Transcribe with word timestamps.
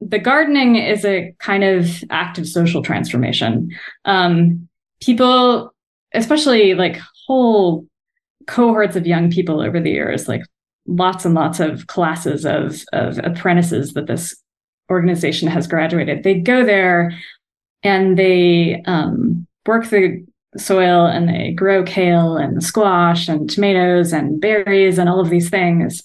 the 0.00 0.18
gardening 0.18 0.76
is 0.76 1.04
a 1.04 1.34
kind 1.38 1.62
of 1.62 2.02
active 2.10 2.48
social 2.48 2.82
transformation. 2.82 3.70
Um, 4.04 4.68
people, 5.02 5.74
especially 6.14 6.74
like 6.74 6.98
whole 7.26 7.86
cohorts 8.46 8.96
of 8.96 9.06
young 9.06 9.30
people 9.30 9.60
over 9.60 9.78
the 9.78 9.90
years, 9.90 10.26
like 10.26 10.42
lots 10.86 11.24
and 11.24 11.34
lots 11.34 11.60
of 11.60 11.86
classes 11.86 12.44
of, 12.44 12.82
of 12.92 13.18
apprentices 13.18 13.92
that 13.92 14.06
this 14.06 14.34
organization 14.90 15.48
has 15.48 15.66
graduated. 15.66 16.24
They 16.24 16.40
go 16.40 16.64
there 16.64 17.12
and 17.82 18.18
they 18.18 18.82
um, 18.86 19.46
work 19.66 19.88
the 19.88 20.24
soil 20.56 21.06
and 21.06 21.28
they 21.28 21.52
grow 21.52 21.84
kale 21.84 22.36
and 22.36 22.62
squash 22.62 23.28
and 23.28 23.48
tomatoes 23.48 24.12
and 24.12 24.40
berries 24.40 24.98
and 24.98 25.08
all 25.08 25.20
of 25.20 25.30
these 25.30 25.48
things. 25.48 26.02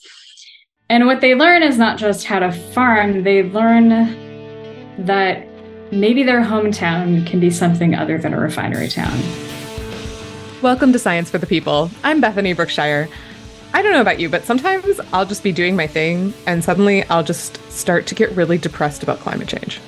And 0.88 1.08
what 1.08 1.20
they 1.20 1.34
learn 1.34 1.64
is 1.64 1.80
not 1.80 1.98
just 1.98 2.26
how 2.26 2.38
to 2.38 2.52
farm, 2.52 3.24
they 3.24 3.42
learn 3.42 3.90
that 5.04 5.48
maybe 5.92 6.22
their 6.22 6.42
hometown 6.42 7.26
can 7.26 7.40
be 7.40 7.50
something 7.50 7.96
other 7.96 8.20
than 8.20 8.36
a 8.36 8.40
refinery 8.40 8.88
town. 8.88 9.20
Welcome 10.62 10.94
to 10.94 11.00
Science 11.00 11.32
for 11.32 11.40
the 11.40 11.48
People. 11.48 11.90
I'm 12.04 12.22
Bethany 12.22 12.54
Brookshire. 12.54 13.10
I 13.74 13.82
don't 13.82 13.94
know 13.94 14.02
about 14.02 14.20
you, 14.20 14.30
but 14.30 14.44
sometimes 14.44 15.02
I'll 15.12 15.26
just 15.26 15.42
be 15.42 15.52
doing 15.52 15.76
my 15.76 15.88
thing 15.88 16.36
and 16.46 16.64
suddenly 16.64 17.04
I'll 17.06 17.24
just 17.24 17.60
start 17.72 18.06
to 18.06 18.14
get 18.14 18.30
really 18.34 18.60
depressed 18.60 19.02
about 19.02 19.18
climate 19.22 19.48
change. 19.48 19.82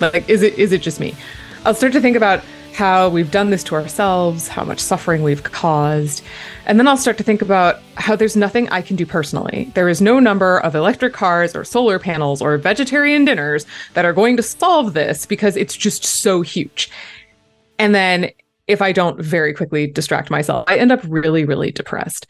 Like, 0.00 0.28
is 0.28 0.42
it 0.42 0.58
is 0.58 0.72
it 0.72 0.82
just 0.82 0.98
me? 0.98 1.14
I'll 1.64 1.74
start 1.74 1.92
to 1.92 2.00
think 2.00 2.16
about 2.16 2.42
how 2.72 3.08
we've 3.08 3.30
done 3.30 3.50
this 3.50 3.62
to 3.64 3.74
ourselves, 3.74 4.48
how 4.48 4.64
much 4.64 4.80
suffering 4.80 5.22
we've 5.22 5.42
caused. 5.42 6.22
And 6.66 6.78
then 6.78 6.88
I'll 6.88 6.96
start 6.96 7.18
to 7.18 7.24
think 7.24 7.42
about 7.42 7.80
how 7.96 8.16
there's 8.16 8.36
nothing 8.36 8.68
I 8.70 8.82
can 8.82 8.96
do 8.96 9.04
personally. 9.04 9.70
There 9.74 9.88
is 9.88 10.00
no 10.00 10.18
number 10.18 10.58
of 10.60 10.74
electric 10.74 11.12
cars 11.12 11.54
or 11.54 11.64
solar 11.64 11.98
panels 11.98 12.40
or 12.40 12.56
vegetarian 12.56 13.24
dinners 13.24 13.66
that 13.94 14.04
are 14.04 14.12
going 14.12 14.36
to 14.36 14.42
solve 14.42 14.94
this 14.94 15.26
because 15.26 15.56
it's 15.56 15.76
just 15.76 16.04
so 16.04 16.40
huge. 16.40 16.90
And 17.78 17.94
then 17.94 18.30
if 18.66 18.80
I 18.80 18.92
don't 18.92 19.20
very 19.20 19.52
quickly 19.52 19.86
distract 19.86 20.30
myself, 20.30 20.64
I 20.68 20.76
end 20.76 20.92
up 20.92 21.00
really, 21.06 21.44
really 21.44 21.70
depressed 21.70 22.26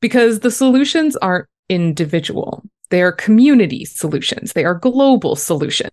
because 0.00 0.40
the 0.40 0.50
solutions 0.50 1.16
aren't 1.16 1.46
individual. 1.68 2.64
They 2.90 3.02
are 3.02 3.12
community 3.12 3.84
solutions. 3.84 4.52
They 4.52 4.64
are 4.64 4.74
global 4.74 5.36
solutions. 5.36 5.90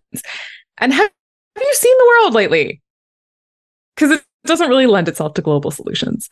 And 0.77 0.93
have, 0.93 1.11
you 1.55 1.73
seen 1.73 1.97
the 1.97 2.05
world 2.07 2.33
lately? 2.33 2.81
Because 3.95 4.11
it 4.11 4.23
doesn't 4.45 4.69
really 4.69 4.87
lend 4.87 5.07
itself 5.07 5.35
to 5.35 5.41
global 5.41 5.69
solutions. 5.69 6.29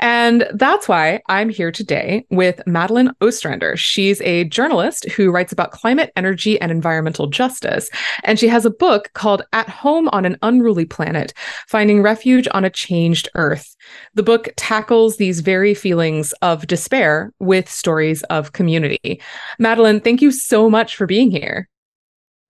And 0.00 0.48
that's 0.52 0.88
why 0.88 1.20
I'm 1.28 1.48
here 1.48 1.70
today 1.70 2.26
with 2.30 2.60
Madeline 2.66 3.12
Ostrander. 3.20 3.76
She's 3.76 4.20
a 4.22 4.44
journalist 4.44 5.08
who 5.10 5.30
writes 5.30 5.52
about 5.52 5.70
climate, 5.70 6.10
energy, 6.16 6.60
and 6.60 6.72
environmental 6.72 7.28
justice. 7.28 7.88
And 8.24 8.38
she 8.38 8.48
has 8.48 8.64
a 8.64 8.70
book 8.70 9.10
called 9.14 9.42
At 9.52 9.68
Home 9.68 10.08
on 10.08 10.24
an 10.24 10.36
Unruly 10.42 10.84
Planet 10.84 11.32
Finding 11.68 12.02
Refuge 12.02 12.48
on 12.50 12.64
a 12.64 12.70
Changed 12.70 13.28
Earth. 13.36 13.76
The 14.14 14.24
book 14.24 14.48
tackles 14.56 15.16
these 15.16 15.40
very 15.40 15.74
feelings 15.74 16.32
of 16.42 16.66
despair 16.66 17.32
with 17.38 17.70
stories 17.70 18.24
of 18.24 18.52
community. 18.52 19.20
Madeline, 19.60 20.00
thank 20.00 20.20
you 20.20 20.32
so 20.32 20.68
much 20.68 20.96
for 20.96 21.06
being 21.06 21.30
here. 21.30 21.68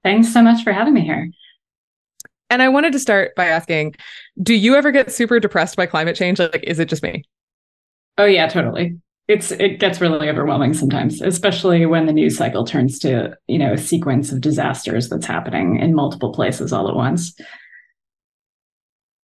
Thanks 0.03 0.33
so 0.33 0.43
much 0.43 0.65
for 0.65 0.73
having 0.73 0.95
me 0.95 1.03
here. 1.03 1.31
And 2.53 2.61
I 2.61 2.69
wanted 2.69 2.93
to 2.93 2.99
start 2.99 3.35
by 3.35 3.47
asking 3.47 3.95
Do 4.43 4.53
you 4.53 4.75
ever 4.75 4.93
get 4.93 5.11
super 5.11 5.41
depressed 5.41 5.75
by 5.75 5.87
climate 5.87 6.15
change? 6.15 6.39
Like, 6.39 6.63
is 6.65 6.79
it 6.79 6.91
just 6.91 7.03
me? 7.03 7.25
Oh, 8.19 8.27
yeah, 8.27 8.47
totally. 8.47 8.99
It's 9.27 9.53
it 9.53 9.81
gets 9.81 10.03
really 10.03 10.29
overwhelming 10.29 10.75
sometimes, 10.75 11.23
especially 11.23 11.87
when 11.87 12.05
the 12.05 12.13
news 12.13 12.37
cycle 12.37 12.67
turns 12.67 12.99
to, 12.99 13.35
you 13.47 13.59
know, 13.59 13.73
a 13.73 13.79
sequence 13.79 14.33
of 14.33 14.43
disasters 14.43 15.09
that's 15.09 15.25
happening 15.25 15.79
in 15.79 15.95
multiple 15.95 16.31
places 16.31 16.75
all 16.75 16.91
at 16.91 16.95
once. 16.95 17.35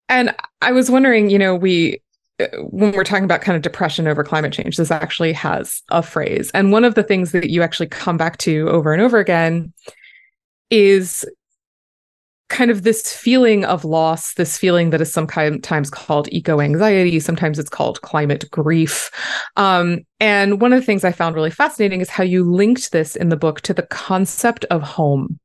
And 0.08 0.34
I 0.62 0.72
was 0.72 0.90
wondering, 0.90 1.28
you 1.28 1.38
know, 1.38 1.54
we 1.54 2.00
uh, 2.40 2.46
when 2.70 2.92
we're 2.92 3.04
talking 3.04 3.24
about 3.24 3.42
kind 3.42 3.56
of 3.56 3.62
depression 3.62 4.08
over 4.08 4.24
climate 4.24 4.54
change, 4.54 4.78
this 4.78 4.90
actually 4.90 5.34
has 5.34 5.82
a 5.90 6.02
phrase. 6.02 6.50
And 6.54 6.72
one 6.72 6.84
of 6.84 6.94
the 6.94 7.02
things 7.02 7.32
that 7.32 7.50
you 7.50 7.62
actually 7.62 7.88
come 7.88 8.16
back 8.16 8.38
to 8.38 8.70
over 8.70 8.94
and 8.94 9.02
over 9.02 9.18
again 9.18 9.74
is 10.70 11.26
kind 12.48 12.70
of 12.70 12.82
this 12.82 13.12
feeling 13.14 13.64
of 13.66 13.84
loss, 13.84 14.34
this 14.34 14.56
feeling 14.56 14.90
that 14.90 15.00
is 15.00 15.12
sometimes 15.12 15.90
called 15.90 16.28
eco 16.32 16.60
anxiety, 16.60 17.20
sometimes 17.20 17.58
it's 17.58 17.68
called 17.68 18.00
climate 18.00 18.50
grief. 18.50 19.10
Um, 19.56 20.00
and 20.18 20.60
one 20.60 20.72
of 20.72 20.80
the 20.80 20.86
things 20.86 21.04
I 21.04 21.12
found 21.12 21.34
really 21.34 21.50
fascinating 21.50 22.00
is 22.00 22.08
how 22.08 22.24
you 22.24 22.50
linked 22.50 22.90
this 22.92 23.16
in 23.16 23.28
the 23.28 23.36
book 23.36 23.60
to 23.62 23.74
the 23.74 23.82
concept 23.82 24.64
of 24.66 24.82
home 24.82 25.38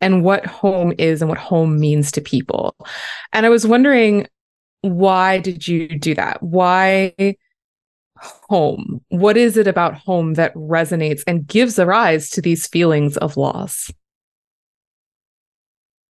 and 0.00 0.24
what 0.24 0.46
home 0.46 0.94
is 0.96 1.20
and 1.20 1.28
what 1.28 1.38
home 1.38 1.78
means 1.78 2.10
to 2.12 2.22
people. 2.22 2.74
And 3.32 3.44
I 3.44 3.50
was 3.50 3.66
wondering, 3.66 4.26
why 4.80 5.38
did 5.38 5.68
you 5.68 5.98
do 5.98 6.14
that? 6.14 6.42
Why? 6.42 7.36
Home. 8.48 9.02
What 9.08 9.36
is 9.36 9.56
it 9.56 9.66
about 9.66 9.94
home 9.94 10.34
that 10.34 10.54
resonates 10.54 11.22
and 11.26 11.46
gives 11.46 11.78
a 11.78 11.86
rise 11.86 12.30
to 12.30 12.42
these 12.42 12.66
feelings 12.66 13.16
of 13.18 13.36
loss? 13.36 13.90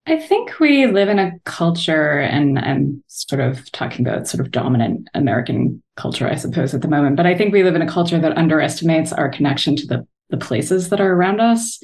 I 0.09 0.19
think 0.19 0.59
we 0.59 0.87
live 0.87 1.07
in 1.07 1.19
a 1.19 1.31
culture, 1.45 2.19
and 2.19 2.57
I'm 2.57 3.03
sort 3.07 3.41
of 3.41 3.71
talking 3.71 4.05
about 4.07 4.27
sort 4.27 4.43
of 4.43 4.51
dominant 4.51 5.07
American 5.13 5.83
culture, 5.97 6.27
I 6.27 6.35
suppose, 6.35 6.73
at 6.73 6.81
the 6.81 6.87
moment. 6.87 7.15
But 7.15 7.27
I 7.27 7.37
think 7.37 7.53
we 7.53 7.63
live 7.63 7.75
in 7.75 7.81
a 7.83 7.87
culture 7.87 8.19
that 8.19 8.37
underestimates 8.37 9.13
our 9.13 9.29
connection 9.29 9.75
to 9.75 9.85
the 9.85 10.07
the 10.29 10.37
places 10.37 10.89
that 10.89 11.01
are 11.01 11.13
around 11.13 11.41
us. 11.41 11.79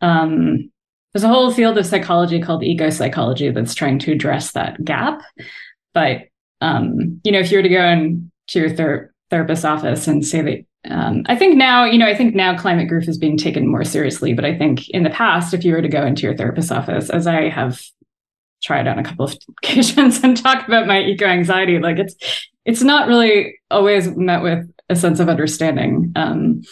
Um, 0.00 0.70
there's 1.12 1.24
a 1.24 1.28
whole 1.28 1.52
field 1.52 1.78
of 1.78 1.86
psychology 1.86 2.40
called 2.40 2.62
eco 2.62 2.90
psychology 2.90 3.50
that's 3.50 3.74
trying 3.74 3.98
to 4.00 4.12
address 4.12 4.52
that 4.52 4.84
gap. 4.84 5.22
But 5.94 6.22
um, 6.60 7.20
you 7.24 7.32
know, 7.32 7.40
if 7.40 7.50
you 7.50 7.58
were 7.58 7.62
to 7.62 7.68
go 7.68 7.84
into 7.84 8.60
your 8.60 8.70
ther- 8.70 9.14
therapist's 9.30 9.64
office 9.64 10.06
and 10.06 10.24
say 10.24 10.42
that 10.42 10.64
um, 10.90 11.22
I 11.26 11.36
think 11.36 11.56
now, 11.56 11.84
you 11.84 11.98
know, 11.98 12.06
I 12.06 12.14
think 12.14 12.34
now 12.34 12.56
climate 12.56 12.88
grief 12.88 13.08
is 13.08 13.18
being 13.18 13.36
taken 13.36 13.66
more 13.66 13.84
seriously. 13.84 14.32
But 14.32 14.44
I 14.44 14.56
think 14.56 14.88
in 14.90 15.02
the 15.02 15.10
past, 15.10 15.54
if 15.54 15.64
you 15.64 15.72
were 15.72 15.82
to 15.82 15.88
go 15.88 16.04
into 16.04 16.22
your 16.22 16.36
therapist's 16.36 16.72
office, 16.72 17.10
as 17.10 17.26
I 17.26 17.48
have 17.48 17.82
tried 18.62 18.88
on 18.88 18.98
a 18.98 19.04
couple 19.04 19.26
of 19.26 19.36
occasions 19.62 20.22
and 20.22 20.36
talk 20.36 20.66
about 20.66 20.86
my 20.86 21.00
eco 21.00 21.26
anxiety, 21.26 21.78
like 21.78 21.98
it's 21.98 22.16
it's 22.64 22.82
not 22.82 23.08
really 23.08 23.58
always 23.70 24.08
met 24.16 24.42
with 24.42 24.68
a 24.88 24.96
sense 24.96 25.20
of 25.20 25.28
understanding. 25.28 26.12
Um, 26.16 26.62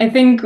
I 0.00 0.08
think 0.08 0.42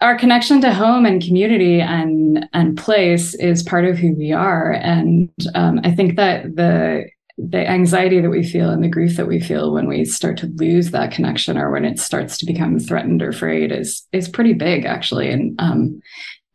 our 0.00 0.18
connection 0.18 0.60
to 0.60 0.74
home 0.74 1.06
and 1.06 1.22
community 1.22 1.80
and 1.80 2.46
and 2.52 2.76
place 2.76 3.34
is 3.34 3.62
part 3.62 3.84
of 3.86 3.98
who 3.98 4.14
we 4.14 4.32
are, 4.32 4.72
and 4.72 5.30
um, 5.54 5.80
I 5.84 5.94
think 5.94 6.16
that 6.16 6.56
the 6.56 7.06
the 7.38 7.68
anxiety 7.68 8.20
that 8.20 8.30
we 8.30 8.42
feel 8.42 8.70
and 8.70 8.82
the 8.82 8.88
grief 8.88 9.16
that 9.16 9.28
we 9.28 9.40
feel 9.40 9.72
when 9.72 9.86
we 9.86 10.04
start 10.04 10.38
to 10.38 10.52
lose 10.56 10.90
that 10.90 11.12
connection 11.12 11.58
or 11.58 11.70
when 11.70 11.84
it 11.84 11.98
starts 11.98 12.38
to 12.38 12.46
become 12.46 12.78
threatened 12.78 13.22
or 13.22 13.28
afraid 13.28 13.70
is 13.70 14.06
is 14.12 14.28
pretty 14.28 14.54
big 14.54 14.84
actually. 14.84 15.30
And 15.30 15.54
um, 15.60 16.00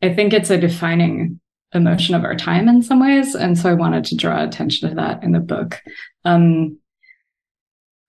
i 0.02 0.14
think 0.14 0.34
it's 0.34 0.50
a 0.50 0.58
defining 0.58 1.40
emotion 1.74 2.16
of 2.16 2.24
our 2.24 2.36
time 2.36 2.68
in 2.68 2.82
some 2.82 3.00
ways. 3.00 3.36
And 3.36 3.58
so 3.58 3.70
i 3.70 3.74
wanted 3.74 4.06
to 4.06 4.16
draw 4.16 4.44
attention 4.44 4.90
to 4.90 4.96
that 4.96 5.24
in 5.24 5.32
the 5.32 5.40
book. 5.40 5.80
Um, 6.26 6.78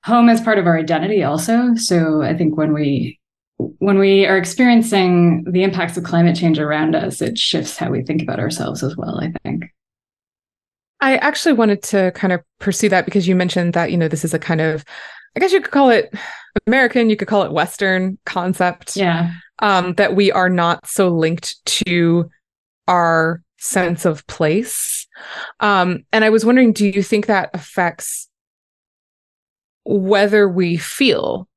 home 0.04 0.28
is 0.28 0.40
part 0.40 0.58
of 0.58 0.66
our 0.66 0.78
identity 0.78 1.22
also. 1.22 1.74
So 1.74 2.22
i 2.22 2.34
think 2.34 2.56
when 2.56 2.72
we 2.72 3.20
when 3.78 3.98
we 3.98 4.26
are 4.26 4.38
experiencing 4.38 5.44
the 5.44 5.62
impacts 5.62 5.96
of 5.96 6.04
climate 6.04 6.36
change 6.36 6.58
around 6.58 6.96
us 6.96 7.20
it 7.20 7.38
shifts 7.38 7.76
how 7.76 7.90
we 7.90 8.02
think 8.02 8.22
about 8.22 8.40
ourselves 8.40 8.82
as 8.82 8.96
well 8.96 9.20
i 9.20 9.30
think 9.44 9.71
I 11.02 11.16
actually 11.16 11.52
wanted 11.52 11.82
to 11.84 12.12
kind 12.12 12.32
of 12.32 12.40
pursue 12.60 12.88
that 12.88 13.04
because 13.04 13.28
you 13.28 13.34
mentioned 13.34 13.74
that, 13.74 13.90
you 13.90 13.98
know, 13.98 14.08
this 14.08 14.24
is 14.24 14.32
a 14.32 14.38
kind 14.38 14.60
of, 14.60 14.84
I 15.36 15.40
guess 15.40 15.52
you 15.52 15.60
could 15.60 15.72
call 15.72 15.90
it 15.90 16.14
American, 16.66 17.10
you 17.10 17.16
could 17.16 17.28
call 17.28 17.42
it 17.42 17.52
Western 17.52 18.18
concept. 18.24 18.96
Yeah. 18.96 19.32
Um, 19.58 19.94
that 19.94 20.16
we 20.16 20.32
are 20.32 20.48
not 20.48 20.88
so 20.88 21.08
linked 21.08 21.64
to 21.66 22.30
our 22.88 23.42
sense 23.58 24.04
of 24.04 24.26
place. 24.26 25.06
Um, 25.60 26.04
and 26.12 26.24
I 26.24 26.30
was 26.30 26.44
wondering, 26.44 26.72
do 26.72 26.86
you 26.86 27.02
think 27.02 27.26
that 27.26 27.50
affects 27.54 28.28
whether 29.84 30.48
we 30.48 30.76
feel 30.76 31.48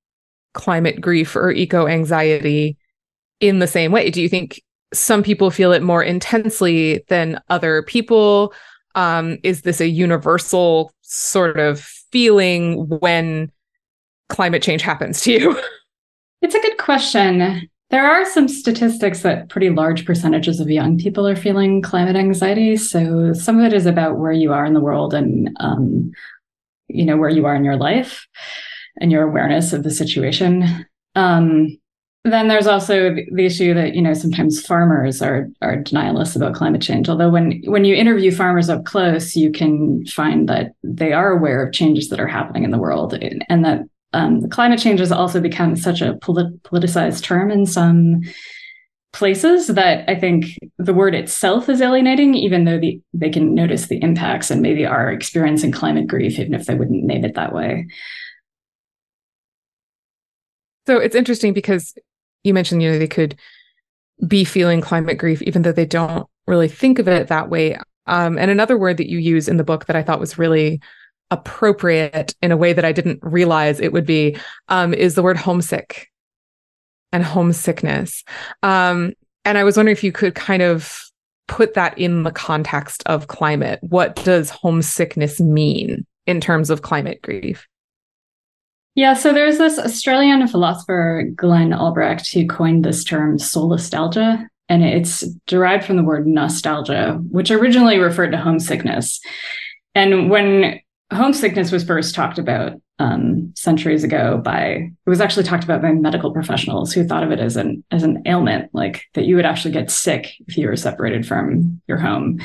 climate 0.53 1.01
grief 1.01 1.35
or 1.35 1.51
eco 1.51 1.87
anxiety 1.87 2.77
in 3.39 3.59
the 3.59 3.67
same 3.67 3.91
way? 3.91 4.09
Do 4.09 4.21
you 4.21 4.29
think 4.29 4.61
some 4.93 5.23
people 5.23 5.51
feel 5.51 5.71
it 5.71 5.81
more 5.81 6.03
intensely 6.03 7.03
than 7.09 7.41
other 7.49 7.83
people? 7.83 8.53
Um, 8.95 9.37
is 9.43 9.61
this 9.61 9.81
a 9.81 9.87
universal 9.87 10.91
sort 11.01 11.59
of 11.59 11.79
feeling 11.79 12.87
when 12.87 13.51
climate 14.29 14.63
change 14.63 14.81
happens 14.81 15.21
to 15.21 15.31
you? 15.31 15.61
It's 16.41 16.53
a 16.53 16.61
good 16.61 16.77
question. 16.77 17.67
There 17.89 18.05
are 18.05 18.23
some 18.23 18.47
statistics 18.47 19.21
that 19.21 19.49
pretty 19.49 19.71
large 19.71 20.05
percentages 20.05 20.59
of 20.59 20.69
young 20.69 20.95
people 20.95 21.27
are 21.27 21.35
feeling 21.35 21.81
climate 21.81 22.15
anxiety. 22.15 22.77
So 22.77 23.33
some 23.33 23.57
of 23.57 23.65
it 23.65 23.73
is 23.73 23.87
about 23.87 24.19
where 24.19 24.31
you 24.31 24.53
are 24.53 24.63
in 24.63 24.75
the 24.75 24.79
world 24.79 25.15
and, 25.15 25.49
um, 25.59 26.11
you 26.87 27.03
know, 27.03 27.17
where 27.17 27.29
you 27.29 27.47
are 27.47 27.55
in 27.55 27.63
your 27.63 27.77
life 27.77 28.27
and 29.01 29.11
your 29.11 29.23
awareness 29.23 29.73
of 29.73 29.81
the 29.81 29.89
situation. 29.89 30.85
Um, 31.15 31.79
then 32.25 32.47
there's 32.47 32.65
also 32.65 33.13
the 33.13 33.45
issue 33.45 33.73
that 33.75 33.93
you 33.93 34.01
know 34.01 34.13
sometimes 34.13 34.59
farmers 34.65 35.21
are 35.21 35.47
are 35.61 35.77
denialists 35.77 36.35
about 36.35 36.55
climate 36.55 36.81
change. 36.81 37.07
Although 37.07 37.29
when 37.29 37.61
when 37.65 37.85
you 37.85 37.95
interview 37.95 38.31
farmers 38.31 38.67
up 38.67 38.83
close, 38.83 39.35
you 39.35 39.51
can 39.51 40.05
find 40.07 40.49
that 40.49 40.71
they 40.83 41.13
are 41.13 41.31
aware 41.31 41.63
of 41.63 41.71
changes 41.71 42.09
that 42.09 42.19
are 42.19 42.27
happening 42.27 42.63
in 42.63 42.71
the 42.71 42.79
world, 42.79 43.13
and 43.13 43.63
that 43.63 43.81
um, 44.13 44.49
climate 44.49 44.79
change 44.79 44.99
has 44.99 45.11
also 45.11 45.39
become 45.39 45.75
such 45.75 46.01
a 46.01 46.15
polit- 46.15 46.63
politicized 46.63 47.21
term 47.21 47.51
in 47.51 47.65
some 47.65 48.21
places 49.13 49.67
that 49.67 50.09
I 50.09 50.15
think 50.15 50.45
the 50.77 50.93
word 50.93 51.13
itself 51.13 51.69
is 51.69 51.79
alienating, 51.79 52.33
even 52.33 52.65
though 52.65 52.79
the, 52.79 52.99
they 53.13 53.29
can 53.29 53.53
notice 53.53 53.87
the 53.87 54.01
impacts 54.01 54.49
and 54.49 54.61
maybe 54.61 54.85
are 54.85 55.11
experiencing 55.11 55.71
climate 55.71 56.07
grief, 56.07 56.39
even 56.39 56.53
if 56.53 56.65
they 56.65 56.75
wouldn't 56.75 57.03
name 57.03 57.23
it 57.23 57.35
that 57.35 57.53
way. 57.53 57.87
So 60.87 60.97
it's 60.97 61.15
interesting 61.15 61.53
because 61.53 61.93
you 62.45 62.53
mentioned, 62.53 62.81
you 62.81 62.91
know, 62.91 62.99
they 62.99 63.07
could 63.07 63.35
be 64.27 64.43
feeling 64.43 64.81
climate 64.81 65.17
grief, 65.17 65.41
even 65.41 65.61
though 65.61 65.71
they 65.71 65.85
don't 65.85 66.27
really 66.47 66.67
think 66.67 66.99
of 66.99 67.07
it 67.07 67.27
that 67.27 67.49
way. 67.49 67.77
Um, 68.07 68.37
and 68.37 68.51
another 68.51 68.77
word 68.77 68.97
that 68.97 69.09
you 69.09 69.17
use 69.17 69.47
in 69.47 69.57
the 69.57 69.63
book 69.63 69.85
that 69.85 69.95
I 69.95 70.03
thought 70.03 70.19
was 70.19 70.37
really 70.37 70.79
appropriate 71.31 72.35
in 72.41 72.51
a 72.51 72.57
way 72.57 72.71
that 72.71 72.85
I 72.85 72.91
didn't 72.91 73.19
realize 73.21 73.79
it 73.79 73.91
would 73.91 74.05
be 74.05 74.37
um, 74.69 74.93
is 74.93 75.15
the 75.15 75.23
word 75.23 75.37
homesick 75.37 76.09
and 77.11 77.23
homesickness. 77.23 78.23
Um, 78.61 79.13
and 79.43 79.57
I 79.57 79.63
was 79.63 79.77
wondering 79.77 79.93
if 79.93 80.03
you 80.03 80.11
could 80.11 80.35
kind 80.35 80.61
of 80.61 81.01
put 81.47 81.73
that 81.73 81.97
in 81.97 82.23
the 82.23 82.31
context 82.31 83.03
of 83.05 83.27
climate. 83.27 83.79
What 83.81 84.15
does 84.23 84.49
homesickness 84.49 85.39
mean 85.39 86.05
in 86.25 86.41
terms 86.41 86.69
of 86.69 86.81
climate 86.81 87.21
grief? 87.21 87.67
Yeah, 88.95 89.13
so 89.13 89.33
there's 89.33 89.57
this 89.57 89.77
Australian 89.77 90.47
philosopher, 90.47 91.29
Glenn 91.35 91.73
Albrecht, 91.73 92.31
who 92.31 92.47
coined 92.47 92.85
this 92.85 93.03
term 93.03 93.37
solastalgia, 93.37 94.47
and 94.69 94.83
it's 94.83 95.25
derived 95.47 95.83
from 95.83 95.97
the 95.97 96.03
word 96.03 96.25
nostalgia, 96.25 97.19
which 97.29 97.51
originally 97.51 97.97
referred 97.97 98.31
to 98.31 98.37
homesickness. 98.37 99.19
And 99.93 100.29
when 100.29 100.79
homesickness 101.11 101.71
was 101.71 101.83
first 101.83 102.15
talked 102.15 102.39
about 102.39 102.81
um, 102.97 103.53
centuries 103.57 104.05
ago 104.05 104.41
by 104.43 104.63
it 104.65 105.09
was 105.09 105.19
actually 105.19 105.43
talked 105.43 105.65
about 105.65 105.81
by 105.81 105.91
medical 105.91 106.31
professionals 106.31 106.93
who 106.93 107.05
thought 107.05 107.23
of 107.23 107.31
it 107.31 107.39
as 107.39 107.57
an 107.57 107.83
as 107.91 108.03
an 108.03 108.23
ailment, 108.25 108.69
like 108.73 109.03
that 109.13 109.25
you 109.25 109.35
would 109.35 109.45
actually 109.45 109.73
get 109.73 109.91
sick 109.91 110.33
if 110.47 110.57
you 110.57 110.67
were 110.67 110.77
separated 110.77 111.27
from 111.27 111.81
your 111.87 111.97
home. 111.97 112.39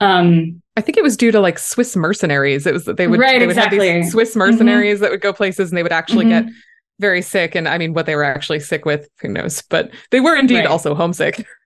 Um, 0.00 0.62
I 0.76 0.80
think 0.80 0.96
it 0.96 1.02
was 1.02 1.16
due 1.16 1.32
to 1.32 1.40
like 1.40 1.58
Swiss 1.58 1.96
mercenaries. 1.96 2.66
It 2.66 2.72
was 2.72 2.84
that 2.84 2.96
they 2.96 3.08
would 3.08 3.18
right, 3.18 3.40
they 3.40 3.46
would 3.46 3.56
exactly. 3.56 3.88
have 3.88 4.02
these 4.04 4.12
Swiss 4.12 4.30
mm-hmm. 4.30 4.38
mercenaries 4.38 4.96
mm-hmm. 4.96 5.02
that 5.02 5.10
would 5.10 5.20
go 5.20 5.32
places 5.32 5.70
and 5.70 5.78
they 5.78 5.82
would 5.82 5.92
actually 5.92 6.26
mm-hmm. 6.26 6.46
get 6.46 6.54
very 7.00 7.22
sick. 7.22 7.54
And 7.54 7.68
I 7.68 7.78
mean, 7.78 7.94
what 7.94 8.06
they 8.06 8.14
were 8.14 8.24
actually 8.24 8.60
sick 8.60 8.84
with, 8.84 9.08
who 9.20 9.28
knows? 9.28 9.62
But 9.62 9.90
they 10.10 10.20
were 10.20 10.36
indeed 10.36 10.58
right. 10.58 10.66
also 10.66 10.94
homesick. 10.94 11.44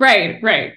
Right, 0.00 0.40
right. 0.44 0.74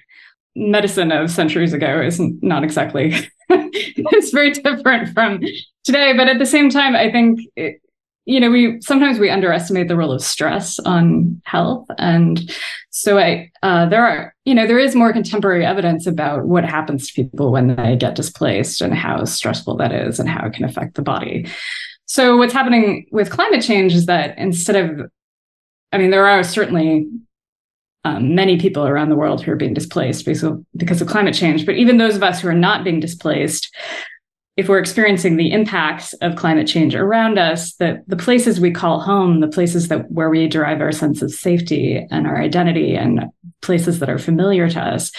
Medicine 0.56 1.12
of 1.12 1.30
centuries 1.30 1.72
ago 1.72 2.00
is 2.00 2.18
not 2.18 2.64
exactly. 2.64 3.14
it's 3.48 4.32
very 4.32 4.50
different 4.50 5.14
from 5.14 5.40
today, 5.84 6.12
but 6.16 6.28
at 6.28 6.40
the 6.40 6.44
same 6.44 6.70
time, 6.70 6.96
I 6.96 7.08
think 7.12 7.38
it, 7.54 7.80
you 8.24 8.38
know 8.38 8.50
we 8.50 8.80
sometimes 8.80 9.18
we 9.18 9.30
underestimate 9.30 9.88
the 9.88 9.96
role 9.96 10.12
of 10.12 10.22
stress 10.22 10.78
on 10.80 11.40
health. 11.44 11.86
And 11.98 12.50
so 12.90 13.18
i 13.18 13.50
uh, 13.62 13.86
there 13.88 14.06
are 14.06 14.34
you 14.44 14.54
know 14.54 14.66
there 14.66 14.78
is 14.78 14.94
more 14.94 15.12
contemporary 15.12 15.66
evidence 15.66 16.06
about 16.06 16.46
what 16.46 16.64
happens 16.64 17.08
to 17.08 17.14
people 17.14 17.50
when 17.50 17.74
they 17.76 17.96
get 17.96 18.14
displaced 18.14 18.80
and 18.80 18.94
how 18.94 19.24
stressful 19.24 19.76
that 19.76 19.92
is 19.92 20.20
and 20.20 20.28
how 20.28 20.46
it 20.46 20.52
can 20.52 20.64
affect 20.64 20.94
the 20.94 21.02
body. 21.02 21.48
So 22.06 22.36
what's 22.36 22.52
happening 22.52 23.06
with 23.10 23.30
climate 23.30 23.62
change 23.62 23.94
is 23.94 24.06
that 24.06 24.38
instead 24.38 24.76
of 24.76 25.10
i 25.92 25.98
mean 25.98 26.10
there 26.10 26.26
are 26.26 26.42
certainly 26.42 27.08
um, 28.04 28.34
many 28.34 28.58
people 28.58 28.84
around 28.84 29.10
the 29.10 29.16
world 29.16 29.42
who 29.42 29.52
are 29.52 29.56
being 29.56 29.74
displaced 29.74 30.24
because 30.24 30.42
of, 30.42 30.64
because 30.74 31.00
of 31.00 31.08
climate 31.08 31.34
change 31.34 31.64
but 31.64 31.76
even 31.76 31.98
those 31.98 32.16
of 32.16 32.22
us 32.22 32.40
who 32.40 32.48
are 32.48 32.54
not 32.54 32.82
being 32.82 32.98
displaced 32.98 33.72
if 34.56 34.68
we're 34.68 34.78
experiencing 34.78 35.36
the 35.36 35.50
impacts 35.50 36.12
of 36.14 36.36
climate 36.36 36.66
change 36.66 36.94
around 36.94 37.38
us, 37.38 37.74
that 37.76 38.06
the 38.06 38.16
places 38.16 38.60
we 38.60 38.70
call 38.70 39.00
home, 39.00 39.40
the 39.40 39.48
places 39.48 39.88
that 39.88 40.10
where 40.10 40.28
we 40.28 40.46
derive 40.46 40.82
our 40.82 40.92
sense 40.92 41.22
of 41.22 41.32
safety 41.32 42.06
and 42.10 42.26
our 42.26 42.38
identity 42.38 42.94
and 42.94 43.24
places 43.62 43.98
that 43.98 44.10
are 44.10 44.18
familiar 44.18 44.68
to 44.68 44.78
us 44.78 45.10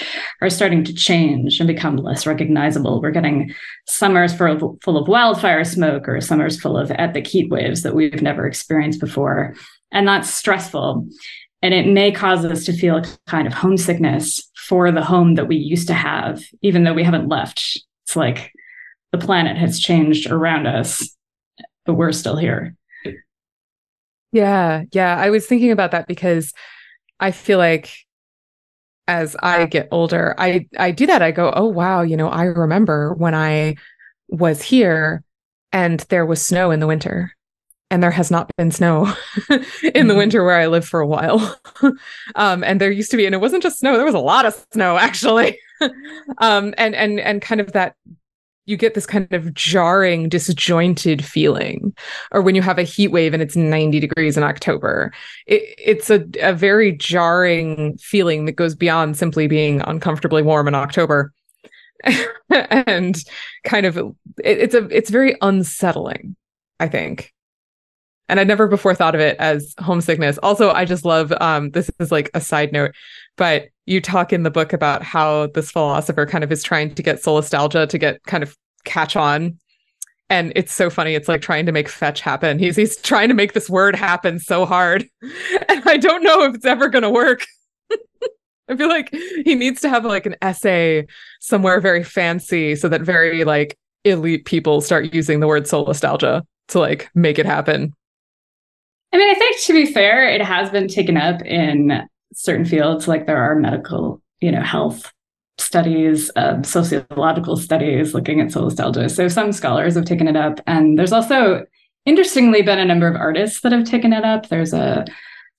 are 0.41 0.51
starting 0.51 0.83
to 0.83 0.93
change 0.93 1.59
and 1.59 1.67
become 1.67 1.97
less 1.97 2.27
recognizable. 2.27 3.01
We're 3.01 3.09
getting 3.09 3.51
summers 3.87 4.35
full 4.35 4.51
of, 4.51 4.81
full 4.83 4.97
of 4.97 5.07
wildfire 5.07 5.63
smoke 5.63 6.07
or 6.07 6.21
summers 6.21 6.59
full 6.59 6.77
of 6.77 6.91
epic 6.91 7.25
heat 7.25 7.49
waves 7.49 7.81
that 7.81 7.95
we've 7.95 8.21
never 8.21 8.45
experienced 8.45 8.99
before. 8.99 9.55
And 9.91 10.07
that's 10.07 10.29
stressful. 10.29 11.07
And 11.63 11.73
it 11.73 11.87
may 11.87 12.11
cause 12.11 12.45
us 12.45 12.65
to 12.65 12.73
feel 12.73 12.97
a 12.97 13.05
kind 13.25 13.47
of 13.47 13.53
homesickness 13.53 14.47
for 14.67 14.91
the 14.91 15.03
home 15.03 15.35
that 15.35 15.47
we 15.47 15.55
used 15.55 15.87
to 15.87 15.93
have, 15.95 16.43
even 16.61 16.83
though 16.83 16.93
we 16.93 17.03
haven't 17.03 17.29
left. 17.29 17.81
It's 18.05 18.15
like 18.15 18.51
the 19.13 19.19
planet 19.19 19.55
has 19.55 19.79
changed 19.79 20.29
around 20.29 20.65
us, 20.65 21.15
but 21.85 21.93
we're 21.93 22.11
still 22.11 22.35
here. 22.35 22.75
Yeah, 24.33 24.83
yeah. 24.91 25.15
I 25.15 25.29
was 25.29 25.45
thinking 25.45 25.71
about 25.71 25.91
that 25.91 26.07
because 26.07 26.51
I 27.19 27.29
feel 27.29 27.59
like 27.59 27.91
as 29.07 29.35
I 29.41 29.67
get 29.67 29.87
older, 29.91 30.33
I 30.39 30.67
I 30.77 30.91
do 30.91 31.05
that. 31.05 31.21
I 31.21 31.29
go, 31.31 31.53
"Oh 31.55 31.67
wow, 31.67 32.01
you 32.01 32.17
know, 32.17 32.27
I 32.27 32.45
remember 32.45 33.13
when 33.13 33.35
I 33.35 33.75
was 34.29 34.63
here 34.63 35.23
and 35.71 35.99
there 36.09 36.25
was 36.25 36.43
snow 36.43 36.71
in 36.71 36.79
the 36.79 36.87
winter." 36.87 37.35
And 37.91 38.01
there 38.01 38.09
has 38.09 38.31
not 38.31 38.49
been 38.57 38.71
snow 38.71 39.05
in 39.51 39.59
mm-hmm. 39.59 40.07
the 40.07 40.15
winter 40.15 40.43
where 40.43 40.59
I 40.59 40.65
lived 40.65 40.87
for 40.87 40.99
a 40.99 41.05
while. 41.05 41.59
um, 42.35 42.63
and 42.63 42.81
there 42.81 42.89
used 42.89 43.11
to 43.11 43.17
be, 43.17 43.27
and 43.27 43.35
it 43.35 43.41
wasn't 43.41 43.61
just 43.61 43.77
snow, 43.77 43.97
there 43.97 44.05
was 44.05 44.15
a 44.15 44.19
lot 44.19 44.47
of 44.47 44.65
snow 44.73 44.97
actually. 45.07 45.59
um, 46.39 46.73
and 46.79 46.95
and 46.95 47.19
and 47.19 47.39
kind 47.39 47.61
of 47.61 47.73
that 47.73 47.95
you 48.65 48.77
get 48.77 48.93
this 48.93 49.05
kind 49.05 49.31
of 49.33 49.53
jarring, 49.53 50.29
disjointed 50.29 51.23
feeling. 51.23 51.93
Or 52.31 52.41
when 52.41 52.55
you 52.55 52.61
have 52.61 52.79
a 52.79 52.83
heat 52.83 53.09
wave 53.09 53.33
and 53.33 53.43
it's 53.43 53.55
90 53.55 53.99
degrees 53.99 54.37
in 54.37 54.43
October, 54.43 55.11
it, 55.47 55.63
it's 55.77 56.09
a, 56.09 56.25
a 56.41 56.53
very 56.53 56.91
jarring 56.93 57.97
feeling 57.97 58.45
that 58.45 58.53
goes 58.53 58.75
beyond 58.75 59.17
simply 59.17 59.47
being 59.47 59.81
uncomfortably 59.81 60.41
warm 60.41 60.67
in 60.67 60.75
October. 60.75 61.33
and 62.49 63.23
kind 63.63 63.85
of 63.85 63.97
it, 63.97 64.13
it's 64.43 64.75
a 64.75 64.85
it's 64.89 65.09
very 65.09 65.35
unsettling, 65.41 66.35
I 66.79 66.87
think. 66.87 67.33
And 68.27 68.39
I'd 68.39 68.47
never 68.47 68.67
before 68.67 68.95
thought 68.95 69.15
of 69.15 69.21
it 69.21 69.37
as 69.37 69.73
homesickness. 69.79 70.37
Also, 70.43 70.71
I 70.71 70.85
just 70.85 71.05
love 71.05 71.31
um 71.39 71.71
this 71.71 71.89
is 71.99 72.11
like 72.11 72.29
a 72.33 72.41
side 72.41 72.73
note, 72.73 72.91
but 73.37 73.69
you 73.85 74.01
talk 74.01 74.33
in 74.33 74.43
the 74.43 74.51
book 74.51 74.73
about 74.73 75.03
how 75.03 75.47
this 75.47 75.71
philosopher 75.71 76.25
kind 76.25 76.43
of 76.43 76.51
is 76.51 76.63
trying 76.63 76.93
to 76.95 77.03
get 77.03 77.21
solastalgia 77.21 77.87
to 77.87 77.97
get 77.97 78.23
kind 78.23 78.43
of 78.43 78.57
catch 78.83 79.15
on. 79.15 79.57
And 80.29 80.51
it's 80.55 80.73
so 80.73 80.89
funny. 80.89 81.15
It's 81.15 81.27
like 81.27 81.41
trying 81.41 81.65
to 81.65 81.71
make 81.71 81.89
fetch 81.89 82.21
happen. 82.21 82.57
He's 82.57 82.75
he's 82.75 82.97
trying 82.97 83.27
to 83.29 83.35
make 83.35 83.53
this 83.53 83.69
word 83.69 83.95
happen 83.95 84.39
so 84.39 84.65
hard. 84.65 85.07
And 85.69 85.83
i 85.87 85.97
don't 85.97 86.23
know 86.23 86.43
if 86.43 86.55
it's 86.55 86.65
ever 86.65 86.89
going 86.89 87.03
to 87.03 87.09
work. 87.09 87.45
I 88.69 88.75
feel 88.75 88.87
like 88.87 89.13
he 89.45 89.55
needs 89.55 89.81
to 89.81 89.89
have 89.89 90.05
like 90.05 90.25
an 90.25 90.35
essay 90.41 91.05
somewhere 91.39 91.79
very 91.79 92.03
fancy 92.03 92.75
so 92.75 92.89
that 92.89 93.01
very 93.01 93.43
like 93.43 93.77
elite 94.05 94.45
people 94.45 94.81
start 94.81 95.13
using 95.13 95.39
the 95.39 95.47
word 95.47 95.63
solastalgia 95.63 96.43
to 96.69 96.79
like 96.79 97.09
make 97.13 97.37
it 97.37 97.45
happen. 97.45 97.93
I 99.13 99.17
mean 99.17 99.29
i 99.29 99.37
think 99.37 99.61
to 99.61 99.73
be 99.73 99.85
fair 99.85 100.27
it 100.27 100.41
has 100.41 100.69
been 100.69 100.87
taken 100.87 101.17
up 101.17 101.41
in 101.43 102.07
certain 102.33 102.65
fields. 102.65 103.07
Like 103.07 103.27
there 103.27 103.37
are 103.37 103.55
medical 103.55 104.21
you 104.39 104.51
know 104.51 104.61
health 104.61 105.11
studies 105.57 106.31
um, 106.35 106.63
sociological 106.63 107.55
studies 107.55 108.13
looking 108.13 108.41
at 108.41 108.47
solastalgia 108.47 109.09
so 109.09 109.27
some 109.27 109.51
scholars 109.51 109.95
have 109.95 110.05
taken 110.05 110.27
it 110.27 110.35
up 110.35 110.59
and 110.65 110.97
there's 110.97 111.13
also 111.13 111.63
interestingly 112.05 112.61
been 112.61 112.79
a 112.79 112.85
number 112.85 113.07
of 113.07 113.15
artists 113.15 113.61
that 113.61 113.71
have 113.71 113.85
taken 113.85 114.13
it 114.13 114.25
up. 114.25 114.49
There's 114.49 114.73
a 114.73 115.05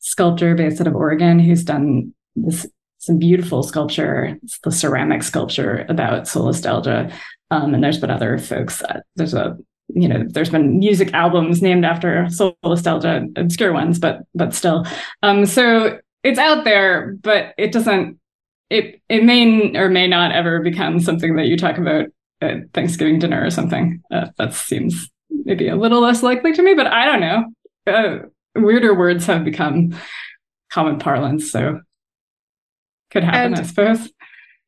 sculptor 0.00 0.54
based 0.54 0.80
out 0.80 0.86
of 0.86 0.94
oregon 0.94 1.38
who's 1.38 1.64
done 1.64 2.12
this 2.36 2.66
some 2.98 3.18
beautiful 3.18 3.62
sculpture. 3.62 4.38
It's 4.42 4.58
the 4.60 4.72
ceramic 4.72 5.22
sculpture 5.22 5.84
about 5.88 6.24
solastalgia 6.24 7.12
um, 7.50 7.74
and 7.74 7.84
there's 7.84 7.98
been 7.98 8.10
other 8.10 8.38
folks 8.38 8.82
there's 9.16 9.34
a 9.34 9.56
you 9.88 10.08
know 10.08 10.24
there's 10.28 10.48
been 10.48 10.78
music 10.78 11.12
albums 11.12 11.60
named 11.60 11.84
after 11.84 12.24
solastalgia 12.24 13.38
obscure 13.38 13.72
ones 13.72 13.98
but 13.98 14.20
but 14.34 14.54
still. 14.54 14.86
Um, 15.22 15.46
so 15.46 15.98
it's 16.22 16.38
out 16.38 16.64
there, 16.64 17.16
but 17.20 17.54
it 17.58 17.72
doesn't. 17.72 18.18
It 18.70 19.00
it 19.08 19.24
may 19.24 19.76
or 19.76 19.88
may 19.88 20.06
not 20.06 20.32
ever 20.32 20.60
become 20.60 21.00
something 21.00 21.36
that 21.36 21.46
you 21.46 21.56
talk 21.56 21.78
about 21.78 22.06
at 22.40 22.72
Thanksgiving 22.72 23.18
dinner 23.18 23.44
or 23.44 23.50
something. 23.50 24.02
Uh, 24.10 24.28
that 24.38 24.54
seems 24.54 25.10
maybe 25.30 25.68
a 25.68 25.76
little 25.76 26.00
less 26.00 26.22
likely 26.22 26.52
to 26.52 26.62
me, 26.62 26.74
but 26.74 26.86
I 26.86 27.04
don't 27.04 27.20
know. 27.20 27.44
Uh, 27.86 28.18
weirder 28.54 28.94
words 28.94 29.26
have 29.26 29.44
become 29.44 29.94
common 30.70 30.98
parlance, 30.98 31.50
so 31.50 31.80
could 33.10 33.24
happen, 33.24 33.52
and, 33.52 33.56
I 33.56 33.62
suppose. 33.62 34.10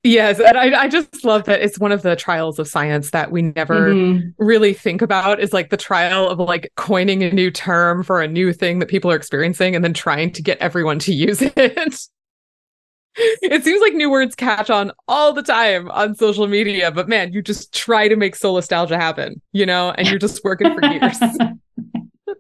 Yes, 0.07 0.39
and 0.39 0.57
I, 0.57 0.83
I 0.83 0.89
just 0.89 1.25
love 1.25 1.45
that 1.45 1.63
it's 1.63 1.81
one 1.81 1.91
of 1.91 2.03
the 2.03 2.15
trials 2.15 2.61
of 2.61 2.69
science 2.69 3.11
that 3.11 3.33
we 3.33 3.43
never 3.43 3.93
mm-hmm. 3.93 4.29
really 4.39 4.73
think 4.73 5.03
about 5.03 5.41
is 5.41 5.53
like 5.53 5.71
the 5.71 5.77
trial 5.77 6.29
of 6.29 6.39
like 6.39 6.71
coining 6.77 7.25
a 7.25 7.33
new 7.33 7.51
term 7.51 8.05
for 8.05 8.23
a 8.23 8.29
new 8.29 8.53
thing 8.53 8.79
that 8.79 8.89
people 8.89 9.11
are 9.11 9.17
experiencing 9.17 9.75
and 9.75 9.85
then 9.85 9.93
trying 9.93 10.31
to 10.33 10.43
get 10.43 10.59
everyone 10.59 11.01
to 11.01 11.13
use 11.13 11.43
it. 11.57 11.99
it 13.43 13.65
seems 13.65 13.81
like 13.81 13.95
new 13.95 14.11
words 14.11 14.35
catch 14.35 14.71
on 14.71 14.93
all 15.09 15.33
the 15.33 15.43
time 15.43 15.91
on 15.91 16.15
social 16.15 16.47
media, 16.47 16.91
but 16.91 17.09
man, 17.09 17.33
you 17.33 17.43
just 17.43 17.73
try 17.75 18.09
to 18.09 18.17
make 18.17 18.37
solastalgia 18.37 18.97
happen, 18.97 19.41
you 19.53 19.67
know, 19.67 19.93
and 19.93 20.09
you're 20.09 20.19
just 20.19 20.45
working 20.45 20.73
for 20.79 20.85
years. 20.87 21.19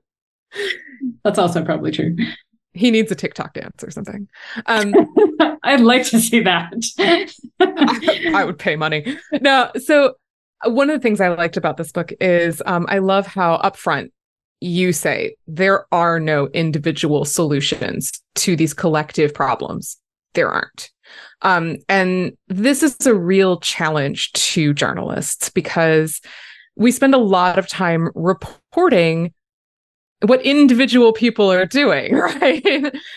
That's 1.24 1.38
also 1.38 1.64
probably 1.64 1.90
true 1.90 2.16
he 2.76 2.90
needs 2.90 3.10
a 3.10 3.14
TikTok 3.14 3.54
dance 3.54 3.82
or 3.82 3.90
something. 3.90 4.28
Um, 4.66 4.94
I'd 5.62 5.80
like 5.80 6.04
to 6.08 6.20
see 6.20 6.40
that. 6.40 6.74
I, 7.58 8.32
I, 8.34 8.44
would 8.44 8.58
pay 8.58 8.76
money. 8.76 9.16
No, 9.40 9.70
so 9.82 10.14
uh, 10.64 10.70
one 10.70 10.90
of 10.90 10.94
the 10.94 11.02
things 11.02 11.20
I 11.20 11.28
liked 11.28 11.56
about 11.56 11.78
this 11.78 11.90
book 11.90 12.12
is 12.20 12.62
um, 12.66 12.86
I 12.88 12.98
love 12.98 13.26
how 13.26 13.58
upfront 13.58 14.10
you 14.60 14.92
say 14.92 15.36
there 15.46 15.86
are 15.92 16.20
no 16.20 16.48
individual 16.48 17.24
solutions 17.24 18.12
to 18.36 18.56
these 18.56 18.74
collective 18.74 19.34
problems. 19.34 19.98
There 20.36 20.50
aren't. 20.50 20.90
Um, 21.42 21.78
and 21.88 22.36
this 22.48 22.82
is 22.82 23.06
a 23.06 23.14
real 23.14 23.60
challenge 23.60 24.32
to 24.32 24.72
journalists 24.72 25.50
because 25.50 26.20
we 26.76 26.92
spend 26.92 27.14
a 27.14 27.18
lot 27.18 27.58
of 27.58 27.68
time 27.68 28.10
reporting 28.14 29.32
what 30.22 30.42
individual 30.42 31.12
people 31.12 31.50
are 31.52 31.66
doing, 31.66 32.14
right? 32.16 32.64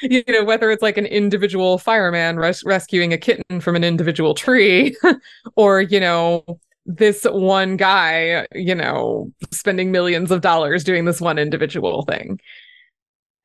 you 0.02 0.24
know, 0.28 0.44
whether 0.44 0.70
it's 0.72 0.82
like 0.82 0.98
an 0.98 1.06
individual 1.06 1.78
fireman 1.78 2.38
res- 2.38 2.64
rescuing 2.66 3.14
a 3.14 3.18
kitten 3.18 3.62
from 3.62 3.76
an 3.76 3.84
individual 3.84 4.34
tree, 4.34 4.96
or, 5.56 5.82
you 5.82 6.00
know, 6.00 6.44
this 6.86 7.24
one 7.26 7.78
guy, 7.78 8.48
you 8.54 8.76
know, 8.76 9.32
spending 9.52 9.92
millions 9.92 10.32
of 10.32 10.42
dollars 10.42 10.84
doing 10.84 11.06
this 11.06 11.22
one 11.22 11.38
individual 11.38 12.04
thing. 12.04 12.40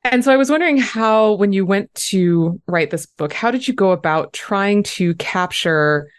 And 0.04 0.23
so 0.23 0.32
I 0.32 0.37
was 0.37 0.50
wondering 0.50 0.76
how, 0.76 1.32
when 1.32 1.52
you 1.52 1.64
went 1.64 1.92
to 1.94 2.61
write 2.66 2.90
this 2.90 3.06
book, 3.06 3.32
how 3.32 3.50
did 3.50 3.66
you 3.66 3.73
go 3.73 3.90
about 3.90 4.34
trying 4.34 4.82
to 4.84 5.14
capture 5.14 6.11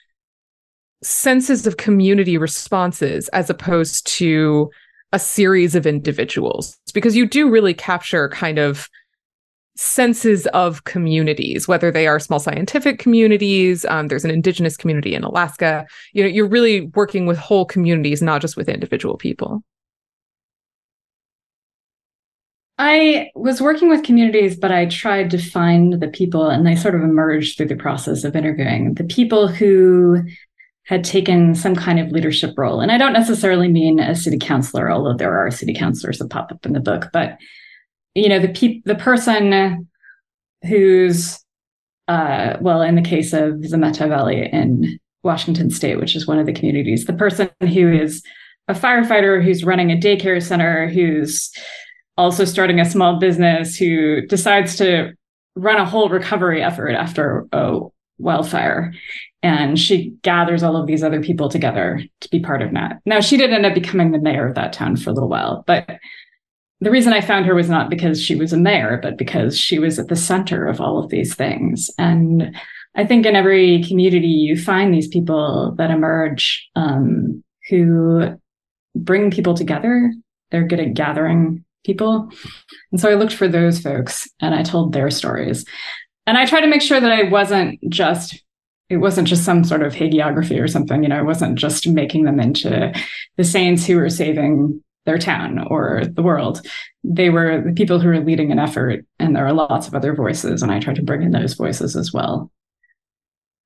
senses 1.04 1.68
of 1.68 1.78
community 1.78 2.38
responses 2.38 3.28
as 3.30 3.50
opposed 3.50 4.08
to 4.08 4.72
a 5.12 5.20
series 5.20 5.76
of 5.76 5.86
individuals? 5.86 6.78
Because 6.96 7.16
you 7.16 7.28
do 7.28 7.48
really 7.48 7.76
capture 7.76 8.28
kind 8.30 8.58
of 8.58 8.90
senses 9.78 10.48
of 10.48 10.86
communities 10.86 11.68
whether 11.68 11.92
they 11.92 12.08
are 12.08 12.18
small 12.18 12.40
scientific 12.40 12.98
communities 12.98 13.84
um, 13.90 14.08
there's 14.08 14.24
an 14.24 14.32
indigenous 14.32 14.78
community 14.78 15.14
in 15.14 15.22
alaska. 15.26 15.86
You 16.14 16.24
know 16.24 16.30
you're 16.30 16.48
really 16.48 16.88
working 16.96 17.26
with 17.26 17.38
whole 17.38 17.66
communities 17.66 18.22
not 18.22 18.40
just 18.40 18.56
with 18.56 18.70
individual 18.70 19.18
people 19.18 19.64
I 22.78 23.30
was 23.36 23.62
working 23.62 23.90
with 23.90 24.04
communities, 24.04 24.58
but 24.58 24.72
I 24.72 24.86
tried 24.88 25.32
to 25.32 25.38
find 25.38 25.94
the 25.94 26.10
people, 26.10 26.50
and 26.50 26.68
they 26.68 26.76
sort 26.76 26.96
of 26.96 27.02
emerged 27.02 27.58
through 27.58 27.68
the 27.68 27.76
process 27.76 28.24
of 28.24 28.36
interviewing 28.36 28.96
the 28.96 29.06
people 29.06 29.48
who 29.48 30.22
had 30.84 31.04
taken 31.04 31.56
some 31.56 31.76
kind 31.76 32.00
of 32.00 32.12
leadership 32.12 32.54
role. 32.58 32.82
And 32.82 32.92
I 32.92 32.98
don't 32.98 33.14
necessarily 33.14 33.70
mean 33.70 34.00
a 34.00 34.16
city 34.16 34.38
councilor, 34.38 34.92
although 34.92 35.16
there 35.16 35.36
are 35.36 35.50
city 35.52 35.74
councilors 35.74 36.20
that 36.20 36.30
pop 36.30 36.52
up 36.52 36.66
in 36.66 36.74
the 36.74 36.80
book, 36.80 37.10
but 37.14 37.38
you 38.14 38.30
know, 38.30 38.40
the 38.40 38.50
pe- 38.50 38.82
the 38.86 38.96
person 38.96 39.88
who's 40.64 41.40
uh, 42.08 42.58
well, 42.62 42.82
in 42.82 42.96
the 42.96 43.02
case 43.02 43.34
of 43.34 43.62
the 43.62 43.68
Zameta 43.68 44.08
Valley 44.08 44.48
in 44.52 45.00
Washington 45.24 45.72
State, 45.72 45.98
which 45.98 46.16
is 46.16 46.28
one 46.28 46.38
of 46.38 46.46
the 46.46 46.54
communities, 46.54 47.06
the 47.06 47.14
person 47.14 47.50
who 47.62 47.92
is 47.92 48.24
a 48.68 48.74
firefighter 48.74 49.44
who's 49.44 49.64
running 49.64 49.92
a 49.92 49.98
daycare 49.98 50.42
center, 50.42 50.88
who's 50.88 51.52
also 52.18 52.46
starting 52.46 52.80
a 52.80 52.90
small 52.90 53.20
business, 53.20 53.76
who 53.76 54.26
decides 54.28 54.76
to 54.78 55.14
run 55.56 55.78
a 55.78 55.86
whole 55.86 56.10
recovery 56.10 56.62
effort 56.62 56.92
after 56.92 57.48
a 57.52 57.80
wildfire 58.18 58.94
and 59.46 59.78
she 59.78 60.10
gathers 60.24 60.64
all 60.64 60.76
of 60.76 60.88
these 60.88 61.04
other 61.04 61.22
people 61.22 61.50
together 61.50 62.02
to 62.20 62.30
be 62.30 62.40
part 62.40 62.64
of 62.64 62.74
that. 62.74 63.00
Now, 63.06 63.20
she 63.20 63.38
did 63.38 63.52
end 63.52 63.64
up 63.64 63.76
becoming 63.76 64.12
the 64.12 64.18
mayor 64.18 64.48
of 64.48 64.56
that 64.56 64.74
town 64.74 64.96
for 64.96 65.12
a 65.12 65.14
little 65.14 65.30
while, 65.30 65.64
but 65.68 66.00
the 66.82 66.90
reason 66.90 67.14
I 67.14 67.22
found 67.22 67.46
her 67.46 67.54
was 67.54 67.70
not 67.70 67.92
because 67.92 68.20
she 68.20 68.36
was 68.36 68.54
a 68.54 68.58
mayor, 68.58 69.00
but 69.04 69.20
because 69.20 69.56
she 69.56 69.78
was 69.78 70.00
at 70.00 70.08
the 70.08 70.16
center 70.16 70.66
of 70.66 70.82
all 70.82 70.98
of 70.98 71.10
these 71.10 71.36
things. 71.36 71.92
And 72.00 72.56
I 72.96 73.06
think 73.06 73.28
in 73.28 73.36
every 73.36 73.84
community, 73.84 74.28
you 74.28 74.60
find 74.60 74.92
these 74.92 75.08
people 75.08 75.76
that 75.78 75.92
emerge 75.92 76.68
um, 76.76 77.44
who 77.70 78.40
bring 78.96 79.30
people 79.30 79.54
together. 79.54 80.12
They're 80.50 80.68
good 80.68 80.80
at 80.80 80.96
gathering 80.96 81.65
people. 81.86 82.30
And 82.92 83.00
so 83.00 83.10
I 83.10 83.16
looked 83.16 83.34
for 83.34 83.48
those 83.48 83.80
folks 83.80 84.28
and 84.42 84.54
I 84.54 84.64
told 84.64 84.94
their 84.94 85.10
stories. 85.10 85.66
And 86.28 86.38
I 86.38 86.46
tried 86.46 86.62
to 86.62 86.68
make 86.68 86.82
sure 86.82 87.00
that 87.00 87.12
I 87.12 87.24
wasn't 87.30 87.80
just 87.90 88.42
it 88.90 88.98
wasn't 88.98 89.28
just 89.28 89.44
some 89.44 89.64
sort 89.64 89.82
of 89.82 89.94
hagiography 89.94 90.62
or 90.62 90.68
something. 90.68 91.02
You 91.02 91.10
know, 91.10 91.20
it 91.20 91.26
wasn't 91.26 91.58
just 91.58 91.88
making 91.88 92.26
them 92.26 92.40
into 92.40 92.94
the 93.36 93.44
saints 93.44 93.86
who 93.86 93.98
were 93.98 94.10
saving 94.10 94.84
their 95.06 95.18
town 95.18 95.66
or 95.68 96.04
the 96.06 96.24
world. 96.24 96.66
They 97.04 97.30
were 97.30 97.62
the 97.66 97.74
people 97.74 98.00
who 98.00 98.10
were 98.10 98.20
leading 98.20 98.52
an 98.52 98.60
effort, 98.60 99.06
and 99.20 99.36
there 99.36 99.46
are 99.46 99.54
lots 99.54 99.88
of 99.88 99.96
other 99.96 100.14
voices, 100.14 100.62
and 100.62 100.72
I 100.72 100.80
tried 100.80 100.98
to 100.98 101.04
bring 101.04 101.24
in 101.24 101.32
those 101.32 101.54
voices 101.54 101.96
as 101.96 102.14
well. 102.14 102.52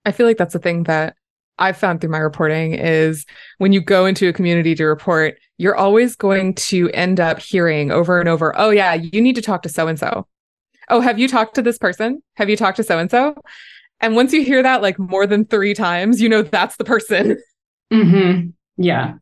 I 0.05 0.11
feel 0.11 0.25
like 0.25 0.38
that's 0.38 0.53
the 0.53 0.59
thing 0.59 0.83
that 0.83 1.15
I've 1.57 1.77
found 1.77 1.99
through 1.99 2.11
my 2.11 2.19
reporting 2.19 2.73
is 2.73 3.25
when 3.57 3.73
you 3.73 3.81
go 3.81 4.05
into 4.05 4.29
a 4.29 4.33
community 4.33 4.75
to 4.75 4.85
report, 4.85 5.38
you're 5.59 5.75
always 5.75 6.15
going 6.15 6.55
to 6.55 6.89
end 6.91 7.19
up 7.19 7.37
hearing 7.37 7.91
over 7.91 8.19
and 8.19 8.29
over, 8.29 8.57
oh, 8.57 8.69
yeah, 8.69 8.93
you 8.93 9.21
need 9.21 9.35
to 9.35 9.41
talk 9.41 9.61
to 9.63 9.69
so 9.69 9.87
and 9.87 9.99
so. 9.99 10.25
Oh, 10.87 11.01
have 11.01 11.19
you 11.19 11.27
talked 11.27 11.53
to 11.55 11.61
this 11.61 11.77
person? 11.77 12.23
Have 12.37 12.49
you 12.49 12.55
talked 12.55 12.77
to 12.77 12.83
so 12.83 12.97
and 12.97 13.11
so? 13.11 13.35
And 13.99 14.15
once 14.15 14.31
you 14.31 14.41
hear 14.41 14.63
that 14.63 14.81
like 14.81 14.97
more 14.97 15.27
than 15.27 15.43
three 15.43 15.73
times, 15.73 16.21
you 16.21 16.29
know 16.29 16.41
that's 16.41 16.77
the 16.77 16.85
person. 16.85 17.37
Mm-hmm. 17.91 18.49
Yeah. 18.77 19.15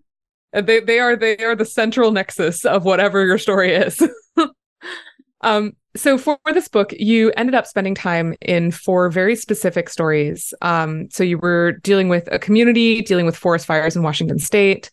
They 0.51 0.81
they 0.81 0.99
are 0.99 1.15
they 1.15 1.37
are 1.37 1.55
the 1.55 1.63
central 1.63 2.11
nexus 2.11 2.65
of 2.65 2.83
whatever 2.83 3.25
your 3.25 3.37
story 3.37 3.73
is. 3.73 4.05
um, 5.41 5.71
so 5.95 6.17
for 6.17 6.37
this 6.47 6.67
book, 6.67 6.91
you 6.91 7.31
ended 7.37 7.55
up 7.55 7.65
spending 7.65 7.95
time 7.95 8.35
in 8.41 8.71
four 8.71 9.09
very 9.09 9.37
specific 9.37 9.87
stories. 9.87 10.53
Um, 10.61 11.09
so 11.11 11.23
you 11.23 11.37
were 11.37 11.71
dealing 11.81 12.09
with 12.09 12.27
a 12.29 12.39
community 12.39 13.01
dealing 13.01 13.25
with 13.25 13.37
forest 13.37 13.65
fires 13.65 13.95
in 13.95 14.03
Washington 14.03 14.37
State, 14.37 14.91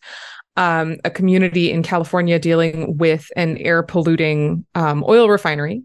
um, 0.57 0.97
a 1.03 1.09
community 1.09 1.71
in 1.71 1.83
California 1.83 2.39
dealing 2.39 2.97
with 2.97 3.29
an 3.35 3.57
air 3.57 3.83
polluting 3.83 4.65
um, 4.75 5.03
oil 5.07 5.29
refinery 5.29 5.83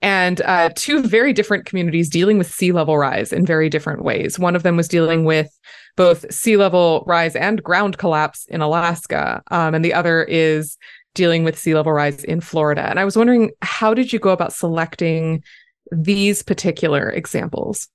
and 0.00 0.40
uh, 0.42 0.70
two 0.76 1.02
very 1.02 1.32
different 1.32 1.66
communities 1.66 2.08
dealing 2.08 2.38
with 2.38 2.52
sea 2.52 2.72
level 2.72 2.96
rise 2.96 3.32
in 3.32 3.44
very 3.44 3.68
different 3.68 4.04
ways. 4.04 4.38
One 4.38 4.54
of 4.54 4.62
them 4.62 4.76
was 4.76 4.88
dealing 4.88 5.24
with 5.24 5.50
both 5.96 6.32
sea 6.32 6.56
level 6.56 7.02
rise 7.06 7.34
and 7.34 7.62
ground 7.62 7.98
collapse 7.98 8.46
in 8.46 8.60
Alaska, 8.60 9.42
um, 9.50 9.74
and 9.74 9.84
the 9.84 9.94
other 9.94 10.22
is 10.22 10.76
dealing 11.14 11.42
with 11.42 11.58
sea 11.58 11.74
level 11.74 11.92
rise 11.92 12.22
in 12.24 12.40
Florida. 12.40 12.88
And 12.88 13.00
I 13.00 13.04
was 13.04 13.16
wondering, 13.16 13.50
how 13.60 13.92
did 13.92 14.12
you 14.12 14.20
go 14.20 14.30
about 14.30 14.52
selecting 14.52 15.42
these 15.90 16.42
particular 16.42 17.10
examples? 17.10 17.88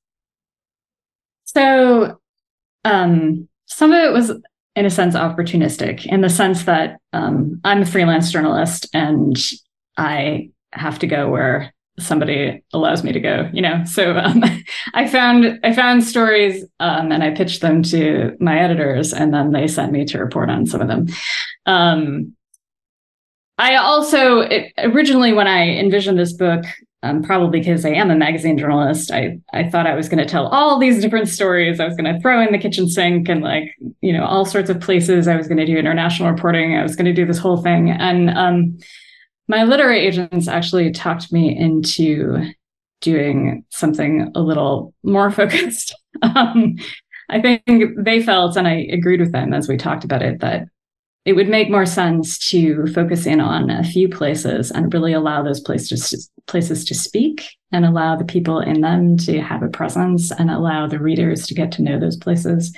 So, 1.46 2.20
um, 2.84 3.48
some 3.66 3.94
of 3.94 4.04
it 4.04 4.12
was, 4.12 4.32
in 4.76 4.86
a 4.86 4.90
sense, 4.90 5.16
opportunistic 5.16 6.06
in 6.06 6.22
the 6.22 6.30
sense 6.30 6.64
that 6.64 7.00
um, 7.14 7.62
I'm 7.64 7.82
a 7.84 7.86
freelance 7.86 8.32
journalist 8.32 8.88
and 8.94 9.38
I 9.98 10.50
have 10.72 11.00
to 11.00 11.08
go 11.08 11.30
where 11.30 11.74
somebody 12.00 12.64
allows 12.74 13.04
me 13.04 13.12
to 13.12 13.20
go 13.20 13.50
you 13.54 13.62
know? 13.62 13.84
So 13.86 14.18
um, 14.18 14.44
i 14.94 15.08
found 15.08 15.60
i 15.64 15.74
found 15.74 16.04
stories 16.04 16.66
um, 16.80 17.12
and 17.12 17.24
i 17.24 17.32
pitched 17.32 17.62
them 17.62 17.84
to 17.84 18.36
my 18.40 18.60
editors 18.60 19.14
and 19.14 19.34
then 19.34 19.52
they 19.52 19.68
sent 19.68 19.92
me 19.92 20.06
to 20.06 20.18
report 20.18 20.50
on 20.50 20.66
some 20.66 20.82
of 20.82 20.88
them. 20.88 21.08
Um, 21.66 22.36
i 23.60 23.76
also 23.76 24.40
it, 24.40 24.74
originally 24.80 25.34
when 25.34 25.48
i 25.48 25.70
envisioned 25.70 26.18
this 26.18 26.34
book 26.34 26.66
um, 27.04 27.22
probably 27.22 27.60
because 27.60 27.86
i 27.86 27.90
am 27.90 28.10
a 28.10 28.16
magazine 28.16 28.58
journalist 28.58 29.12
i 29.12 29.38
i 29.54 29.64
thought 29.64 29.86
i 29.86 29.94
was 29.94 30.10
going 30.10 30.26
to 30.26 30.32
tell 30.32 30.48
all 30.48 30.80
these 30.80 31.02
different 31.02 31.28
stories. 31.28 31.80
I 31.80 31.86
was 31.86 31.96
going 31.96 32.14
to 32.14 32.20
throw 32.20 32.42
in 32.42 32.52
the 32.52 32.58
kitchen 32.58 32.88
sink 32.88 33.30
and 33.30 33.42
like 33.42 33.76
you 34.02 34.14
know 34.14 34.26
all 34.26 34.46
sorts 34.46 34.70
of 34.70 34.80
places. 34.80 35.28
I 35.28 35.36
was 35.36 35.48
going 35.48 35.58
to 35.58 35.66
do 35.66 35.78
international 35.78 36.32
reporting. 36.32 36.76
I 36.76 36.84
was 36.84 36.96
going 36.96 37.06
to 37.06 37.14
do 37.14 37.26
this 37.26 37.38
whole 37.38 37.62
thing. 37.62 37.92
And 37.92 38.30
um, 38.32 38.78
my 39.48 39.64
literary 39.64 40.00
agents 40.00 40.48
actually 40.48 40.92
talked 40.92 41.32
me 41.32 41.56
into 41.56 42.52
doing 43.02 43.66
something 43.70 44.32
a 44.36 44.42
little 44.42 44.94
more 45.04 45.30
focused. 45.40 45.96
um, 46.22 46.76
I 47.30 47.42
think 47.42 47.64
they 47.98 48.22
felt, 48.22 48.56
and 48.58 48.68
I 48.68 48.88
agreed 48.92 49.20
with 49.20 49.32
them 49.32 49.54
as 49.54 49.68
we 49.68 49.78
talked 49.78 50.04
about 50.04 50.22
it, 50.22 50.40
that 50.42 50.68
it 51.26 51.34
would 51.34 51.48
make 51.48 51.70
more 51.70 51.86
sense 51.86 52.38
to 52.50 52.86
focus 52.88 53.26
in 53.26 53.40
on 53.40 53.70
a 53.70 53.84
few 53.84 54.10
places 54.10 54.72
and 54.72 54.94
really 54.94 55.14
allow 55.14 55.42
those 55.42 55.62
places 55.62 56.30
places 56.48 56.86
to 56.86 56.96
speak 56.96 57.46
and 57.72 57.86
allow 57.86 58.16
the 58.16 58.26
people 58.26 58.60
in 58.60 58.82
them 58.82 59.18
to 59.18 59.42
have 59.42 59.64
a 59.64 59.70
presence 59.70 60.32
and 60.32 60.50
allow 60.50 60.88
the 60.88 61.00
readers 61.00 61.48
to 61.48 61.54
get 61.54 61.72
to 61.74 61.82
know 61.82 62.00
those 62.00 62.18
places. 62.18 62.76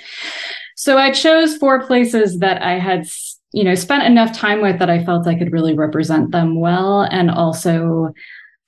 So 0.76 0.98
I 0.98 1.10
chose 1.10 1.56
four 1.56 1.86
places 1.86 2.38
that 2.38 2.62
I 2.62 2.78
had, 2.78 3.06
you 3.52 3.64
know, 3.64 3.74
spent 3.74 4.04
enough 4.04 4.36
time 4.36 4.60
with 4.60 4.78
that 4.78 4.90
I 4.90 5.04
felt 5.04 5.26
I 5.26 5.34
could 5.34 5.52
really 5.52 5.74
represent 5.74 6.30
them 6.30 6.60
well, 6.60 7.02
and 7.02 7.30
also 7.30 8.12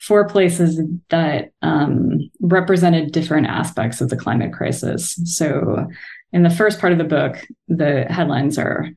four 0.01 0.29
places 0.29 0.81
that 1.11 1.51
um, 1.63 2.31
represented 2.41 3.13
different 3.13 3.47
aspects 3.47 4.01
of 4.01 4.11
the 4.11 4.17
climate 4.17 4.53
crisis. 4.53 5.19
So 5.25 5.87
in 6.33 6.43
the 6.43 6.51
first 6.51 6.81
part 6.81 6.93
of 6.93 6.99
the 6.99 7.05
book, 7.05 7.45
the 7.69 8.07
headlines 8.09 8.59
are 8.59 8.89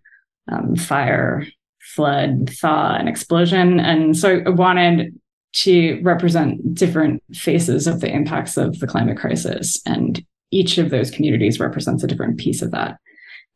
um, 0.52 0.76
fire, 0.76 1.46
flood, 1.80 2.50
thaw, 2.50 2.96
and 2.96 3.10
explosion. 3.10 3.80
And 3.80 4.16
so 4.16 4.42
I 4.46 4.50
wanted 4.50 5.20
to 5.54 6.00
represent 6.02 6.74
different 6.74 7.22
faces 7.34 7.88
of 7.88 8.00
the 8.00 8.12
impacts 8.12 8.58
of 8.58 8.80
the 8.80 8.88
climate 8.88 9.18
crisis. 9.18 9.82
And 9.86 10.24
each 10.52 10.78
of 10.78 10.90
those 10.90 11.12
communities 11.12 11.60
represents 11.60 12.04
a 12.04 12.08
different 12.08 12.40
piece 12.40 12.62
of 12.62 12.72
that. 12.72 12.98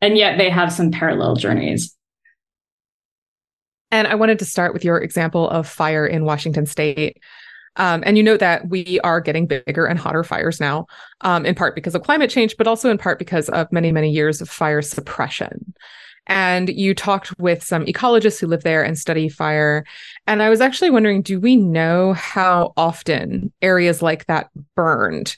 And 0.02 0.18
yet 0.18 0.38
they 0.38 0.50
have 0.50 0.74
some 0.74 0.92
parallel 0.92 1.36
journeys. 1.36 1.96
And 3.92 4.08
I 4.08 4.16
wanted 4.16 4.40
to 4.40 4.46
start 4.46 4.74
with 4.74 4.84
your 4.84 5.02
example 5.02 5.50
of 5.50 5.68
fire 5.68 6.06
in 6.06 6.26
Washington 6.26 6.66
state. 6.66 7.18
Um, 7.78 8.04
and 8.06 8.18
you 8.18 8.24
know 8.24 8.38
that 8.38 8.70
we 8.70 9.00
are 9.04 9.22
getting 9.22 9.48
bigger 9.48 9.86
and 9.86 10.00
hotter 10.00 10.24
fires 10.24 10.60
now, 10.60 10.86
um, 11.22 11.46
in 11.46 11.56
part 11.56 11.76
because 11.76 11.96
of 11.96 12.04
climate 12.04 12.30
change, 12.30 12.56
but 12.58 12.68
also 12.68 12.90
in 12.90 12.98
part 12.98 13.20
because 13.20 13.50
of 13.50 13.72
many, 13.72 13.92
many 13.92 14.10
years 14.10 14.42
of 14.42 14.50
fire 14.50 14.82
suppression. 14.82 15.74
And 16.28 16.70
you 16.70 16.94
talked 16.94 17.38
with 17.40 17.64
some 17.64 17.86
ecologists 17.86 18.40
who 18.40 18.48
live 18.48 18.64
there 18.64 18.84
and 18.84 18.98
study 18.98 19.30
fire. 19.30 19.86
And 20.28 20.42
I 20.42 20.50
was 20.50 20.62
actually 20.62 20.90
wondering 20.90 21.22
do 21.22 21.40
we 21.40 21.56
know 21.56 22.14
how 22.14 22.74
often 22.78 23.52
areas 23.62 24.02
like 24.02 24.26
that 24.26 24.50
burned? 24.76 25.38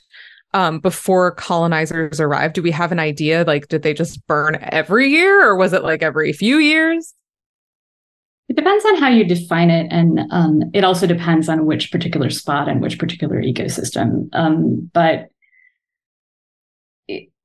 Um, 0.54 0.80
before 0.80 1.32
colonizers 1.32 2.20
arrived, 2.20 2.54
do 2.54 2.62
we 2.62 2.70
have 2.70 2.90
an 2.90 2.98
idea? 2.98 3.44
Like, 3.46 3.68
did 3.68 3.82
they 3.82 3.92
just 3.92 4.26
burn 4.26 4.58
every 4.62 5.10
year 5.10 5.46
or 5.46 5.56
was 5.56 5.74
it 5.74 5.82
like 5.82 6.02
every 6.02 6.32
few 6.32 6.56
years? 6.56 7.14
It 8.48 8.56
depends 8.56 8.82
on 8.86 8.96
how 8.96 9.08
you 9.08 9.24
define 9.24 9.68
it. 9.68 9.88
And 9.90 10.20
um, 10.30 10.62
it 10.72 10.84
also 10.84 11.06
depends 11.06 11.50
on 11.50 11.66
which 11.66 11.92
particular 11.92 12.30
spot 12.30 12.66
and 12.66 12.80
which 12.80 12.98
particular 12.98 13.42
ecosystem. 13.42 14.30
Um, 14.32 14.90
but 14.94 15.28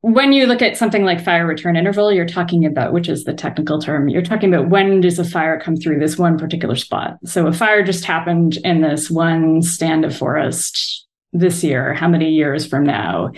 when 0.04 0.34
you 0.34 0.48
look 0.48 0.62
at 0.62 0.76
something 0.76 1.06
like 1.06 1.24
fire 1.24 1.48
return 1.48 1.78
interval, 1.78 2.12
you're 2.12 2.26
talking 2.26 2.66
about, 2.66 2.92
which 2.92 3.08
is 3.08 3.24
the 3.24 3.34
technical 3.34 3.80
term, 3.80 4.10
you're 4.10 4.22
talking 4.22 4.54
about 4.54 4.70
when 4.70 5.00
does 5.00 5.18
a 5.18 5.24
fire 5.24 5.58
come 5.58 5.78
through 5.78 5.98
this 5.98 6.18
one 6.18 6.38
particular 6.38 6.76
spot. 6.76 7.18
So 7.24 7.48
a 7.48 7.54
fire 7.54 7.84
just 7.84 8.04
happened 8.04 8.58
in 8.66 8.82
this 8.82 9.10
one 9.10 9.62
stand 9.62 10.04
of 10.04 10.14
forest 10.14 11.08
this 11.32 11.64
year. 11.64 11.94
How 11.94 12.10
many 12.10 12.32
years 12.32 12.68
from 12.68 12.84
now 12.86 13.32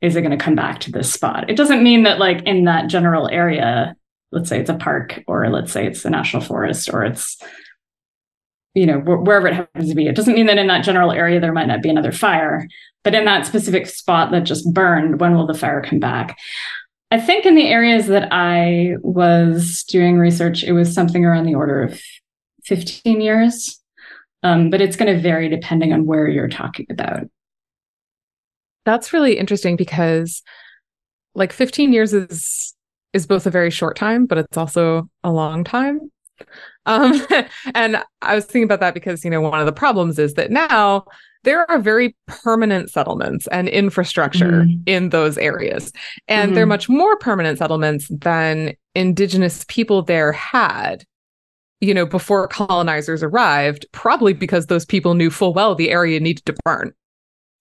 is 0.00 0.14
it 0.14 0.20
going 0.20 0.30
to 0.30 0.42
come 0.42 0.54
back 0.54 0.78
to 0.82 0.92
this 0.92 1.12
spot? 1.12 1.50
It 1.50 1.56
doesn't 1.56 1.82
mean 1.82 2.04
that, 2.04 2.20
like, 2.20 2.44
in 2.44 2.66
that 2.66 2.86
general 2.86 3.28
area, 3.28 3.96
let's 4.30 4.48
say 4.48 4.60
it's 4.60 4.70
a 4.70 4.74
park, 4.74 5.24
or 5.26 5.50
let's 5.50 5.72
say 5.72 5.88
it's 5.88 6.04
the 6.04 6.10
national 6.10 6.44
forest, 6.44 6.88
or 6.92 7.04
it's 7.04 7.36
you 8.74 8.86
know 8.86 9.00
wherever 9.00 9.48
it 9.48 9.54
happens 9.54 9.90
to 9.90 9.94
be 9.94 10.06
it 10.06 10.16
doesn't 10.16 10.34
mean 10.34 10.46
that 10.46 10.56
in 10.56 10.66
that 10.66 10.82
general 10.82 11.12
area 11.12 11.38
there 11.38 11.52
might 11.52 11.66
not 11.66 11.82
be 11.82 11.90
another 11.90 12.10
fire 12.10 12.66
but 13.04 13.14
in 13.14 13.24
that 13.24 13.46
specific 13.46 13.86
spot 13.86 14.30
that 14.30 14.44
just 14.44 14.72
burned 14.72 15.20
when 15.20 15.34
will 15.34 15.46
the 15.46 15.54
fire 15.54 15.82
come 15.82 15.98
back? 15.98 16.38
I 17.10 17.20
think 17.20 17.44
in 17.44 17.54
the 17.54 17.68
areas 17.68 18.06
that 18.06 18.28
i 18.32 18.94
was 19.02 19.84
doing 19.84 20.18
research 20.18 20.64
it 20.64 20.72
was 20.72 20.94
something 20.94 21.24
around 21.24 21.44
the 21.44 21.54
order 21.54 21.82
of 21.82 22.00
15 22.64 23.20
years. 23.20 23.78
Um, 24.44 24.70
but 24.70 24.80
it's 24.80 24.96
going 24.96 25.14
to 25.14 25.22
vary 25.22 25.48
depending 25.48 25.92
on 25.92 26.04
where 26.04 26.26
you're 26.26 26.48
talking 26.48 26.86
about. 26.90 27.28
That's 28.84 29.12
really 29.12 29.38
interesting 29.38 29.76
because 29.76 30.42
like 31.34 31.52
15 31.52 31.92
years 31.92 32.12
is 32.12 32.74
is 33.12 33.26
both 33.26 33.46
a 33.46 33.50
very 33.50 33.70
short 33.70 33.96
time 33.96 34.26
but 34.26 34.38
it's 34.38 34.56
also 34.56 35.08
a 35.22 35.30
long 35.30 35.64
time. 35.64 36.10
Um, 36.86 37.24
and 37.74 38.02
I 38.20 38.34
was 38.34 38.44
thinking 38.46 38.64
about 38.64 38.80
that 38.80 38.94
because, 38.94 39.24
you 39.24 39.30
know, 39.30 39.40
one 39.40 39.60
of 39.60 39.66
the 39.66 39.72
problems 39.72 40.18
is 40.18 40.34
that 40.34 40.50
now 40.50 41.04
there 41.44 41.68
are 41.70 41.78
very 41.78 42.14
permanent 42.26 42.90
settlements 42.90 43.46
and 43.48 43.68
infrastructure 43.68 44.62
mm-hmm. 44.62 44.80
in 44.86 45.08
those 45.08 45.36
areas. 45.38 45.92
And 46.28 46.48
mm-hmm. 46.48 46.54
they're 46.54 46.66
much 46.66 46.88
more 46.88 47.16
permanent 47.16 47.58
settlements 47.58 48.08
than 48.10 48.74
indigenous 48.94 49.64
people 49.68 50.02
there 50.02 50.32
had, 50.32 51.04
you 51.80 51.94
know, 51.94 52.06
before 52.06 52.46
colonizers 52.48 53.22
arrived, 53.22 53.86
probably 53.92 54.32
because 54.32 54.66
those 54.66 54.84
people 54.84 55.14
knew 55.14 55.30
full 55.30 55.52
well 55.52 55.74
the 55.74 55.90
area 55.90 56.20
needed 56.20 56.46
to 56.46 56.54
burn. 56.64 56.92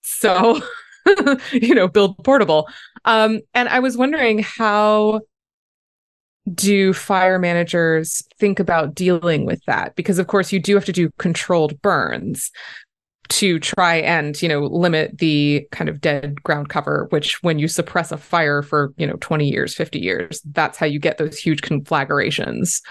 So, 0.02 0.62
you 1.52 1.74
know, 1.74 1.88
build 1.88 2.24
portable. 2.24 2.68
Um, 3.06 3.42
and 3.54 3.68
I 3.70 3.80
was 3.80 3.98
wondering 3.98 4.40
how 4.40 5.22
do 6.54 6.92
fire 6.92 7.38
managers 7.40 8.24
think 8.40 8.60
about 8.60 8.96
dealing 8.96 9.46
with 9.46 9.64
that? 9.66 9.96
Because 9.96 10.20
of 10.20 10.28
course 10.28 10.52
you 10.52 10.60
do 10.60 10.76
have 10.76 10.86
to 10.86 10.92
do 10.92 11.10
controlled 11.18 11.82
burns 11.82 12.52
to 13.32 13.60
try 13.60 13.96
and, 13.96 14.40
you 14.42 14.50
know, 14.50 14.60
limit 14.60 15.18
the 15.18 15.66
kind 15.72 15.90
of 15.90 16.02
dead 16.02 16.44
ground 16.44 16.68
cover, 16.68 17.08
which 17.12 17.42
when 17.42 17.60
you 17.60 17.68
suppress 17.70 18.12
a 18.12 18.18
fire 18.18 18.62
for, 18.62 18.94
you 18.98 19.08
know, 19.08 19.16
20 19.22 19.48
years, 19.50 19.74
50 19.74 20.00
years, 20.00 20.42
that's 20.52 20.78
how 20.78 20.86
you 20.86 21.00
get 21.00 21.18
those 21.18 21.38
huge 21.38 21.62
conflagrations, 21.62 22.82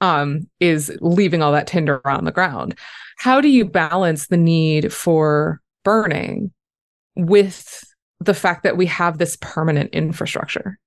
um, 0.00 0.48
is 0.60 0.96
leaving 1.00 1.42
all 1.42 1.50
that 1.50 1.66
tinder 1.66 2.00
on 2.06 2.24
the 2.24 2.32
ground. 2.32 2.78
How 3.18 3.40
do 3.40 3.48
you 3.48 3.64
balance 3.64 4.28
the 4.28 4.36
need 4.36 4.92
for 4.92 5.60
burning 5.84 6.52
with 7.16 7.84
the 8.20 8.34
fact 8.34 8.62
that 8.62 8.76
we 8.76 8.86
have 8.86 9.18
this 9.18 9.36
permanent 9.40 9.90
infrastructure? 9.92 10.78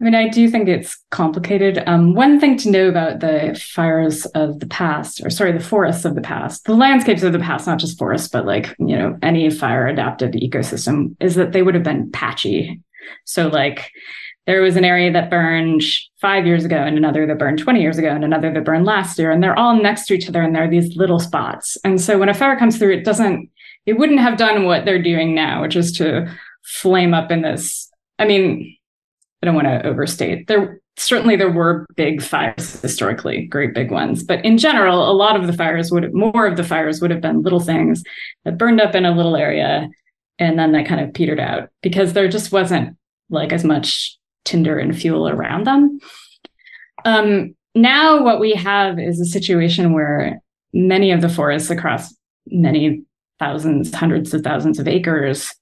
I 0.00 0.04
mean, 0.04 0.14
I 0.14 0.28
do 0.28 0.48
think 0.48 0.66
it's 0.66 0.96
complicated. 1.10 1.82
Um, 1.86 2.14
one 2.14 2.40
thing 2.40 2.56
to 2.58 2.70
know 2.70 2.88
about 2.88 3.20
the 3.20 3.60
fires 3.62 4.24
of 4.26 4.58
the 4.58 4.66
past, 4.66 5.20
or 5.22 5.28
sorry, 5.28 5.52
the 5.52 5.60
forests 5.60 6.06
of 6.06 6.14
the 6.14 6.22
past, 6.22 6.64
the 6.64 6.74
landscapes 6.74 7.22
of 7.22 7.34
the 7.34 7.38
past, 7.38 7.66
not 7.66 7.78
just 7.78 7.98
forests, 7.98 8.28
but 8.28 8.46
like, 8.46 8.74
you 8.78 8.96
know, 8.96 9.18
any 9.22 9.50
fire 9.50 9.86
adapted 9.86 10.32
ecosystem, 10.32 11.16
is 11.20 11.34
that 11.34 11.52
they 11.52 11.60
would 11.60 11.74
have 11.74 11.84
been 11.84 12.10
patchy. 12.12 12.80
So, 13.26 13.48
like, 13.48 13.90
there 14.46 14.62
was 14.62 14.76
an 14.76 14.86
area 14.86 15.12
that 15.12 15.28
burned 15.28 15.82
five 16.18 16.46
years 16.46 16.64
ago, 16.64 16.76
and 16.76 16.96
another 16.96 17.26
that 17.26 17.38
burned 17.38 17.58
20 17.58 17.82
years 17.82 17.98
ago, 17.98 18.08
and 18.08 18.24
another 18.24 18.50
that 18.54 18.64
burned 18.64 18.86
last 18.86 19.18
year, 19.18 19.30
and 19.30 19.42
they're 19.42 19.58
all 19.58 19.80
next 19.80 20.06
to 20.06 20.14
each 20.14 20.30
other, 20.30 20.40
and 20.40 20.54
there 20.54 20.64
are 20.64 20.70
these 20.70 20.96
little 20.96 21.20
spots. 21.20 21.76
And 21.84 22.00
so, 22.00 22.18
when 22.18 22.30
a 22.30 22.34
fire 22.34 22.58
comes 22.58 22.78
through, 22.78 22.94
it 22.94 23.04
doesn't, 23.04 23.50
it 23.84 23.98
wouldn't 23.98 24.20
have 24.20 24.38
done 24.38 24.64
what 24.64 24.86
they're 24.86 25.02
doing 25.02 25.34
now, 25.34 25.60
which 25.60 25.76
is 25.76 25.92
to 25.98 26.34
flame 26.64 27.12
up 27.12 27.30
in 27.30 27.42
this. 27.42 27.90
I 28.18 28.24
mean, 28.24 28.76
I 29.42 29.46
don't 29.46 29.54
want 29.54 29.68
to 29.68 29.86
overstate. 29.86 30.46
There 30.46 30.80
certainly 30.96 31.34
there 31.34 31.50
were 31.50 31.86
big 31.96 32.20
fires 32.20 32.80
historically, 32.80 33.46
great 33.46 33.72
big 33.72 33.90
ones, 33.90 34.22
but 34.22 34.44
in 34.44 34.58
general, 34.58 35.10
a 35.10 35.14
lot 35.14 35.34
of 35.34 35.46
the 35.46 35.52
fires 35.52 35.90
would 35.90 36.12
more 36.12 36.46
of 36.46 36.56
the 36.56 36.64
fires 36.64 37.00
would 37.00 37.10
have 37.10 37.22
been 37.22 37.42
little 37.42 37.60
things 37.60 38.02
that 38.44 38.58
burned 38.58 38.80
up 38.80 38.94
in 38.94 39.06
a 39.06 39.14
little 39.14 39.36
area, 39.36 39.88
and 40.38 40.58
then 40.58 40.72
that 40.72 40.86
kind 40.86 41.00
of 41.00 41.14
petered 41.14 41.40
out 41.40 41.70
because 41.82 42.12
there 42.12 42.28
just 42.28 42.52
wasn't 42.52 42.96
like 43.30 43.52
as 43.52 43.64
much 43.64 44.18
tinder 44.44 44.78
and 44.78 44.98
fuel 44.98 45.28
around 45.28 45.66
them. 45.66 45.98
Um, 47.04 47.54
now, 47.74 48.22
what 48.22 48.40
we 48.40 48.52
have 48.52 48.98
is 48.98 49.20
a 49.20 49.24
situation 49.24 49.92
where 49.92 50.40
many 50.72 51.12
of 51.12 51.20
the 51.20 51.28
forests 51.28 51.70
across 51.70 52.14
many 52.46 53.02
thousands, 53.38 53.94
hundreds 53.94 54.34
of 54.34 54.42
thousands 54.42 54.78
of 54.78 54.88
acres 54.88 55.54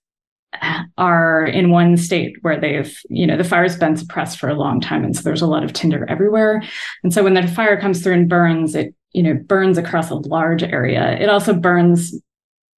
are 0.96 1.44
in 1.44 1.70
one 1.70 1.96
state 1.96 2.36
where 2.42 2.58
they've, 2.58 2.98
you 3.08 3.26
know, 3.26 3.36
the 3.36 3.44
fire's 3.44 3.76
been 3.76 3.96
suppressed 3.96 4.38
for 4.38 4.48
a 4.48 4.54
long 4.54 4.80
time. 4.80 5.04
And 5.04 5.14
so 5.14 5.22
there's 5.22 5.42
a 5.42 5.46
lot 5.46 5.64
of 5.64 5.72
tinder 5.72 6.06
everywhere. 6.08 6.62
And 7.04 7.12
so 7.12 7.22
when 7.22 7.34
the 7.34 7.46
fire 7.46 7.80
comes 7.80 8.02
through 8.02 8.14
and 8.14 8.28
burns, 8.28 8.74
it, 8.74 8.94
you 9.12 9.22
know, 9.22 9.34
burns 9.34 9.78
across 9.78 10.10
a 10.10 10.16
large 10.16 10.62
area. 10.62 11.16
It 11.18 11.28
also 11.28 11.54
burns, 11.54 12.14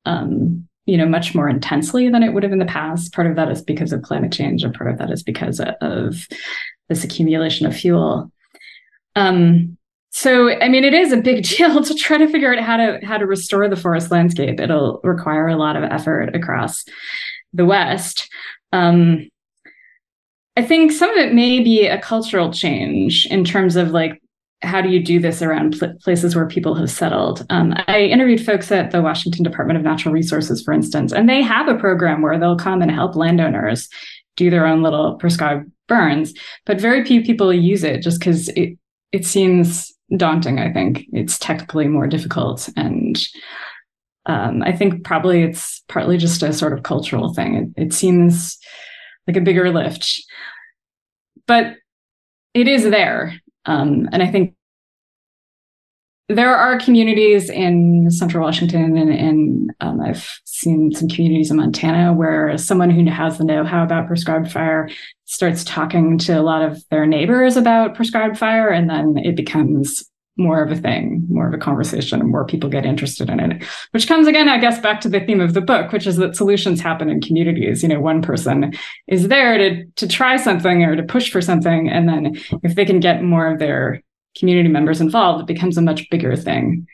um, 0.04 0.66
you 0.86 0.96
know, 0.96 1.06
much 1.06 1.34
more 1.34 1.48
intensely 1.48 2.08
than 2.08 2.22
it 2.22 2.32
would 2.32 2.42
have 2.42 2.52
in 2.52 2.58
the 2.58 2.64
past. 2.64 3.12
Part 3.12 3.26
of 3.26 3.36
that 3.36 3.50
is 3.50 3.62
because 3.62 3.92
of 3.92 4.02
climate 4.02 4.32
change, 4.32 4.62
and 4.62 4.74
part 4.74 4.90
of 4.90 4.98
that 4.98 5.10
is 5.10 5.22
because 5.22 5.60
of 5.80 6.26
this 6.88 7.04
accumulation 7.04 7.66
of 7.66 7.76
fuel. 7.76 8.30
Um, 9.16 9.76
so, 10.10 10.50
I 10.50 10.68
mean, 10.68 10.84
it 10.84 10.94
is 10.94 11.12
a 11.12 11.16
big 11.16 11.44
deal 11.48 11.82
to 11.82 11.94
try 11.94 12.18
to 12.18 12.28
figure 12.28 12.52
out 12.52 12.62
how 12.62 12.76
to 12.76 13.00
how 13.04 13.18
to 13.18 13.26
restore 13.26 13.68
the 13.68 13.76
forest 13.76 14.10
landscape. 14.10 14.60
It'll 14.60 15.00
require 15.02 15.48
a 15.48 15.56
lot 15.56 15.76
of 15.76 15.84
effort 15.84 16.34
across 16.34 16.84
the 17.52 17.64
West. 17.64 18.28
Um, 18.72 19.28
I 20.56 20.62
think 20.62 20.92
some 20.92 21.10
of 21.10 21.16
it 21.16 21.34
may 21.34 21.60
be 21.60 21.86
a 21.86 22.00
cultural 22.00 22.52
change 22.52 23.26
in 23.26 23.44
terms 23.44 23.76
of 23.76 23.90
like 23.90 24.20
how 24.62 24.82
do 24.82 24.90
you 24.90 25.02
do 25.02 25.18
this 25.18 25.40
around 25.40 25.78
pl- 25.78 25.94
places 26.02 26.36
where 26.36 26.46
people 26.46 26.74
have 26.74 26.90
settled? 26.90 27.46
Um, 27.48 27.74
I 27.88 28.00
interviewed 28.00 28.44
folks 28.44 28.70
at 28.70 28.90
the 28.90 29.00
Washington 29.00 29.42
Department 29.42 29.78
of 29.78 29.84
Natural 29.84 30.12
Resources, 30.12 30.62
for 30.62 30.74
instance, 30.74 31.12
and 31.12 31.28
they 31.28 31.40
have 31.42 31.66
a 31.68 31.78
program 31.78 32.20
where 32.20 32.38
they'll 32.38 32.58
come 32.58 32.82
and 32.82 32.90
help 32.90 33.16
landowners 33.16 33.88
do 34.36 34.50
their 34.50 34.66
own 34.66 34.82
little 34.82 35.14
prescribed 35.14 35.70
burns, 35.88 36.34
but 36.66 36.80
very 36.80 37.04
few 37.04 37.22
people 37.22 37.52
use 37.52 37.84
it 37.84 38.02
just 38.02 38.20
because 38.20 38.48
it 38.50 38.78
it 39.12 39.26
seems 39.26 39.92
daunting. 40.16 40.58
I 40.58 40.72
think 40.72 41.06
it's 41.12 41.38
technically 41.38 41.88
more 41.88 42.06
difficult 42.06 42.68
and 42.76 43.18
Um, 44.30 44.62
I 44.62 44.70
think 44.70 45.02
probably 45.02 45.42
it's 45.42 45.82
partly 45.88 46.16
just 46.16 46.40
a 46.44 46.52
sort 46.52 46.72
of 46.72 46.84
cultural 46.84 47.34
thing. 47.34 47.72
It, 47.76 47.86
it 47.86 47.92
seems 47.92 48.58
like 49.26 49.36
a 49.36 49.40
bigger 49.40 49.72
lift, 49.72 50.22
but 51.48 51.74
it 52.54 52.68
is 52.68 52.84
there. 52.84 53.34
Um, 53.66 54.08
and 54.12 54.22
I 54.22 54.28
think 54.28 54.54
there 56.28 56.54
are 56.54 56.78
communities 56.78 57.50
in 57.50 58.08
central 58.08 58.44
Washington 58.44 58.96
and, 58.96 59.10
and 59.10 59.70
um, 59.80 60.00
I've 60.00 60.28
seen 60.44 60.92
some 60.92 61.08
communities 61.08 61.50
in 61.50 61.56
Montana 61.56 62.12
where 62.12 62.56
someone 62.56 62.90
who 62.90 63.10
has 63.10 63.36
the 63.36 63.44
know-how 63.44 63.82
about 63.82 64.06
prescribed 64.06 64.52
fire 64.52 64.88
starts 65.24 65.64
talking 65.64 66.18
to 66.18 66.34
a 66.34 66.42
lot 66.42 66.62
of 66.62 66.88
their 66.90 67.04
neighbors 67.04 67.56
about 67.56 67.96
prescribed 67.96 68.38
fire 68.38 68.68
and 68.68 68.88
then 68.88 69.16
it 69.18 69.34
becomes 69.34 70.08
more 70.40 70.62
of 70.62 70.72
a 70.72 70.76
thing, 70.76 71.26
more 71.28 71.46
of 71.46 71.54
a 71.54 71.58
conversation, 71.58 72.20
and 72.20 72.30
more 72.30 72.44
people 72.44 72.68
get 72.68 72.84
interested 72.84 73.30
in 73.30 73.38
it. 73.38 73.62
Which 73.92 74.08
comes 74.08 74.26
again, 74.26 74.48
I 74.48 74.58
guess, 74.58 74.80
back 74.80 75.00
to 75.02 75.08
the 75.08 75.20
theme 75.20 75.40
of 75.40 75.54
the 75.54 75.60
book, 75.60 75.92
which 75.92 76.06
is 76.06 76.16
that 76.16 76.34
solutions 76.34 76.80
happen 76.80 77.08
in 77.08 77.20
communities. 77.20 77.82
You 77.82 77.90
know, 77.90 78.00
one 78.00 78.22
person 78.22 78.72
is 79.06 79.28
there 79.28 79.58
to 79.58 79.84
to 79.84 80.08
try 80.08 80.36
something 80.36 80.82
or 80.82 80.96
to 80.96 81.02
push 81.02 81.30
for 81.30 81.40
something, 81.40 81.88
and 81.88 82.08
then 82.08 82.36
if 82.62 82.74
they 82.74 82.84
can 82.84 82.98
get 82.98 83.22
more 83.22 83.46
of 83.46 83.58
their 83.58 84.02
community 84.36 84.68
members 84.68 85.00
involved, 85.00 85.42
it 85.42 85.46
becomes 85.46 85.76
a 85.76 85.82
much 85.82 86.08
bigger 86.10 86.34
thing. 86.34 86.86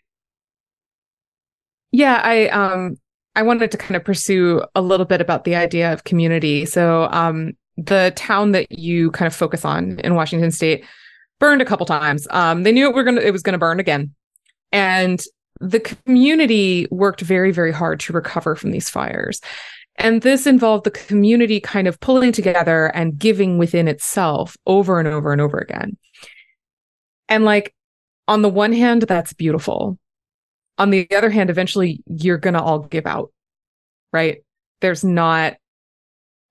Yeah, 1.92 2.20
I 2.22 2.48
um 2.48 2.96
I 3.34 3.42
wanted 3.42 3.70
to 3.70 3.78
kind 3.78 3.96
of 3.96 4.04
pursue 4.04 4.62
a 4.74 4.82
little 4.82 5.06
bit 5.06 5.20
about 5.20 5.44
the 5.44 5.54
idea 5.54 5.92
of 5.92 6.04
community. 6.04 6.66
So 6.66 7.08
um 7.12 7.52
the 7.76 8.12
town 8.16 8.52
that 8.52 8.72
you 8.72 9.10
kind 9.10 9.26
of 9.26 9.34
focus 9.34 9.64
on 9.64 10.00
in 10.00 10.14
Washington 10.14 10.50
state 10.50 10.84
burned 11.38 11.62
a 11.62 11.66
couple 11.66 11.86
times. 11.86 12.26
Um 12.30 12.62
they 12.62 12.72
knew 12.72 12.88
it 12.88 12.94
were 12.94 13.04
gonna 13.04 13.20
it 13.20 13.32
was 13.32 13.42
gonna 13.42 13.58
burn 13.58 13.80
again. 13.80 14.14
And 14.72 15.22
the 15.60 15.80
community 15.80 16.86
worked 16.90 17.20
very, 17.20 17.50
very 17.50 17.72
hard 17.72 18.00
to 18.00 18.12
recover 18.12 18.54
from 18.56 18.70
these 18.70 18.90
fires. 18.90 19.40
And 19.96 20.20
this 20.20 20.46
involved 20.46 20.84
the 20.84 20.90
community 20.90 21.60
kind 21.60 21.88
of 21.88 21.98
pulling 22.00 22.32
together 22.32 22.86
and 22.86 23.18
giving 23.18 23.56
within 23.56 23.88
itself 23.88 24.56
over 24.66 24.98
and 24.98 25.08
over 25.08 25.32
and 25.32 25.40
over 25.40 25.58
again. 25.58 25.96
And 27.28 27.44
like, 27.44 27.74
on 28.28 28.42
the 28.42 28.48
one 28.48 28.72
hand, 28.72 29.02
that's 29.02 29.32
beautiful. 29.32 29.98
On 30.78 30.90
the 30.90 31.08
other 31.16 31.30
hand, 31.30 31.48
eventually 31.48 32.02
you're 32.06 32.36
going 32.36 32.54
to 32.54 32.62
all 32.62 32.80
give 32.80 33.06
out, 33.06 33.32
right? 34.12 34.42
There's 34.80 35.02
not, 35.02 35.54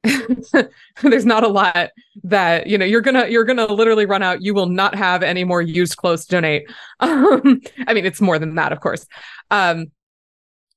there's 1.01 1.25
not 1.25 1.43
a 1.43 1.47
lot 1.47 1.89
that 2.23 2.67
you 2.67 2.77
know 2.77 2.85
you're 2.85 3.01
gonna 3.01 3.27
you're 3.27 3.43
gonna 3.43 3.65
literally 3.65 4.05
run 4.05 4.21
out 4.21 4.41
you 4.41 4.53
will 4.53 4.67
not 4.67 4.95
have 4.95 5.23
any 5.23 5.43
more 5.43 5.61
used 5.61 5.97
clothes 5.97 6.25
to 6.25 6.31
donate 6.31 6.69
um 6.99 7.61
i 7.87 7.93
mean 7.93 8.05
it's 8.05 8.21
more 8.21 8.37
than 8.37 8.55
that 8.55 8.71
of 8.71 8.79
course 8.79 9.05
um 9.51 9.87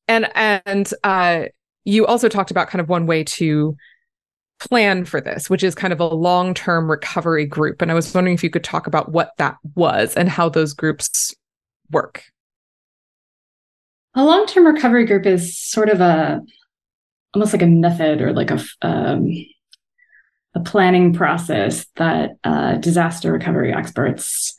and 0.06 0.30
and 0.34 0.92
uh 1.04 1.44
you 1.84 2.06
also 2.06 2.28
talked 2.28 2.50
about 2.50 2.68
kind 2.68 2.80
of 2.80 2.88
one 2.88 3.06
way 3.06 3.24
to 3.24 3.76
plan 4.60 5.04
for 5.04 5.20
this, 5.20 5.48
which 5.48 5.62
is 5.62 5.74
kind 5.74 5.92
of 5.92 6.00
a 6.00 6.06
long 6.06 6.54
term 6.54 6.90
recovery 6.90 7.46
group. 7.46 7.80
And 7.80 7.90
I 7.90 7.94
was 7.94 8.12
wondering 8.12 8.34
if 8.34 8.44
you 8.44 8.50
could 8.50 8.64
talk 8.64 8.86
about 8.86 9.12
what 9.12 9.32
that 9.38 9.56
was 9.74 10.14
and 10.14 10.28
how 10.28 10.48
those 10.48 10.74
groups 10.74 11.34
work. 11.90 12.24
A 14.14 14.24
long 14.24 14.46
term 14.46 14.66
recovery 14.66 15.06
group 15.06 15.26
is 15.26 15.58
sort 15.58 15.88
of 15.88 16.00
a 16.00 16.40
almost 17.34 17.52
like 17.52 17.62
a 17.62 17.66
method 17.66 18.20
or 18.20 18.32
like 18.32 18.50
a 18.50 18.64
um, 18.82 19.30
a 20.54 20.60
planning 20.60 21.12
process 21.12 21.86
that 21.96 22.36
uh, 22.44 22.76
disaster 22.76 23.32
recovery 23.32 23.72
experts 23.72 24.54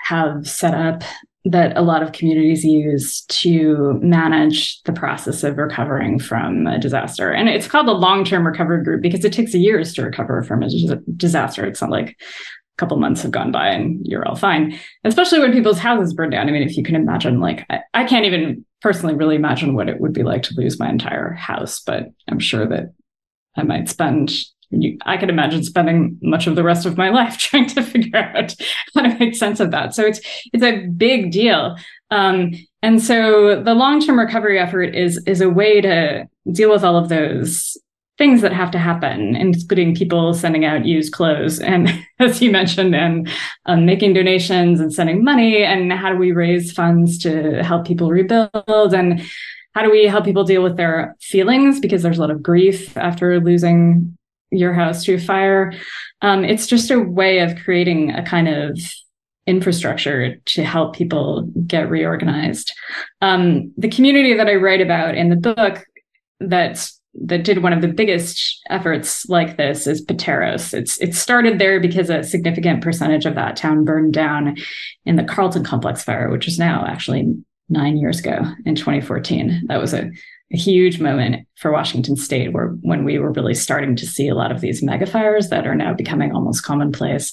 have 0.00 0.46
set 0.48 0.74
up 0.74 1.02
that 1.46 1.76
a 1.76 1.82
lot 1.82 2.02
of 2.02 2.12
communities 2.12 2.64
use 2.64 3.22
to 3.26 3.98
manage 4.02 4.80
the 4.84 4.92
process 4.92 5.44
of 5.44 5.58
recovering 5.58 6.18
from 6.18 6.66
a 6.66 6.78
disaster. 6.78 7.30
And 7.30 7.50
it's 7.50 7.68
called 7.68 7.86
the 7.86 7.92
long 7.92 8.24
term 8.24 8.46
recovery 8.46 8.82
group 8.82 9.02
because 9.02 9.24
it 9.24 9.32
takes 9.32 9.54
years 9.54 9.92
to 9.94 10.02
recover 10.02 10.42
from 10.42 10.62
a 10.62 10.68
disaster. 11.16 11.66
It's 11.66 11.82
not 11.82 11.90
like 11.90 12.10
a 12.10 12.76
couple 12.78 12.96
months 12.96 13.22
have 13.22 13.30
gone 13.30 13.52
by 13.52 13.68
and 13.68 14.00
you're 14.06 14.26
all 14.26 14.36
fine, 14.36 14.78
especially 15.04 15.40
when 15.40 15.52
people's 15.52 15.78
houses 15.78 16.14
burn 16.14 16.30
down. 16.30 16.48
I 16.48 16.52
mean, 16.52 16.62
if 16.62 16.76
you 16.78 16.82
can 16.82 16.96
imagine, 16.96 17.40
like, 17.40 17.66
I, 17.68 17.80
I 17.92 18.04
can't 18.04 18.24
even 18.24 18.64
personally 18.84 19.14
really 19.14 19.34
imagine 19.34 19.74
what 19.74 19.88
it 19.88 19.98
would 19.98 20.12
be 20.12 20.22
like 20.22 20.42
to 20.42 20.54
lose 20.58 20.78
my 20.78 20.90
entire 20.90 21.32
house, 21.32 21.80
but 21.80 22.12
I'm 22.28 22.38
sure 22.38 22.66
that 22.66 22.92
I 23.56 23.62
might 23.62 23.88
spend 23.88 24.30
I 25.06 25.16
could 25.16 25.30
imagine 25.30 25.62
spending 25.62 26.18
much 26.20 26.46
of 26.46 26.54
the 26.54 26.64
rest 26.64 26.84
of 26.84 26.98
my 26.98 27.08
life 27.18 27.38
trying 27.38 27.66
to 27.68 27.82
figure 27.82 28.18
out 28.18 28.54
how 28.94 29.02
to 29.02 29.18
make 29.18 29.36
sense 29.36 29.58
of 29.58 29.70
that. 29.70 29.94
So 29.94 30.04
it's 30.04 30.20
it's 30.52 30.62
a 30.62 30.86
big 30.86 31.30
deal. 31.30 31.76
Um, 32.10 32.52
and 32.82 33.02
so 33.02 33.62
the 33.62 33.72
long-term 33.72 34.18
recovery 34.18 34.58
effort 34.58 34.94
is 34.94 35.22
is 35.26 35.40
a 35.40 35.48
way 35.48 35.80
to 35.80 36.28
deal 36.52 36.70
with 36.70 36.84
all 36.84 36.96
of 36.96 37.08
those 37.08 37.78
things 38.16 38.42
that 38.42 38.52
have 38.52 38.70
to 38.70 38.78
happen, 38.78 39.34
including 39.34 39.94
people 39.94 40.34
sending 40.34 40.64
out 40.64 40.84
used 40.84 41.12
clothes, 41.12 41.58
and 41.58 41.90
as 42.18 42.40
you 42.40 42.50
mentioned, 42.50 42.94
and 42.94 43.28
um, 43.66 43.86
making 43.86 44.14
donations 44.14 44.80
and 44.80 44.92
sending 44.92 45.24
money, 45.24 45.64
and 45.64 45.92
how 45.92 46.10
do 46.10 46.16
we 46.16 46.32
raise 46.32 46.72
funds 46.72 47.18
to 47.18 47.62
help 47.62 47.86
people 47.86 48.10
rebuild 48.10 48.94
and 48.94 49.22
how 49.74 49.82
do 49.82 49.90
we 49.90 50.04
help 50.04 50.24
people 50.24 50.44
deal 50.44 50.62
with 50.62 50.76
their 50.76 51.16
feelings 51.20 51.80
because 51.80 52.02
there's 52.02 52.18
a 52.18 52.20
lot 52.20 52.30
of 52.30 52.42
grief 52.42 52.96
after 52.96 53.40
losing 53.40 54.16
your 54.52 54.72
house 54.72 55.04
to 55.04 55.18
fire. 55.18 55.72
Um, 56.22 56.44
it's 56.44 56.66
just 56.68 56.92
a 56.92 57.00
way 57.00 57.40
of 57.40 57.56
creating 57.56 58.12
a 58.12 58.22
kind 58.22 58.48
of 58.48 58.78
infrastructure 59.46 60.36
to 60.36 60.64
help 60.64 60.94
people 60.94 61.42
get 61.66 61.90
reorganized. 61.90 62.72
Um, 63.20 63.72
the 63.76 63.90
community 63.90 64.34
that 64.34 64.48
I 64.48 64.54
write 64.54 64.80
about 64.80 65.16
in 65.16 65.28
the 65.28 65.36
book 65.36 65.84
that 66.40 66.88
that 67.22 67.44
did 67.44 67.62
one 67.62 67.72
of 67.72 67.80
the 67.80 67.88
biggest 67.88 68.60
efforts 68.70 69.28
like 69.28 69.56
this 69.56 69.86
is 69.86 70.04
Pateros. 70.04 70.74
It's 70.74 71.00
it 71.00 71.14
started 71.14 71.58
there 71.58 71.80
because 71.80 72.10
a 72.10 72.24
significant 72.24 72.82
percentage 72.82 73.24
of 73.24 73.34
that 73.36 73.56
town 73.56 73.84
burned 73.84 74.12
down 74.12 74.56
in 75.04 75.16
the 75.16 75.24
Carlton 75.24 75.64
complex 75.64 76.02
fire, 76.02 76.30
which 76.30 76.48
is 76.48 76.58
now 76.58 76.84
actually 76.86 77.34
nine 77.68 77.96
years 77.96 78.18
ago 78.18 78.42
in 78.66 78.74
2014. 78.74 79.62
That 79.68 79.80
was 79.80 79.94
a 79.94 80.10
a 80.52 80.56
huge 80.56 81.00
moment 81.00 81.46
for 81.56 81.72
Washington 81.72 82.16
State, 82.16 82.52
where 82.52 82.68
when 82.82 83.04
we 83.04 83.18
were 83.18 83.32
really 83.32 83.54
starting 83.54 83.96
to 83.96 84.06
see 84.06 84.28
a 84.28 84.34
lot 84.34 84.52
of 84.52 84.60
these 84.60 84.82
megafires 84.82 85.48
that 85.48 85.66
are 85.66 85.74
now 85.74 85.94
becoming 85.94 86.32
almost 86.32 86.64
commonplace. 86.64 87.32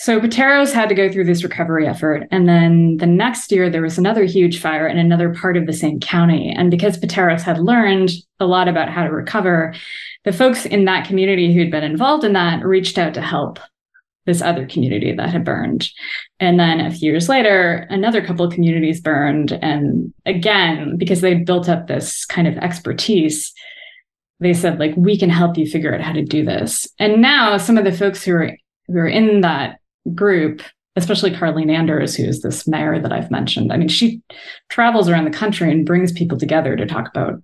So 0.00 0.18
Pateros 0.18 0.72
had 0.72 0.88
to 0.88 0.94
go 0.94 1.12
through 1.12 1.26
this 1.26 1.44
recovery 1.44 1.86
effort. 1.86 2.26
And 2.30 2.48
then 2.48 2.96
the 2.96 3.06
next 3.06 3.52
year, 3.52 3.68
there 3.68 3.82
was 3.82 3.98
another 3.98 4.24
huge 4.24 4.58
fire 4.58 4.88
in 4.88 4.96
another 4.96 5.34
part 5.34 5.58
of 5.58 5.66
the 5.66 5.74
same 5.74 6.00
county. 6.00 6.54
And 6.56 6.70
because 6.70 6.96
Pateros 6.96 7.42
had 7.42 7.58
learned 7.58 8.08
a 8.38 8.46
lot 8.46 8.66
about 8.66 8.88
how 8.88 9.04
to 9.04 9.12
recover, 9.12 9.74
the 10.24 10.32
folks 10.32 10.64
in 10.64 10.86
that 10.86 11.06
community 11.06 11.52
who'd 11.52 11.70
been 11.70 11.84
involved 11.84 12.24
in 12.24 12.32
that 12.32 12.64
reached 12.64 12.96
out 12.96 13.12
to 13.12 13.20
help 13.20 13.58
this 14.24 14.40
other 14.40 14.66
community 14.66 15.12
that 15.12 15.28
had 15.28 15.44
burned. 15.44 15.90
And 16.38 16.58
then 16.58 16.80
a 16.80 16.90
few 16.90 17.10
years 17.10 17.28
later, 17.28 17.86
another 17.90 18.24
couple 18.24 18.46
of 18.46 18.54
communities 18.54 19.02
burned. 19.02 19.52
And 19.52 20.14
again, 20.24 20.96
because 20.96 21.20
they 21.20 21.34
built 21.34 21.68
up 21.68 21.88
this 21.88 22.24
kind 22.24 22.48
of 22.48 22.56
expertise, 22.56 23.52
they 24.38 24.54
said, 24.54 24.78
like, 24.78 24.94
we 24.96 25.18
can 25.18 25.28
help 25.28 25.58
you 25.58 25.66
figure 25.66 25.94
out 25.94 26.00
how 26.00 26.12
to 26.12 26.24
do 26.24 26.42
this. 26.42 26.88
And 26.98 27.20
now 27.20 27.58
some 27.58 27.76
of 27.76 27.84
the 27.84 27.92
folks 27.92 28.24
who 28.24 28.32
are 28.32 28.56
who 28.86 28.98
are 28.98 29.06
in 29.06 29.42
that 29.42 29.79
group, 30.14 30.62
especially 30.96 31.30
Carlene 31.30 31.70
Anders, 31.70 32.16
who 32.16 32.24
is 32.24 32.42
this 32.42 32.66
mayor 32.66 32.98
that 33.00 33.12
I've 33.12 33.30
mentioned. 33.30 33.72
I 33.72 33.76
mean, 33.76 33.88
she 33.88 34.20
travels 34.68 35.08
around 35.08 35.24
the 35.24 35.36
country 35.36 35.70
and 35.70 35.86
brings 35.86 36.12
people 36.12 36.38
together 36.38 36.76
to 36.76 36.86
talk 36.86 37.08
about 37.08 37.42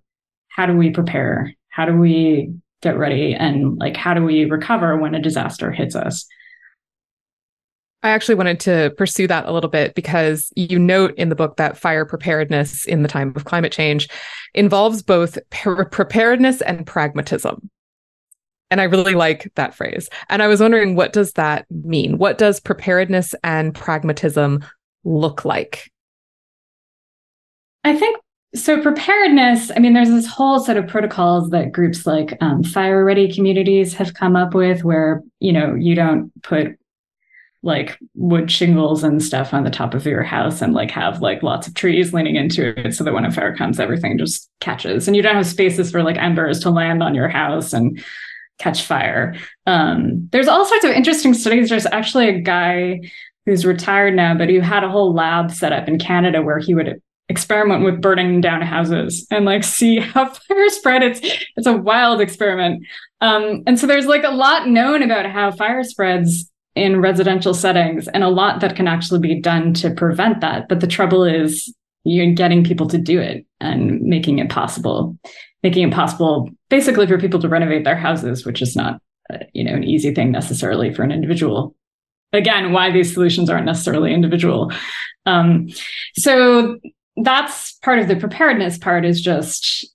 how 0.48 0.66
do 0.66 0.76
we 0.76 0.90
prepare? 0.90 1.54
How 1.68 1.84
do 1.84 1.96
we 1.96 2.52
get 2.82 2.96
ready? 2.96 3.34
And 3.34 3.78
like, 3.78 3.96
how 3.96 4.14
do 4.14 4.24
we 4.24 4.44
recover 4.44 4.96
when 4.96 5.14
a 5.14 5.20
disaster 5.22 5.70
hits 5.70 5.94
us? 5.94 6.26
I 8.02 8.10
actually 8.10 8.36
wanted 8.36 8.60
to 8.60 8.94
pursue 8.96 9.26
that 9.26 9.46
a 9.46 9.52
little 9.52 9.70
bit 9.70 9.94
because 9.94 10.52
you 10.54 10.78
note 10.78 11.14
in 11.16 11.28
the 11.28 11.34
book 11.34 11.56
that 11.56 11.76
fire 11.76 12.04
preparedness 12.04 12.84
in 12.84 13.02
the 13.02 13.08
time 13.08 13.32
of 13.34 13.44
climate 13.44 13.72
change 13.72 14.08
involves 14.54 15.02
both 15.02 15.38
preparedness 15.50 16.62
and 16.62 16.86
pragmatism. 16.86 17.68
And 18.70 18.80
I 18.80 18.84
really 18.84 19.14
like 19.14 19.50
that 19.54 19.74
phrase. 19.74 20.08
And 20.28 20.42
I 20.42 20.48
was 20.48 20.60
wondering, 20.60 20.96
what 20.96 21.12
does 21.12 21.32
that 21.34 21.66
mean? 21.70 22.18
What 22.18 22.38
does 22.38 22.60
preparedness 22.60 23.34
and 23.44 23.74
pragmatism 23.74 24.64
look 25.04 25.44
like? 25.44 25.90
I 27.84 27.96
think 27.96 28.18
so. 28.54 28.82
Preparedness, 28.82 29.70
I 29.74 29.78
mean, 29.78 29.94
there's 29.94 30.10
this 30.10 30.26
whole 30.26 30.58
set 30.58 30.76
of 30.76 30.88
protocols 30.88 31.50
that 31.50 31.70
groups 31.70 32.06
like 32.06 32.36
um, 32.40 32.64
fire 32.64 33.04
ready 33.04 33.32
communities 33.32 33.94
have 33.94 34.14
come 34.14 34.34
up 34.34 34.54
with 34.54 34.82
where, 34.82 35.22
you 35.38 35.52
know, 35.52 35.74
you 35.74 35.94
don't 35.94 36.32
put 36.42 36.76
like 37.62 37.98
wood 38.14 38.50
shingles 38.50 39.02
and 39.02 39.22
stuff 39.22 39.52
on 39.52 39.64
the 39.64 39.70
top 39.70 39.94
of 39.94 40.06
your 40.06 40.22
house 40.22 40.62
and 40.62 40.72
like 40.72 40.90
have 40.90 41.20
like 41.20 41.42
lots 41.42 41.66
of 41.66 41.74
trees 41.74 42.12
leaning 42.12 42.36
into 42.36 42.78
it 42.78 42.94
so 42.94 43.02
that 43.02 43.12
when 43.12 43.24
a 43.24 43.32
fire 43.32 43.56
comes 43.56 43.80
everything 43.80 44.16
just 44.16 44.48
catches 44.60 45.08
and 45.08 45.16
you 45.16 45.22
don't 45.22 45.34
have 45.34 45.46
spaces 45.46 45.90
for 45.90 46.02
like 46.04 46.16
embers 46.16 46.60
to 46.60 46.70
land 46.70 47.02
on 47.02 47.14
your 47.14 47.28
house 47.28 47.72
and 47.72 48.02
catch 48.58 48.82
fire 48.82 49.36
um, 49.66 50.28
there's 50.32 50.48
all 50.48 50.64
sorts 50.64 50.84
of 50.84 50.90
interesting 50.90 51.34
studies 51.34 51.68
there's 51.68 51.86
actually 51.86 52.28
a 52.28 52.40
guy 52.40 53.00
who's 53.44 53.66
retired 53.66 54.14
now 54.14 54.36
but 54.36 54.48
who 54.48 54.60
had 54.60 54.84
a 54.84 54.88
whole 54.88 55.12
lab 55.12 55.50
set 55.50 55.72
up 55.72 55.88
in 55.88 55.98
canada 55.98 56.42
where 56.42 56.58
he 56.58 56.74
would 56.74 57.00
experiment 57.28 57.84
with 57.84 58.00
burning 58.00 58.40
down 58.40 58.62
houses 58.62 59.26
and 59.30 59.44
like 59.44 59.64
see 59.78 59.98
how 59.98 60.28
fire 60.28 60.68
spread. 60.68 61.02
It's 61.02 61.20
it's 61.56 61.66
a 61.66 61.76
wild 61.76 62.20
experiment. 62.20 62.84
Um, 63.20 63.62
and 63.66 63.78
so 63.78 63.86
there's 63.86 64.06
like 64.06 64.24
a 64.24 64.30
lot 64.30 64.68
known 64.68 65.02
about 65.02 65.26
how 65.26 65.50
fire 65.50 65.82
spreads 65.82 66.50
in 66.74 67.00
residential 67.00 67.54
settings 67.54 68.06
and 68.08 68.22
a 68.22 68.28
lot 68.28 68.60
that 68.60 68.76
can 68.76 68.86
actually 68.86 69.20
be 69.20 69.40
done 69.40 69.72
to 69.72 69.90
prevent 69.90 70.42
that. 70.42 70.68
But 70.68 70.80
the 70.80 70.86
trouble 70.86 71.24
is 71.24 71.72
you're 72.04 72.34
getting 72.34 72.62
people 72.62 72.86
to 72.88 72.98
do 72.98 73.18
it 73.18 73.46
and 73.60 74.00
making 74.02 74.38
it 74.38 74.50
possible, 74.50 75.16
making 75.66 75.88
it 75.88 75.92
possible 75.92 76.48
basically 76.68 77.08
for 77.08 77.18
people 77.18 77.40
to 77.40 77.48
renovate 77.48 77.82
their 77.82 77.96
houses, 77.96 78.46
which 78.46 78.62
is 78.62 78.76
not, 78.76 79.00
uh, 79.32 79.38
you 79.52 79.64
know, 79.64 79.74
an 79.74 79.82
easy 79.82 80.14
thing 80.14 80.30
necessarily 80.30 80.94
for 80.94 81.02
an 81.02 81.10
individual. 81.10 81.74
Again, 82.32 82.70
why 82.70 82.92
these 82.92 83.12
solutions 83.12 83.50
aren't 83.50 83.66
necessarily 83.66 84.14
individual. 84.14 84.70
Um, 85.26 85.68
so 86.16 86.78
that's 87.16 87.72
part 87.82 87.98
of 87.98 88.06
the 88.06 88.14
preparedness 88.14 88.78
part 88.78 89.04
is 89.04 89.20
just 89.20 89.92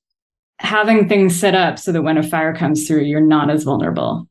having 0.59 1.07
things 1.07 1.39
set 1.39 1.55
up 1.55 1.79
so 1.79 1.93
that 1.93 2.01
when 2.01 2.17
a 2.17 2.23
fire 2.23 2.53
comes 2.53 2.85
through, 2.85 3.03
you're 3.03 3.21
not 3.21 3.49
as 3.49 3.63
vulnerable. 3.63 4.27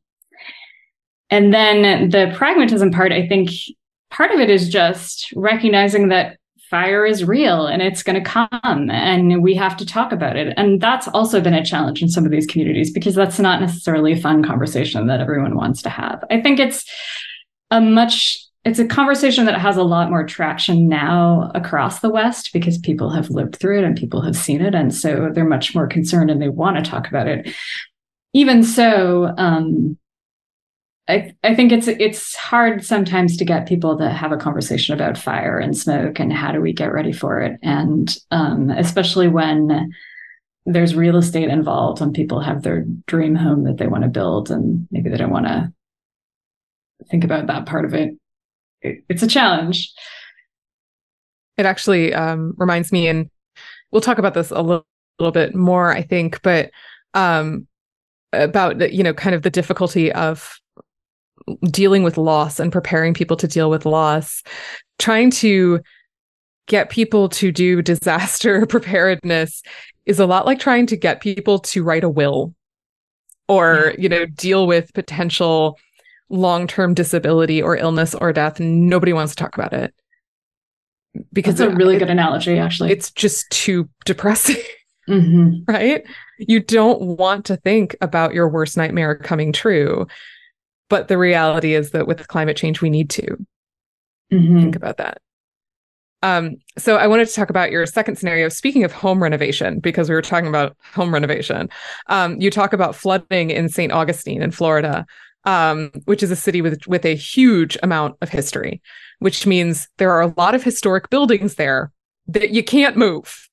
And 1.31 1.51
then 1.51 2.11
the 2.11 2.31
pragmatism 2.35 2.91
part, 2.91 3.11
I 3.11 3.27
think 3.27 3.49
part 4.11 4.29
of 4.29 4.39
it 4.39 4.51
is 4.51 4.69
just 4.69 5.33
recognizing 5.35 6.09
that 6.09 6.37
fire 6.71 7.05
is 7.05 7.25
real 7.25 7.67
and 7.67 7.81
it's 7.81 8.01
going 8.01 8.15
to 8.15 8.27
come 8.27 8.89
and 8.89 9.43
we 9.43 9.53
have 9.53 9.75
to 9.75 9.85
talk 9.85 10.13
about 10.13 10.37
it. 10.37 10.53
And 10.55 10.79
that's 10.79 11.07
also 11.09 11.41
been 11.41 11.53
a 11.53 11.65
challenge 11.65 12.01
in 12.01 12.07
some 12.07 12.25
of 12.25 12.31
these 12.31 12.47
communities 12.47 12.91
because 12.91 13.13
that's 13.13 13.39
not 13.39 13.59
necessarily 13.59 14.13
a 14.13 14.19
fun 14.19 14.41
conversation 14.41 15.05
that 15.07 15.19
everyone 15.19 15.55
wants 15.55 15.81
to 15.81 15.89
have. 15.89 16.23
I 16.31 16.41
think 16.41 16.59
it's 16.59 16.89
a 17.69 17.81
much 17.81 18.39
it's 18.63 18.79
a 18.79 18.85
conversation 18.85 19.45
that 19.45 19.59
has 19.59 19.75
a 19.75 19.83
lot 19.83 20.09
more 20.09 20.25
traction 20.25 20.87
now 20.87 21.51
across 21.55 21.99
the 21.99 22.11
West 22.11 22.51
because 22.53 22.77
people 22.77 23.09
have 23.09 23.31
lived 23.31 23.55
through 23.55 23.79
it 23.79 23.83
and 23.83 23.97
people 23.97 24.21
have 24.21 24.35
seen 24.35 24.61
it. 24.61 24.75
And 24.75 24.93
so 24.93 25.29
they're 25.33 25.43
much 25.43 25.73
more 25.73 25.87
concerned 25.87 26.29
and 26.29 26.39
they 26.39 26.49
want 26.49 26.77
to 26.77 26.89
talk 26.89 27.07
about 27.07 27.27
it. 27.27 27.53
Even 28.33 28.63
so, 28.63 29.33
um, 29.37 29.97
I, 31.11 31.35
I 31.43 31.55
think 31.55 31.71
it's 31.71 31.87
it's 31.87 32.35
hard 32.35 32.83
sometimes 32.83 33.37
to 33.37 33.45
get 33.45 33.67
people 33.67 33.97
to 33.97 34.09
have 34.09 34.31
a 34.31 34.37
conversation 34.37 34.93
about 34.95 35.17
fire 35.17 35.59
and 35.59 35.77
smoke 35.77 36.19
and 36.19 36.31
how 36.31 36.51
do 36.51 36.61
we 36.61 36.73
get 36.73 36.93
ready 36.93 37.11
for 37.13 37.39
it. 37.41 37.59
And 37.61 38.15
um, 38.31 38.69
especially 38.69 39.27
when 39.27 39.91
there's 40.65 40.95
real 40.95 41.17
estate 41.17 41.49
involved 41.49 42.01
and 42.01 42.13
people 42.13 42.39
have 42.39 42.63
their 42.63 42.85
dream 43.07 43.35
home 43.35 43.63
that 43.65 43.77
they 43.77 43.87
want 43.87 44.03
to 44.03 44.09
build 44.09 44.51
and 44.51 44.87
maybe 44.91 45.09
they 45.09 45.17
don't 45.17 45.31
want 45.31 45.47
to 45.47 45.73
think 47.09 47.23
about 47.23 47.47
that 47.47 47.65
part 47.65 47.83
of 47.83 47.95
it 47.95 48.13
it, 48.81 49.03
it's 49.09 49.23
a 49.23 49.27
challenge. 49.27 49.93
It 51.57 51.65
actually 51.65 52.13
um, 52.13 52.53
reminds 52.57 52.91
me, 52.91 53.07
and 53.07 53.29
we'll 53.91 54.01
talk 54.01 54.17
about 54.17 54.33
this 54.33 54.51
a 54.51 54.61
little, 54.61 54.85
little 55.19 55.31
bit 55.31 55.55
more, 55.55 55.91
I 55.91 56.01
think, 56.01 56.41
but 56.41 56.71
um, 57.13 57.67
about 58.33 58.93
you 58.93 59.03
know 59.03 59.13
kind 59.13 59.35
of 59.35 59.41
the 59.41 59.49
difficulty 59.49 60.11
of 60.11 60.57
dealing 61.69 62.03
with 62.03 62.17
loss 62.17 62.59
and 62.59 62.71
preparing 62.71 63.13
people 63.13 63.37
to 63.37 63.47
deal 63.47 63.69
with 63.69 63.85
loss, 63.85 64.43
trying 64.99 65.31
to 65.31 65.81
get 66.67 66.89
people 66.89 67.29
to 67.29 67.51
do 67.51 67.81
disaster 67.93 68.65
preparedness 68.65 69.61
is 70.05 70.19
a 70.19 70.25
lot 70.25 70.45
like 70.45 70.59
trying 70.59 70.87
to 70.87 70.97
get 70.97 71.21
people 71.21 71.59
to 71.59 71.83
write 71.83 72.03
a 72.03 72.09
will 72.09 72.53
or 73.47 73.93
yeah. 73.95 74.01
you 74.01 74.09
know 74.09 74.25
deal 74.25 74.67
with 74.67 74.93
potential 74.93 75.77
long-term 76.29 76.93
disability 76.93 77.61
or 77.61 77.75
illness 77.75 78.15
or 78.15 78.31
death. 78.31 78.59
Nobody 78.59 79.11
wants 79.11 79.35
to 79.35 79.43
talk 79.43 79.55
about 79.57 79.73
it. 79.73 79.93
Because 81.33 81.59
it's 81.59 81.73
a 81.73 81.75
really 81.75 81.97
it, 81.97 81.99
good 81.99 82.09
analogy 82.09 82.57
actually. 82.57 82.89
it's 82.89 83.11
just 83.11 83.49
too 83.51 83.89
depressing 84.05 84.63
mm-hmm. 85.09 85.63
right? 85.71 86.03
You 86.39 86.61
don't 86.61 87.01
want 87.01 87.45
to 87.45 87.57
think 87.57 87.95
about 88.01 88.33
your 88.33 88.49
worst 88.49 88.77
nightmare 88.77 89.15
coming 89.15 89.51
true 89.51 90.07
but 90.91 91.07
the 91.07 91.17
reality 91.17 91.73
is 91.73 91.89
that 91.91 92.05
with 92.05 92.27
climate 92.27 92.55
change 92.55 92.81
we 92.81 92.89
need 92.89 93.09
to 93.09 93.25
mm-hmm. 94.31 94.59
think 94.59 94.75
about 94.75 94.97
that 94.97 95.17
um, 96.23 96.57
so 96.77 96.97
I 96.97 97.07
wanted 97.07 97.27
to 97.29 97.33
talk 97.33 97.49
about 97.49 97.71
your 97.71 97.83
second 97.87 98.15
scenario. 98.15 98.47
Speaking 98.47 98.83
of 98.83 98.91
home 98.91 99.23
renovation, 99.23 99.79
because 99.79 100.07
we 100.07 100.13
were 100.13 100.21
talking 100.21 100.49
about 100.49 100.77
home 100.93 101.11
renovation, 101.11 101.67
um, 102.09 102.39
you 102.39 102.51
talk 102.51 102.73
about 102.73 102.95
flooding 102.95 103.49
in 103.49 103.69
St. 103.69 103.91
Augustine 103.91 104.43
in 104.43 104.51
Florida 104.51 105.07
um, 105.45 105.91
which 106.05 106.21
is 106.21 106.31
a 106.31 106.35
city 106.35 106.61
with 106.61 106.85
with 106.87 107.05
a 107.05 107.15
huge 107.15 107.77
amount 107.83 108.15
of 108.21 108.29
history, 108.29 108.81
which 109.19 109.45
means 109.45 109.87
there 109.97 110.11
are 110.11 110.21
a 110.21 110.33
lot 110.37 110.55
of 110.55 110.63
historic 110.63 111.09
buildings 111.09 111.55
there 111.55 111.91
that 112.27 112.51
you 112.51 112.63
can't 112.63 112.97
move 112.97 113.49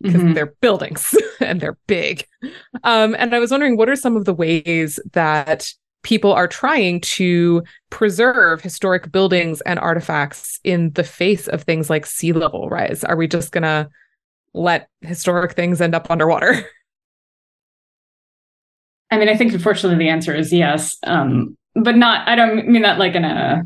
because 0.00 0.20
mm-hmm. 0.20 0.34
they're 0.34 0.54
buildings 0.60 1.16
and 1.40 1.60
they're 1.60 1.78
big. 1.86 2.26
Um, 2.84 3.16
and 3.18 3.34
I 3.34 3.38
was 3.38 3.50
wondering, 3.50 3.76
what 3.76 3.88
are 3.88 3.96
some 3.96 4.16
of 4.16 4.24
the 4.24 4.34
ways 4.34 5.00
that 5.12 5.72
people 6.02 6.32
are 6.32 6.48
trying 6.48 7.00
to 7.00 7.62
preserve 7.90 8.60
historic 8.60 9.10
buildings 9.10 9.60
and 9.62 9.78
artifacts 9.78 10.60
in 10.64 10.92
the 10.92 11.04
face 11.04 11.48
of 11.48 11.62
things 11.62 11.90
like 11.90 12.06
sea 12.06 12.32
level 12.32 12.68
rise? 12.68 13.04
Are 13.04 13.16
we 13.16 13.26
just 13.28 13.52
gonna 13.52 13.88
let 14.54 14.88
historic 15.00 15.52
things 15.52 15.80
end 15.80 15.94
up 15.94 16.10
underwater? 16.10 16.64
I 19.10 19.18
mean, 19.18 19.28
I 19.28 19.36
think 19.36 19.52
unfortunately 19.52 20.04
the 20.04 20.10
answer 20.10 20.34
is 20.34 20.52
yes, 20.52 20.96
um, 21.04 21.56
but 21.74 21.96
not. 21.96 22.26
I 22.28 22.34
don't 22.34 22.68
mean 22.68 22.82
that 22.82 22.98
like 22.98 23.14
in 23.14 23.24
a. 23.24 23.62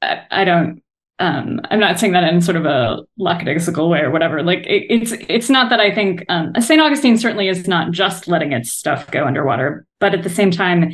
I, 0.00 0.22
I 0.30 0.44
don't. 0.44 0.81
Um, 1.22 1.60
I'm 1.70 1.78
not 1.78 2.00
saying 2.00 2.14
that 2.14 2.24
in 2.24 2.40
sort 2.40 2.56
of 2.56 2.66
a 2.66 2.98
lackadaisical 3.16 3.88
way 3.88 4.00
or 4.00 4.10
whatever. 4.10 4.42
Like 4.42 4.66
it, 4.66 4.86
it's 4.90 5.12
it's 5.28 5.48
not 5.48 5.70
that 5.70 5.78
I 5.78 5.94
think 5.94 6.24
um, 6.28 6.52
St. 6.60 6.80
Augustine 6.80 7.16
certainly 7.16 7.46
is 7.46 7.68
not 7.68 7.92
just 7.92 8.26
letting 8.26 8.50
its 8.52 8.72
stuff 8.72 9.08
go 9.12 9.24
underwater, 9.24 9.86
but 10.00 10.14
at 10.14 10.24
the 10.24 10.28
same 10.28 10.50
time, 10.50 10.92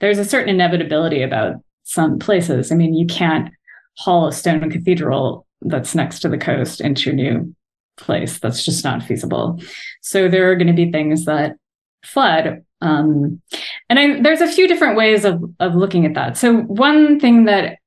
there's 0.00 0.18
a 0.18 0.24
certain 0.24 0.52
inevitability 0.52 1.22
about 1.22 1.62
some 1.84 2.18
places. 2.18 2.72
I 2.72 2.74
mean, 2.74 2.92
you 2.92 3.06
can't 3.06 3.52
haul 3.98 4.26
a 4.26 4.32
stone 4.32 4.68
cathedral 4.68 5.46
that's 5.60 5.94
next 5.94 6.20
to 6.20 6.28
the 6.28 6.38
coast 6.38 6.80
into 6.80 7.10
a 7.10 7.14
new 7.14 7.54
place. 7.96 8.40
That's 8.40 8.64
just 8.64 8.82
not 8.82 9.04
feasible. 9.04 9.60
So 10.02 10.28
there 10.28 10.50
are 10.50 10.56
going 10.56 10.66
to 10.66 10.72
be 10.72 10.90
things 10.90 11.24
that 11.26 11.54
flood. 12.04 12.64
Um, 12.80 13.40
and 13.88 13.98
I, 14.00 14.20
there's 14.22 14.40
a 14.40 14.48
few 14.48 14.66
different 14.66 14.96
ways 14.96 15.24
of, 15.24 15.40
of 15.60 15.76
looking 15.76 16.04
at 16.04 16.14
that. 16.14 16.36
So 16.36 16.62
one 16.62 17.20
thing 17.20 17.44
that 17.44 17.78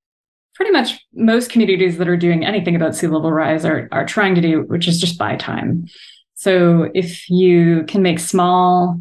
pretty 0.56 0.72
much 0.72 1.00
most 1.14 1.50
communities 1.50 1.98
that 1.98 2.08
are 2.08 2.18
doing 2.18 2.46
anything 2.46 2.76
about 2.76 2.96
sea 2.96 3.08
level 3.08 3.32
rise 3.32 3.66
are, 3.66 3.88
are 3.92 4.06
trying 4.06 4.36
to 4.36 4.42
do, 4.42 4.64
which 4.64 4.88
is 4.88 5.00
just 5.00 5.18
buy 5.18 5.36
time. 5.36 5.88
So 6.36 6.90
if 6.94 7.30
you 7.30 7.84
can 7.88 8.02
make 8.02 8.20
small, 8.20 9.00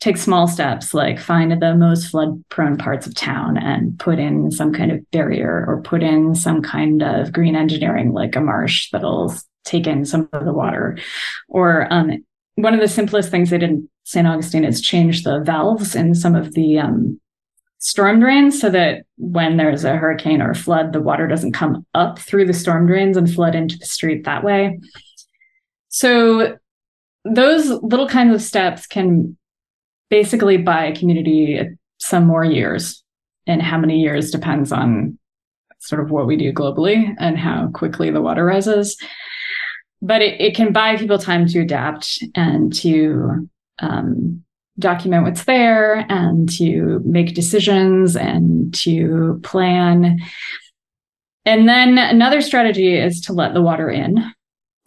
take 0.00 0.16
small 0.16 0.48
steps 0.48 0.92
like 0.94 1.18
find 1.18 1.52
the 1.60 1.74
most 1.74 2.10
flood 2.10 2.42
prone 2.48 2.76
parts 2.76 3.06
of 3.06 3.14
town 3.14 3.56
and 3.56 3.98
put 3.98 4.18
in 4.18 4.50
some 4.50 4.72
kind 4.72 4.90
of 4.90 5.08
barrier 5.10 5.64
or 5.68 5.82
put 5.82 6.02
in 6.02 6.34
some 6.34 6.62
kind 6.62 7.02
of 7.02 7.32
green 7.32 7.54
engineering 7.54 8.12
like 8.12 8.34
a 8.34 8.40
marsh 8.40 8.90
that'll 8.90 9.32
take 9.64 9.86
in 9.86 10.04
some 10.04 10.28
of 10.32 10.44
the 10.44 10.52
water 10.52 10.98
or 11.48 11.86
um, 11.92 12.24
one 12.56 12.74
of 12.74 12.80
the 12.80 12.88
simplest 12.88 13.30
things 13.30 13.50
they 13.50 13.58
did 13.58 13.70
in 13.70 13.88
St. 14.04 14.26
Augustine 14.26 14.64
is 14.64 14.80
change 14.80 15.22
the 15.22 15.40
valves 15.40 15.94
in 15.94 16.14
some 16.14 16.34
of 16.34 16.54
the 16.54 16.78
um, 16.78 17.20
storm 17.82 18.20
drains 18.20 18.60
so 18.60 18.70
that 18.70 19.04
when 19.16 19.56
there's 19.56 19.84
a 19.84 19.96
hurricane 19.96 20.40
or 20.40 20.50
a 20.50 20.54
flood, 20.54 20.92
the 20.92 21.00
water 21.00 21.26
doesn't 21.26 21.52
come 21.52 21.84
up 21.94 22.18
through 22.18 22.46
the 22.46 22.54
storm 22.54 22.86
drains 22.86 23.16
and 23.16 23.32
flood 23.32 23.54
into 23.54 23.76
the 23.76 23.86
street 23.86 24.24
that 24.24 24.42
way. 24.42 24.80
So 25.88 26.56
those 27.24 27.68
little 27.68 28.08
kinds 28.08 28.34
of 28.34 28.42
steps 28.42 28.86
can 28.86 29.36
basically 30.08 30.56
buy 30.56 30.86
a 30.86 30.96
community 30.96 31.60
some 31.98 32.26
more 32.26 32.44
years. 32.44 33.02
And 33.46 33.60
how 33.60 33.78
many 33.78 34.00
years 34.00 34.30
depends 34.30 34.72
on 34.72 35.18
sort 35.80 36.02
of 36.02 36.10
what 36.10 36.26
we 36.26 36.36
do 36.36 36.52
globally 36.52 37.12
and 37.18 37.36
how 37.36 37.68
quickly 37.74 38.10
the 38.10 38.22
water 38.22 38.44
rises 38.44 38.96
but 40.02 40.20
it, 40.20 40.40
it 40.40 40.56
can 40.56 40.72
buy 40.72 40.96
people 40.96 41.16
time 41.16 41.46
to 41.46 41.60
adapt 41.60 42.22
and 42.34 42.74
to 42.74 43.48
um, 43.78 44.44
document 44.78 45.24
what's 45.24 45.44
there 45.44 46.06
and 46.08 46.48
to 46.58 47.00
make 47.04 47.34
decisions 47.34 48.16
and 48.16 48.72
to 48.74 49.40
plan. 49.42 50.18
And 51.44 51.68
then 51.68 51.98
another 51.98 52.40
strategy 52.40 52.96
is 52.96 53.20
to 53.22 53.32
let 53.32 53.54
the 53.54 53.62
water 53.62 53.90
in. 53.90 54.32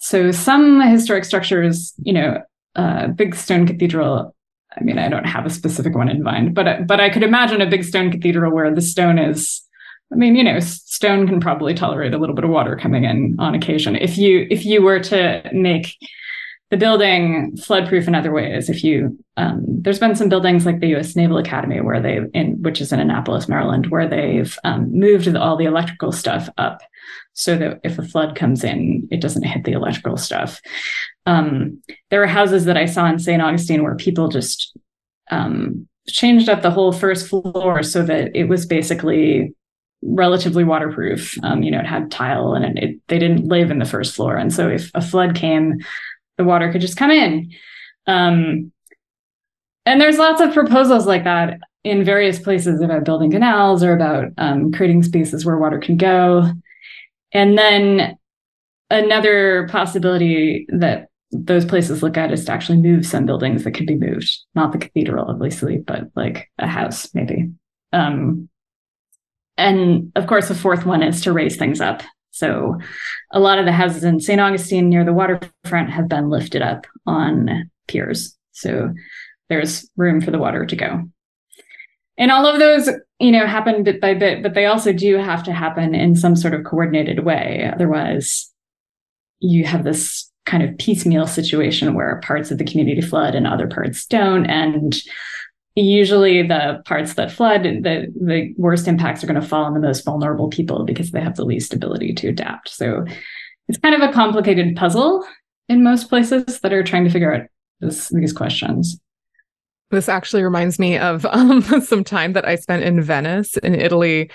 So 0.01 0.31
some 0.31 0.81
historic 0.81 1.25
structures, 1.25 1.93
you 1.97 2.13
know, 2.13 2.41
uh, 2.75 3.07
big 3.07 3.35
stone 3.35 3.67
cathedral. 3.67 4.35
I 4.77 4.83
mean, 4.83 4.99
I 4.99 5.07
don't 5.07 5.25
have 5.25 5.45
a 5.45 5.49
specific 5.49 5.95
one 5.95 6.09
in 6.09 6.21
mind, 6.21 6.53
but 6.53 6.85
but 6.87 6.99
I 6.99 7.09
could 7.09 7.23
imagine 7.23 7.61
a 7.61 7.69
big 7.69 7.83
stone 7.83 8.11
cathedral 8.11 8.51
where 8.51 8.73
the 8.73 8.81
stone 8.81 9.17
is 9.17 9.65
I 10.11 10.15
mean, 10.15 10.35
you 10.35 10.43
know, 10.43 10.59
stone 10.59 11.27
can 11.27 11.39
probably 11.39 11.73
tolerate 11.73 12.13
a 12.13 12.17
little 12.17 12.35
bit 12.35 12.45
of 12.45 12.51
water 12.51 12.75
coming 12.75 13.05
in 13.05 13.35
on 13.39 13.55
occasion. 13.55 13.95
If 13.95 14.17
you 14.17 14.47
if 14.49 14.65
you 14.65 14.81
were 14.81 14.99
to 14.99 15.49
make 15.51 15.95
the 16.71 16.77
building 16.77 17.55
flood-proof 17.57 18.07
in 18.07 18.15
other 18.15 18.31
ways. 18.31 18.69
If 18.69 18.83
you, 18.83 19.17
um, 19.37 19.63
there's 19.67 19.99
been 19.99 20.15
some 20.15 20.29
buildings 20.29 20.65
like 20.65 20.79
the 20.79 20.87
U.S. 20.89 21.15
Naval 21.15 21.37
Academy 21.37 21.79
where 21.79 22.01
they, 22.01 22.19
in 22.33 22.61
which 22.61 22.81
is 22.81 22.91
in 22.91 22.99
Annapolis, 22.99 23.47
Maryland, 23.47 23.87
where 23.91 24.07
they've 24.07 24.57
um, 24.63 24.91
moved 24.91 25.27
all 25.35 25.57
the 25.57 25.65
electrical 25.65 26.11
stuff 26.11 26.49
up 26.57 26.81
so 27.33 27.55
that 27.57 27.81
if 27.83 27.99
a 27.99 28.03
flood 28.03 28.35
comes 28.35 28.63
in, 28.63 29.07
it 29.11 29.21
doesn't 29.21 29.43
hit 29.43 29.63
the 29.63 29.73
electrical 29.73 30.17
stuff. 30.17 30.59
Um, 31.25 31.81
there 32.09 32.19
were 32.19 32.27
houses 32.27 32.65
that 32.65 32.77
I 32.77 32.85
saw 32.85 33.05
in 33.07 33.19
St. 33.19 33.41
Augustine 33.41 33.83
where 33.83 33.95
people 33.95 34.27
just 34.29 34.75
um, 35.29 35.87
changed 36.07 36.49
up 36.49 36.61
the 36.61 36.71
whole 36.71 36.91
first 36.91 37.27
floor 37.27 37.83
so 37.83 38.03
that 38.03 38.35
it 38.35 38.45
was 38.45 38.65
basically 38.65 39.53
relatively 40.01 40.63
waterproof. 40.63 41.35
Um, 41.43 41.63
you 41.63 41.71
know, 41.71 41.79
it 41.79 41.87
had 41.87 42.11
tile 42.11 42.53
and 42.53 42.65
it, 42.65 42.83
it, 42.83 42.99
they 43.07 43.19
didn't 43.19 43.47
live 43.47 43.71
in 43.71 43.79
the 43.79 43.85
first 43.85 44.15
floor. 44.15 44.37
And 44.37 44.53
so 44.53 44.69
if 44.69 44.91
a 44.93 45.01
flood 45.01 45.35
came, 45.35 45.79
the 46.37 46.43
water 46.43 46.71
could 46.71 46.81
just 46.81 46.97
come 46.97 47.11
in. 47.11 47.51
Um, 48.07 48.71
and 49.85 50.01
there's 50.01 50.17
lots 50.17 50.41
of 50.41 50.53
proposals 50.53 51.05
like 51.05 51.23
that 51.23 51.59
in 51.83 52.03
various 52.03 52.39
places 52.39 52.81
about 52.81 53.05
building 53.05 53.31
canals 53.31 53.83
or 53.83 53.93
about 53.93 54.25
um, 54.37 54.71
creating 54.71 55.03
spaces 55.03 55.45
where 55.45 55.57
water 55.57 55.79
can 55.79 55.97
go. 55.97 56.51
And 57.31 57.57
then 57.57 58.17
another 58.89 59.67
possibility 59.71 60.65
that 60.69 61.07
those 61.31 61.65
places 61.65 62.01
look 62.01 62.17
at 62.17 62.31
is 62.31 62.45
to 62.45 62.51
actually 62.51 62.79
move 62.79 63.05
some 63.05 63.25
buildings 63.25 63.63
that 63.63 63.71
could 63.73 63.87
be 63.87 63.97
moved, 63.97 64.31
not 64.55 64.71
the 64.71 64.77
cathedral, 64.77 65.25
obviously, 65.29 65.77
but 65.77 66.05
like 66.15 66.49
a 66.57 66.67
house, 66.67 67.13
maybe. 67.13 67.51
Um, 67.93 68.49
and 69.57 70.11
of 70.15 70.27
course, 70.27 70.47
the 70.47 70.55
fourth 70.55 70.85
one 70.85 71.03
is 71.03 71.21
to 71.21 71.33
raise 71.33 71.55
things 71.57 71.81
up. 71.81 72.01
So 72.35 72.77
a 73.31 73.39
lot 73.39 73.59
of 73.59 73.65
the 73.65 73.71
houses 73.71 74.03
in 74.03 74.19
St. 74.19 74.41
Augustine 74.41 74.89
near 74.89 75.05
the 75.05 75.13
waterfront 75.13 75.89
have 75.89 76.09
been 76.09 76.29
lifted 76.29 76.61
up 76.61 76.85
on 77.07 77.71
piers. 77.87 78.37
So 78.51 78.93
there's 79.47 79.89
room 79.95 80.19
for 80.19 80.31
the 80.31 80.37
water 80.37 80.65
to 80.65 80.75
go. 80.75 81.03
And 82.17 82.31
all 82.31 82.45
of 82.45 82.59
those, 82.59 82.89
you 83.19 83.31
know, 83.31 83.47
happen 83.47 83.83
bit 83.83 84.01
by 84.01 84.15
bit, 84.15 84.43
but 84.43 84.53
they 84.53 84.65
also 84.65 84.91
do 84.91 85.15
have 85.15 85.43
to 85.43 85.53
happen 85.53 85.95
in 85.95 86.17
some 86.17 86.35
sort 86.35 86.53
of 86.53 86.65
coordinated 86.65 87.23
way. 87.23 87.71
Otherwise, 87.73 88.51
you 89.39 89.63
have 89.63 89.85
this 89.85 90.29
kind 90.45 90.61
of 90.61 90.77
piecemeal 90.77 91.27
situation 91.27 91.93
where 91.93 92.19
parts 92.21 92.51
of 92.51 92.57
the 92.57 92.65
community 92.65 93.01
flood 93.01 93.33
and 93.33 93.47
other 93.47 93.67
parts 93.67 94.05
don't. 94.05 94.45
And 94.45 95.01
usually 95.75 96.41
the 96.41 96.81
parts 96.85 97.15
that 97.15 97.31
flood, 97.31 97.63
the, 97.63 98.11
the 98.19 98.53
worst 98.57 98.87
impacts 98.87 99.23
are 99.23 99.27
going 99.27 99.39
to 99.39 99.45
fall 99.45 99.65
on 99.65 99.73
the 99.73 99.79
most 99.79 100.05
vulnerable 100.05 100.47
people 100.47 100.85
because 100.85 101.11
they 101.11 101.19
have 101.21 101.35
the 101.35 101.43
least 101.43 101.73
ability 101.73 102.13
to 102.13 102.29
adapt. 102.29 102.69
So 102.69 103.05
it's 103.67 103.79
kind 103.79 104.01
of 104.01 104.09
a 104.09 104.13
complicated 104.13 104.75
puzzle 104.75 105.25
in 105.67 105.83
most 105.83 106.09
places 106.09 106.59
that 106.61 106.71
are 106.71 106.83
trying 106.83 107.03
to 107.03 107.09
figure 107.09 107.33
out 107.33 107.47
this, 107.81 108.09
these 108.09 108.31
questions. 108.31 108.97
This 109.91 110.07
actually 110.07 110.43
reminds 110.43 110.79
me 110.79 110.97
of 110.97 111.25
um, 111.29 111.61
some 111.61 112.03
time 112.03 112.33
that 112.33 112.47
I 112.47 112.55
spent 112.55 112.83
in 112.83 113.01
Venice 113.01 113.57
in 113.57 113.75
Italy, 113.75 114.31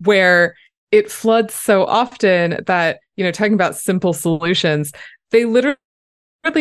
where 0.00 0.54
it 0.90 1.10
floods 1.10 1.54
so 1.54 1.86
often 1.86 2.62
that, 2.66 3.00
you 3.16 3.24
know, 3.24 3.30
talking 3.30 3.54
about 3.54 3.76
simple 3.76 4.12
solutions, 4.12 4.92
they 5.30 5.46
literally 5.46 5.78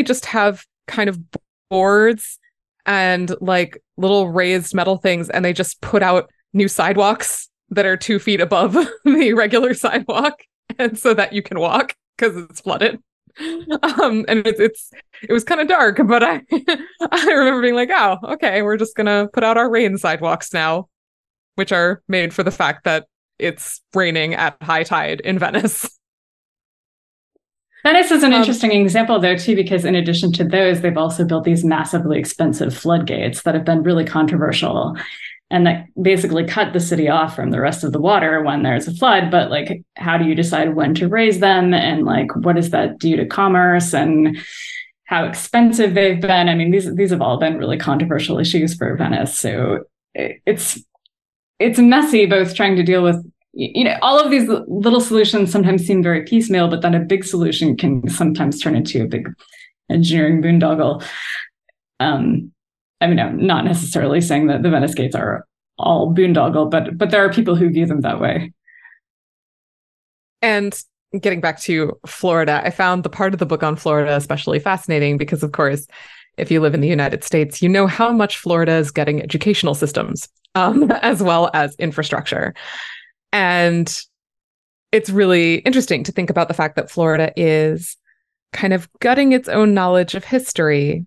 just 0.03 0.25
have 0.25 0.65
kind 0.87 1.09
of 1.09 1.19
boards 1.69 2.39
and 2.85 3.33
like 3.41 3.81
little 3.97 4.29
raised 4.29 4.73
metal 4.73 4.97
things, 4.97 5.29
and 5.29 5.43
they 5.43 5.53
just 5.53 5.81
put 5.81 6.03
out 6.03 6.29
new 6.53 6.67
sidewalks 6.67 7.49
that 7.69 7.85
are 7.85 7.97
two 7.97 8.19
feet 8.19 8.41
above 8.41 8.73
the 9.05 9.33
regular 9.33 9.73
sidewalk, 9.73 10.41
and 10.77 10.97
so 10.97 11.13
that 11.13 11.33
you 11.33 11.41
can 11.41 11.59
walk 11.59 11.95
because 12.17 12.37
it's 12.37 12.61
flooded. 12.61 12.99
Um, 13.39 14.25
and 14.27 14.45
it's 14.45 14.59
it's 14.59 14.91
it 15.21 15.31
was 15.31 15.43
kind 15.43 15.61
of 15.61 15.67
dark, 15.67 15.99
but 16.05 16.23
I 16.23 16.41
I 17.11 17.25
remember 17.25 17.61
being 17.61 17.75
like, 17.75 17.89
oh, 17.91 18.17
okay, 18.33 18.61
we're 18.61 18.77
just 18.77 18.95
gonna 18.95 19.29
put 19.31 19.43
out 19.43 19.57
our 19.57 19.69
rain 19.69 19.97
sidewalks 19.97 20.53
now, 20.53 20.89
which 21.55 21.71
are 21.71 22.01
made 22.07 22.33
for 22.33 22.43
the 22.43 22.51
fact 22.51 22.83
that 22.83 23.07
it's 23.39 23.81
raining 23.93 24.35
at 24.35 24.57
high 24.61 24.83
tide 24.83 25.21
in 25.21 25.39
Venice. 25.39 25.89
Venice 27.83 28.11
is 28.11 28.23
an 28.23 28.33
um, 28.33 28.39
interesting 28.39 28.71
example, 28.71 29.19
though, 29.19 29.35
too, 29.35 29.55
because 29.55 29.85
in 29.85 29.95
addition 29.95 30.31
to 30.33 30.43
those, 30.43 30.81
they've 30.81 30.97
also 30.97 31.25
built 31.25 31.43
these 31.43 31.63
massively 31.63 32.19
expensive 32.19 32.75
floodgates 32.75 33.41
that 33.43 33.55
have 33.55 33.65
been 33.65 33.83
really 33.83 34.05
controversial 34.05 34.95
and 35.49 35.65
that 35.65 35.85
basically 36.01 36.45
cut 36.45 36.71
the 36.71 36.79
city 36.79 37.09
off 37.09 37.35
from 37.35 37.51
the 37.51 37.59
rest 37.59 37.83
of 37.83 37.91
the 37.91 37.99
water 37.99 38.41
when 38.43 38.63
there's 38.63 38.87
a 38.87 38.93
flood. 38.93 39.31
But, 39.31 39.49
like, 39.49 39.83
how 39.97 40.17
do 40.17 40.25
you 40.25 40.35
decide 40.35 40.75
when 40.75 40.93
to 40.95 41.07
raise 41.07 41.39
them? 41.39 41.73
And, 41.73 42.05
like, 42.05 42.33
what 42.37 42.55
does 42.55 42.69
that 42.69 42.99
do 42.99 43.15
to 43.17 43.25
commerce? 43.25 43.93
And 43.93 44.37
how 45.11 45.25
expensive 45.25 45.93
they've 45.93 46.21
been. 46.21 46.47
I 46.47 46.55
mean, 46.55 46.71
these 46.71 46.95
these 46.95 47.11
have 47.11 47.21
all 47.21 47.37
been 47.37 47.57
really 47.57 47.77
controversial 47.77 48.39
issues 48.39 48.73
for 48.73 48.95
Venice. 48.95 49.37
So 49.37 49.83
it's 50.15 50.81
it's 51.59 51.77
messy, 51.79 52.25
both 52.25 52.55
trying 52.55 52.77
to 52.77 52.83
deal 52.83 53.03
with 53.03 53.17
you 53.53 53.83
know, 53.83 53.97
all 54.01 54.19
of 54.19 54.31
these 54.31 54.47
little 54.67 55.01
solutions 55.01 55.51
sometimes 55.51 55.85
seem 55.85 56.01
very 56.01 56.23
piecemeal, 56.23 56.69
but 56.69 56.81
then 56.81 56.95
a 56.95 56.99
big 56.99 57.25
solution 57.25 57.75
can 57.75 58.07
sometimes 58.09 58.61
turn 58.61 58.75
into 58.75 59.03
a 59.03 59.07
big 59.07 59.29
engineering 59.89 60.41
boondoggle. 60.41 61.03
Um, 61.99 62.51
I 63.01 63.07
mean, 63.07 63.19
I'm 63.19 63.45
not 63.45 63.65
necessarily 63.65 64.21
saying 64.21 64.47
that 64.47 64.63
the 64.63 64.69
Venice 64.69 64.95
Gates 64.95 65.15
are 65.15 65.45
all 65.77 66.13
boondoggle, 66.13 66.69
but 66.69 66.97
but 66.97 67.11
there 67.11 67.25
are 67.25 67.33
people 67.33 67.55
who 67.55 67.69
view 67.69 67.85
them 67.85 68.01
that 68.01 68.21
way. 68.21 68.53
And 70.41 70.79
getting 71.19 71.41
back 71.41 71.59
to 71.61 71.99
Florida, 72.05 72.61
I 72.63 72.69
found 72.69 73.03
the 73.03 73.09
part 73.09 73.33
of 73.33 73.39
the 73.39 73.45
book 73.45 73.63
on 73.63 73.75
Florida 73.75 74.15
especially 74.15 74.59
fascinating 74.59 75.17
because, 75.17 75.43
of 75.43 75.51
course, 75.51 75.87
if 76.37 76.49
you 76.49 76.61
live 76.61 76.73
in 76.73 76.81
the 76.81 76.87
United 76.87 77.23
States, 77.23 77.61
you 77.61 77.67
know 77.67 77.85
how 77.85 78.11
much 78.11 78.37
Florida 78.37 78.73
is 78.73 78.91
getting 78.91 79.21
educational 79.21 79.75
systems 79.75 80.29
um, 80.55 80.89
as 81.01 81.21
well 81.21 81.51
as 81.53 81.75
infrastructure. 81.75 82.53
And 83.33 84.01
it's 84.91 85.09
really 85.09 85.55
interesting 85.55 86.03
to 86.03 86.11
think 86.11 86.29
about 86.29 86.47
the 86.47 86.53
fact 86.53 86.75
that 86.75 86.91
Florida 86.91 87.31
is 87.35 87.97
kind 88.53 88.73
of 88.73 88.89
gutting 88.99 89.31
its 89.31 89.47
own 89.47 89.73
knowledge 89.73 90.15
of 90.15 90.25
history 90.25 91.05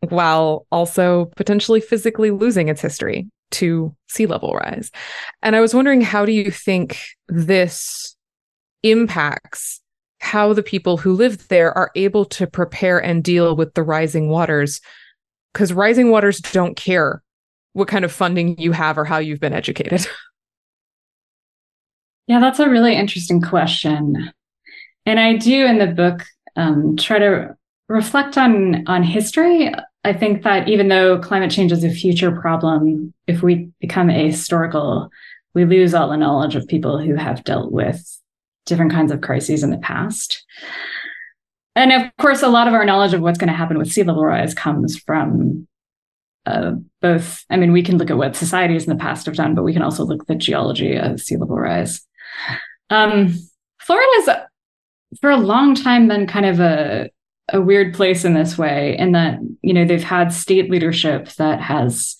while 0.00 0.66
also 0.70 1.26
potentially 1.36 1.80
physically 1.80 2.30
losing 2.30 2.68
its 2.68 2.80
history 2.80 3.28
to 3.52 3.94
sea 4.08 4.26
level 4.26 4.54
rise. 4.54 4.90
And 5.42 5.54
I 5.54 5.60
was 5.60 5.74
wondering, 5.74 6.00
how 6.00 6.24
do 6.24 6.32
you 6.32 6.50
think 6.50 6.98
this 7.28 8.16
impacts 8.82 9.80
how 10.20 10.52
the 10.52 10.62
people 10.62 10.96
who 10.96 11.12
live 11.12 11.46
there 11.48 11.76
are 11.76 11.90
able 11.94 12.24
to 12.24 12.46
prepare 12.46 12.98
and 13.02 13.22
deal 13.22 13.54
with 13.54 13.74
the 13.74 13.82
rising 13.82 14.28
waters? 14.28 14.80
Because 15.52 15.72
rising 15.72 16.10
waters 16.10 16.40
don't 16.40 16.76
care 16.76 17.22
what 17.72 17.88
kind 17.88 18.04
of 18.04 18.12
funding 18.12 18.58
you 18.58 18.72
have 18.72 18.98
or 18.98 19.04
how 19.04 19.18
you've 19.18 19.40
been 19.40 19.52
educated. 19.52 20.06
Yeah, 22.26 22.40
that's 22.40 22.58
a 22.58 22.68
really 22.68 22.96
interesting 22.96 23.40
question. 23.40 24.32
And 25.04 25.20
I 25.20 25.36
do 25.36 25.64
in 25.64 25.78
the 25.78 25.86
book 25.86 26.24
um, 26.56 26.96
try 26.96 27.18
to 27.18 27.56
reflect 27.88 28.36
on 28.36 28.86
on 28.88 29.02
history. 29.02 29.72
I 30.04 30.12
think 30.12 30.42
that 30.42 30.68
even 30.68 30.88
though 30.88 31.18
climate 31.18 31.50
change 31.50 31.72
is 31.72 31.84
a 31.84 31.90
future 31.90 32.32
problem, 32.32 33.12
if 33.26 33.42
we 33.42 33.70
become 33.80 34.08
ahistorical, 34.08 35.08
we 35.54 35.64
lose 35.64 35.94
all 35.94 36.08
the 36.08 36.16
knowledge 36.16 36.54
of 36.54 36.68
people 36.68 36.98
who 36.98 37.14
have 37.14 37.44
dealt 37.44 37.72
with 37.72 38.20
different 38.66 38.92
kinds 38.92 39.12
of 39.12 39.20
crises 39.20 39.62
in 39.62 39.70
the 39.70 39.78
past. 39.78 40.44
And 41.74 41.92
of 41.92 42.10
course, 42.18 42.42
a 42.42 42.48
lot 42.48 42.68
of 42.68 42.74
our 42.74 42.84
knowledge 42.84 43.14
of 43.14 43.20
what's 43.20 43.38
going 43.38 43.48
to 43.48 43.56
happen 43.56 43.78
with 43.78 43.92
sea 43.92 44.02
level 44.02 44.24
rise 44.24 44.54
comes 44.54 44.98
from 44.98 45.68
uh, 46.46 46.72
both. 47.02 47.44
I 47.50 47.56
mean, 47.56 47.72
we 47.72 47.82
can 47.82 47.98
look 47.98 48.10
at 48.10 48.16
what 48.16 48.36
societies 48.36 48.84
in 48.84 48.90
the 48.90 49.02
past 49.02 49.26
have 49.26 49.34
done, 49.34 49.54
but 49.54 49.64
we 49.64 49.72
can 49.72 49.82
also 49.82 50.04
look 50.04 50.22
at 50.22 50.26
the 50.26 50.34
geology 50.34 50.96
of 50.96 51.20
sea 51.20 51.36
level 51.36 51.56
rise. 51.56 52.05
Um, 52.90 53.34
Florida's 53.80 54.28
for 55.20 55.30
a 55.30 55.36
long 55.36 55.74
time 55.74 56.08
been 56.08 56.26
kind 56.26 56.46
of 56.46 56.60
a 56.60 57.10
a 57.52 57.60
weird 57.60 57.94
place 57.94 58.24
in 58.24 58.34
this 58.34 58.58
way, 58.58 58.96
in 58.98 59.12
that 59.12 59.38
you 59.62 59.72
know 59.72 59.84
they've 59.84 60.02
had 60.02 60.32
state 60.32 60.70
leadership 60.70 61.28
that 61.34 61.60
has 61.60 62.16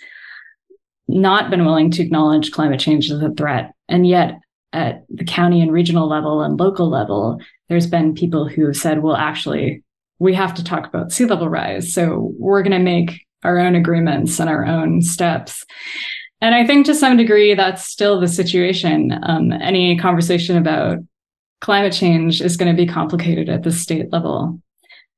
not 1.09 1.51
been 1.51 1.65
willing 1.65 1.91
to 1.93 2.03
acknowledge 2.03 2.53
climate 2.53 2.81
change 2.81 3.11
as 3.11 3.21
a 3.21 3.31
threat, 3.31 3.73
and 3.89 4.07
yet 4.07 4.41
at 4.73 5.05
the 5.09 5.25
county 5.25 5.61
and 5.63 5.73
regional 5.73 6.09
level 6.09 6.43
and 6.43 6.61
local 6.61 6.89
level, 6.89 7.41
there's 7.69 7.87
been 7.87 8.15
people 8.15 8.47
who 8.47 8.67
have 8.67 8.77
said, 8.77 9.03
well, 9.03 9.17
actually, 9.17 9.83
we 10.19 10.35
have 10.35 10.53
to 10.55 10.65
talk 10.65 10.87
about 10.87 11.13
sea 11.13 11.25
level 11.25 11.49
rise, 11.49 11.93
so 11.93 12.33
we're 12.39 12.63
going 12.63 12.73
to 12.73 12.79
make 12.79 13.25
our 13.43 13.59
own 13.59 13.75
agreements 13.75 14.39
and 14.41 14.51
our 14.51 14.65
own 14.65 15.03
steps. 15.03 15.65
And 16.41 16.55
I 16.55 16.67
think 16.67 16.87
to 16.87 16.95
some 16.95 17.17
degree, 17.17 17.55
that's 17.55 17.85
still 17.85 18.21
the 18.21 18.29
situation. 18.29 19.19
Um, 19.23 19.53
any 19.53 19.97
conversation 19.97 20.57
about 20.57 20.99
climate 21.61 21.93
change 21.93 22.43
is 22.43 22.57
going 22.57 22.75
to 22.75 22.77
be 22.77 22.87
complicated 22.87 23.49
at 23.49 23.63
the 23.63 23.73
state 23.73 24.13
level, 24.13 24.61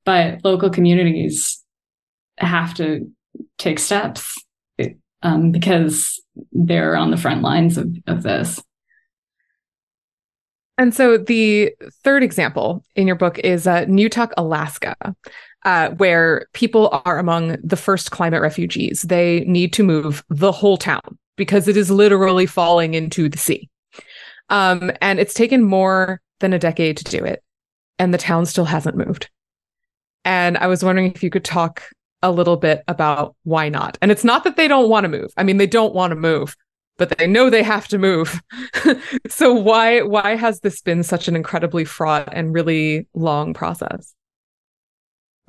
but 0.05 0.45
local 0.45 0.71
communities 0.71 1.63
have 2.39 2.73
to 2.75 3.11
take 3.59 3.79
steps 3.79 4.35
um, 5.23 5.51
because 5.51 6.23
they're 6.53 6.97
on 6.97 7.11
the 7.11 7.17
front 7.17 7.43
lines 7.43 7.77
of, 7.77 7.89
of 8.07 8.23
this. 8.23 8.63
And 10.79 10.95
so 10.95 11.19
the 11.19 11.75
third 12.05 12.23
example 12.23 12.85
in 12.95 13.09
your 13.09 13.17
book 13.17 13.41
is 13.41 13.67
uh, 13.67 13.85
Newtok, 13.87 14.31
Alaska. 14.37 14.95
Uh, 15.65 15.91
where 15.91 16.47
people 16.53 17.03
are 17.05 17.19
among 17.19 17.57
the 17.63 17.77
first 17.77 18.11
climate 18.11 18.43
refugees. 18.43 19.03
They 19.03 19.41
need 19.41 19.73
to 19.75 19.83
move 19.83 20.25
the 20.29 20.53
whole 20.53 20.77
town 20.77 21.19
because 21.37 21.69
it 21.69 21.77
is 21.77 21.91
literally 21.91 22.47
falling 22.47 22.95
into 22.95 23.29
the 23.29 23.39
sea. 23.39 23.69
Um, 24.51 24.91
and 25.01 25.19
it's 25.19 25.35
taken 25.35 25.63
more 25.63 26.21
than 26.41 26.53
a 26.53 26.59
decade 26.59 26.97
to 26.99 27.05
do 27.05 27.25
it, 27.25 27.43
and 27.99 28.15
the 28.15 28.19
town 28.19 28.47
still 28.47 28.65
hasn't 28.65 28.97
moved. 28.97 29.31
And 30.25 30.57
I 30.59 30.67
was 30.67 30.85
wondering 30.85 31.13
if 31.13 31.23
you 31.23 31.31
could 31.31 31.45
talk 31.45 31.83
a 32.23 32.31
little 32.31 32.57
bit 32.57 32.83
about 32.89 33.37
why 33.45 33.69
not. 33.69 33.97
And 34.03 34.11
it's 34.11 34.25
not 34.25 34.45
that 34.45 34.57
they 34.57 34.69
don't 34.69 34.89
want 34.89 35.05
to 35.05 35.09
move. 35.09 35.31
I 35.37 35.43
mean, 35.45 35.57
they 35.57 35.67
don't 35.67 35.95
want 35.95 36.11
to 36.11 36.17
move, 36.17 36.57
but 36.97 37.17
they 37.17 37.27
know 37.27 37.49
they 37.49 37.63
have 37.63 37.89
to 37.89 37.99
move. 37.99 38.41
so 39.29 39.53
why 39.53 40.03
why 40.03 40.35
has 40.37 40.61
this 40.61 40.81
been 40.81 41.03
such 41.03 41.29
an 41.29 41.37
incredibly 41.37 41.85
fraught 41.85 42.29
and 42.33 42.53
really 42.53 43.07
long 43.15 43.55
process? 43.55 44.15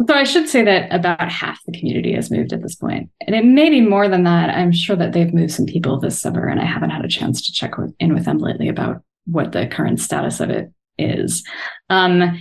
So 0.07 0.13
I 0.13 0.23
should 0.23 0.47
say 0.47 0.63
that 0.63 0.93
about 0.93 1.29
half 1.29 1.59
the 1.65 1.77
community 1.77 2.13
has 2.13 2.31
moved 2.31 2.53
at 2.53 2.61
this 2.61 2.75
point. 2.75 3.09
And 3.27 3.35
it 3.35 3.43
may 3.43 3.69
be 3.69 3.81
more 3.81 4.07
than 4.07 4.23
that. 4.23 4.49
I'm 4.49 4.71
sure 4.71 4.95
that 4.95 5.11
they've 5.11 5.33
moved 5.33 5.51
some 5.51 5.65
people 5.65 5.99
this 5.99 6.19
summer, 6.19 6.47
and 6.47 6.61
I 6.61 6.65
haven't 6.65 6.91
had 6.91 7.03
a 7.03 7.09
chance 7.09 7.41
to 7.45 7.51
check 7.51 7.73
in 7.99 8.13
with 8.13 8.25
them 8.25 8.37
lately 8.37 8.69
about 8.69 9.03
what 9.25 9.51
the 9.51 9.67
current 9.67 9.99
status 9.99 10.39
of 10.39 10.49
it 10.49 10.71
is. 10.97 11.43
Um, 11.89 12.39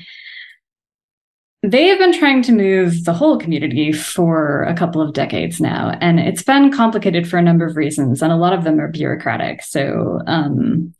they 1.64 1.88
have 1.88 1.98
been 1.98 2.16
trying 2.16 2.42
to 2.42 2.52
move 2.52 3.04
the 3.04 3.12
whole 3.12 3.36
community 3.36 3.92
for 3.92 4.62
a 4.62 4.74
couple 4.74 5.02
of 5.02 5.12
decades 5.12 5.60
now, 5.60 5.98
and 6.00 6.20
it's 6.20 6.44
been 6.44 6.70
complicated 6.70 7.28
for 7.28 7.38
a 7.38 7.42
number 7.42 7.66
of 7.66 7.76
reasons, 7.76 8.22
and 8.22 8.30
a 8.30 8.36
lot 8.36 8.52
of 8.52 8.62
them 8.62 8.78
are 8.78 8.88
bureaucratic. 8.88 9.62
So, 9.62 10.20
um, 10.28 10.94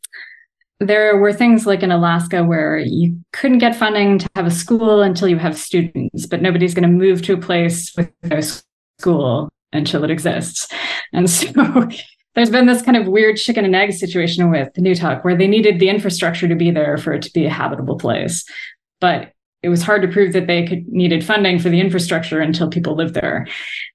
there 0.79 1.17
were 1.17 1.33
things 1.33 1.65
like 1.65 1.83
in 1.83 1.91
Alaska 1.91 2.43
where 2.43 2.77
you 2.77 3.19
couldn't 3.33 3.57
get 3.57 3.75
funding 3.75 4.19
to 4.19 4.29
have 4.35 4.45
a 4.45 4.51
school 4.51 5.01
until 5.01 5.27
you 5.27 5.37
have 5.37 5.57
students, 5.57 6.25
but 6.25 6.41
nobody's 6.41 6.73
going 6.73 6.89
to 6.89 6.95
move 6.95 7.21
to 7.23 7.33
a 7.33 7.37
place 7.37 7.93
with 7.97 8.09
no 8.23 8.39
school 8.99 9.49
until 9.73 10.03
it 10.03 10.11
exists. 10.11 10.67
And 11.11 11.29
so 11.29 11.47
there's 12.35 12.49
been 12.49 12.65
this 12.65 12.81
kind 12.81 12.95
of 12.95 13.07
weird 13.07 13.35
chicken 13.35 13.65
and 13.65 13.75
egg 13.75 13.91
situation 13.91 14.49
with 14.49 14.69
Newtok 14.75 15.23
where 15.23 15.35
they 15.35 15.47
needed 15.47 15.79
the 15.79 15.89
infrastructure 15.89 16.47
to 16.47 16.55
be 16.55 16.71
there 16.71 16.97
for 16.97 17.13
it 17.13 17.23
to 17.23 17.31
be 17.31 17.45
a 17.45 17.51
habitable 17.51 17.97
place. 17.97 18.45
But 19.01 19.33
it 19.61 19.69
was 19.69 19.83
hard 19.83 20.01
to 20.03 20.07
prove 20.07 20.31
that 20.31 20.47
they 20.47 20.65
could 20.65 20.87
needed 20.87 21.25
funding 21.25 21.59
for 21.59 21.69
the 21.69 21.81
infrastructure 21.81 22.39
until 22.39 22.69
people 22.69 22.95
lived 22.95 23.13
there. 23.13 23.45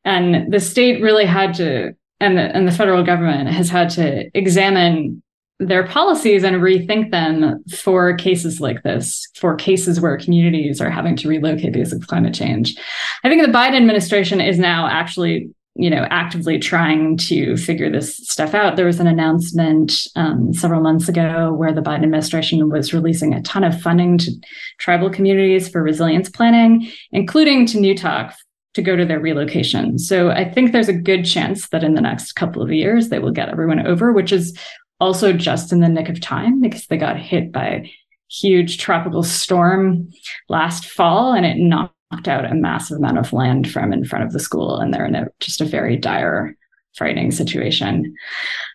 And 0.04 0.52
the 0.52 0.60
state 0.60 1.00
really 1.00 1.24
had 1.24 1.54
to 1.54 1.94
and 2.20 2.38
the, 2.38 2.42
and 2.42 2.68
the 2.68 2.72
federal 2.72 3.02
government 3.02 3.48
has 3.48 3.68
had 3.68 3.90
to 3.90 4.30
examine 4.34 5.22
their 5.60 5.86
policies 5.86 6.42
and 6.42 6.56
rethink 6.56 7.10
them 7.10 7.62
for 7.70 8.14
cases 8.16 8.60
like 8.60 8.82
this, 8.82 9.28
for 9.36 9.54
cases 9.54 10.00
where 10.00 10.18
communities 10.18 10.80
are 10.80 10.90
having 10.90 11.16
to 11.16 11.28
relocate 11.28 11.72
because 11.72 11.92
of 11.92 12.06
climate 12.06 12.34
change. 12.34 12.76
I 13.22 13.28
think 13.28 13.42
the 13.42 13.52
Biden 13.52 13.76
administration 13.76 14.40
is 14.40 14.58
now 14.58 14.88
actually 14.88 15.50
you 15.76 15.90
know 15.90 16.06
actively 16.10 16.58
trying 16.58 17.16
to 17.16 17.56
figure 17.56 17.90
this 17.90 18.16
stuff 18.16 18.54
out 18.54 18.76
there 18.76 18.86
was 18.86 19.00
an 19.00 19.06
announcement 19.06 19.92
um, 20.14 20.52
several 20.52 20.80
months 20.80 21.08
ago 21.08 21.52
where 21.52 21.72
the 21.72 21.80
biden 21.80 22.04
administration 22.04 22.68
was 22.70 22.94
releasing 22.94 23.34
a 23.34 23.42
ton 23.42 23.64
of 23.64 23.80
funding 23.80 24.16
to 24.16 24.30
tribal 24.78 25.10
communities 25.10 25.68
for 25.68 25.82
resilience 25.82 26.30
planning 26.30 26.88
including 27.10 27.66
to 27.66 27.78
newtok 27.78 28.34
to 28.74 28.82
go 28.82 28.94
to 28.94 29.04
their 29.04 29.20
relocation 29.20 29.98
so 29.98 30.30
i 30.30 30.48
think 30.48 30.70
there's 30.70 30.88
a 30.88 30.92
good 30.92 31.24
chance 31.24 31.68
that 31.70 31.82
in 31.82 31.94
the 31.94 32.00
next 32.00 32.34
couple 32.34 32.62
of 32.62 32.72
years 32.72 33.08
they 33.08 33.18
will 33.18 33.32
get 33.32 33.48
everyone 33.48 33.84
over 33.84 34.12
which 34.12 34.30
is 34.30 34.56
also 35.04 35.32
just 35.32 35.72
in 35.72 35.80
the 35.80 35.88
nick 35.88 36.08
of 36.08 36.20
time 36.20 36.60
because 36.60 36.86
they 36.86 36.96
got 36.96 37.18
hit 37.18 37.52
by 37.52 37.66
a 37.66 37.94
huge 38.30 38.78
tropical 38.78 39.22
storm 39.22 40.08
last 40.48 40.86
fall 40.86 41.32
and 41.32 41.44
it 41.44 41.58
knocked 41.58 42.26
out 42.26 42.50
a 42.50 42.54
massive 42.54 42.96
amount 42.96 43.18
of 43.18 43.32
land 43.32 43.70
from 43.70 43.92
in 43.92 44.04
front 44.04 44.24
of 44.24 44.32
the 44.32 44.40
school 44.40 44.78
and 44.78 44.92
they're 44.92 45.06
in 45.06 45.14
a 45.14 45.26
just 45.40 45.60
a 45.60 45.66
very 45.66 45.96
dire 45.96 46.56
frightening 46.96 47.30
situation. 47.30 48.14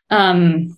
Um, 0.10 0.78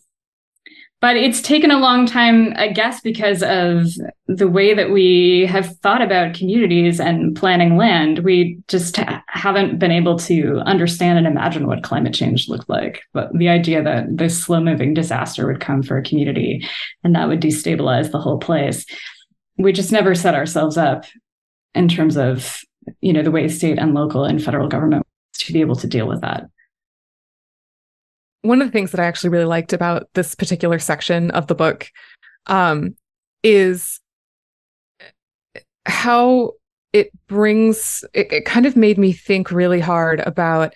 but 1.02 1.18
it's 1.18 1.42
taken 1.42 1.72
a 1.72 1.80
long 1.80 2.06
time 2.06 2.54
i 2.56 2.68
guess 2.68 3.02
because 3.02 3.44
of 3.44 3.88
the 4.28 4.48
way 4.48 4.74
that 4.74 4.92
we 4.92 5.46
have 5.46 5.76
thought 5.80 6.02
about 6.02 6.34
communities 6.34 7.02
and 7.02 7.36
planning 7.36 7.76
land. 7.76 8.20
We 8.20 8.58
just 8.70 8.96
ha- 8.96 9.22
haven't 9.28 9.78
been 9.78 9.92
able 9.92 10.18
to 10.20 10.60
understand 10.66 11.18
and 11.18 11.28
imagine 11.28 11.68
what 11.68 11.84
climate 11.84 12.14
change 12.14 12.48
looked 12.48 12.70
like. 12.70 13.02
But 13.12 13.38
the 13.38 13.50
idea 13.50 13.84
that 13.84 14.06
this 14.10 14.42
slow 14.42 14.62
moving 14.62 14.94
disaster 14.94 15.46
would 15.48 15.60
come 15.60 15.84
for 15.84 15.98
a 15.98 16.02
community 16.02 16.66
and 17.04 17.14
that 17.14 17.28
would 17.28 17.42
destabilize 17.42 18.12
the 18.12 18.22
whole 18.22 18.40
place 18.40 18.86
we 19.62 19.72
just 19.72 19.92
never 19.92 20.16
set 20.16 20.36
ourselves 20.36 20.78
up 20.78 21.06
in 21.74 21.88
terms 21.88 22.18
of 22.18 22.62
you 23.02 23.14
know 23.14 23.22
the 23.22 23.32
way 23.32 23.48
state 23.48 23.78
and 23.78 23.94
local 23.94 24.24
and 24.24 24.44
federal 24.44 24.68
government 24.68 25.06
to 25.34 25.54
be 25.54 25.62
able 25.62 25.76
to 25.76 25.88
deal 25.88 26.08
with 26.08 26.22
that 26.22 26.46
one 28.42 28.62
of 28.62 28.68
the 28.68 28.72
things 28.72 28.92
that 28.92 29.00
i 29.00 29.06
actually 29.06 29.30
really 29.30 29.46
liked 29.46 29.74
about 29.74 30.08
this 30.14 30.36
particular 30.36 30.80
section 30.80 31.32
of 31.32 31.48
the 31.48 31.56
book 31.56 31.90
um, 32.48 32.96
is 33.44 34.00
how 35.86 36.52
it 36.94 37.10
brings 37.28 38.04
it, 38.14 38.32
it 38.32 38.46
kind 38.46 38.66
of 38.66 38.76
made 38.76 38.98
me 38.98 39.12
think 39.12 39.52
really 39.52 39.80
hard 39.80 40.20
about 40.22 40.74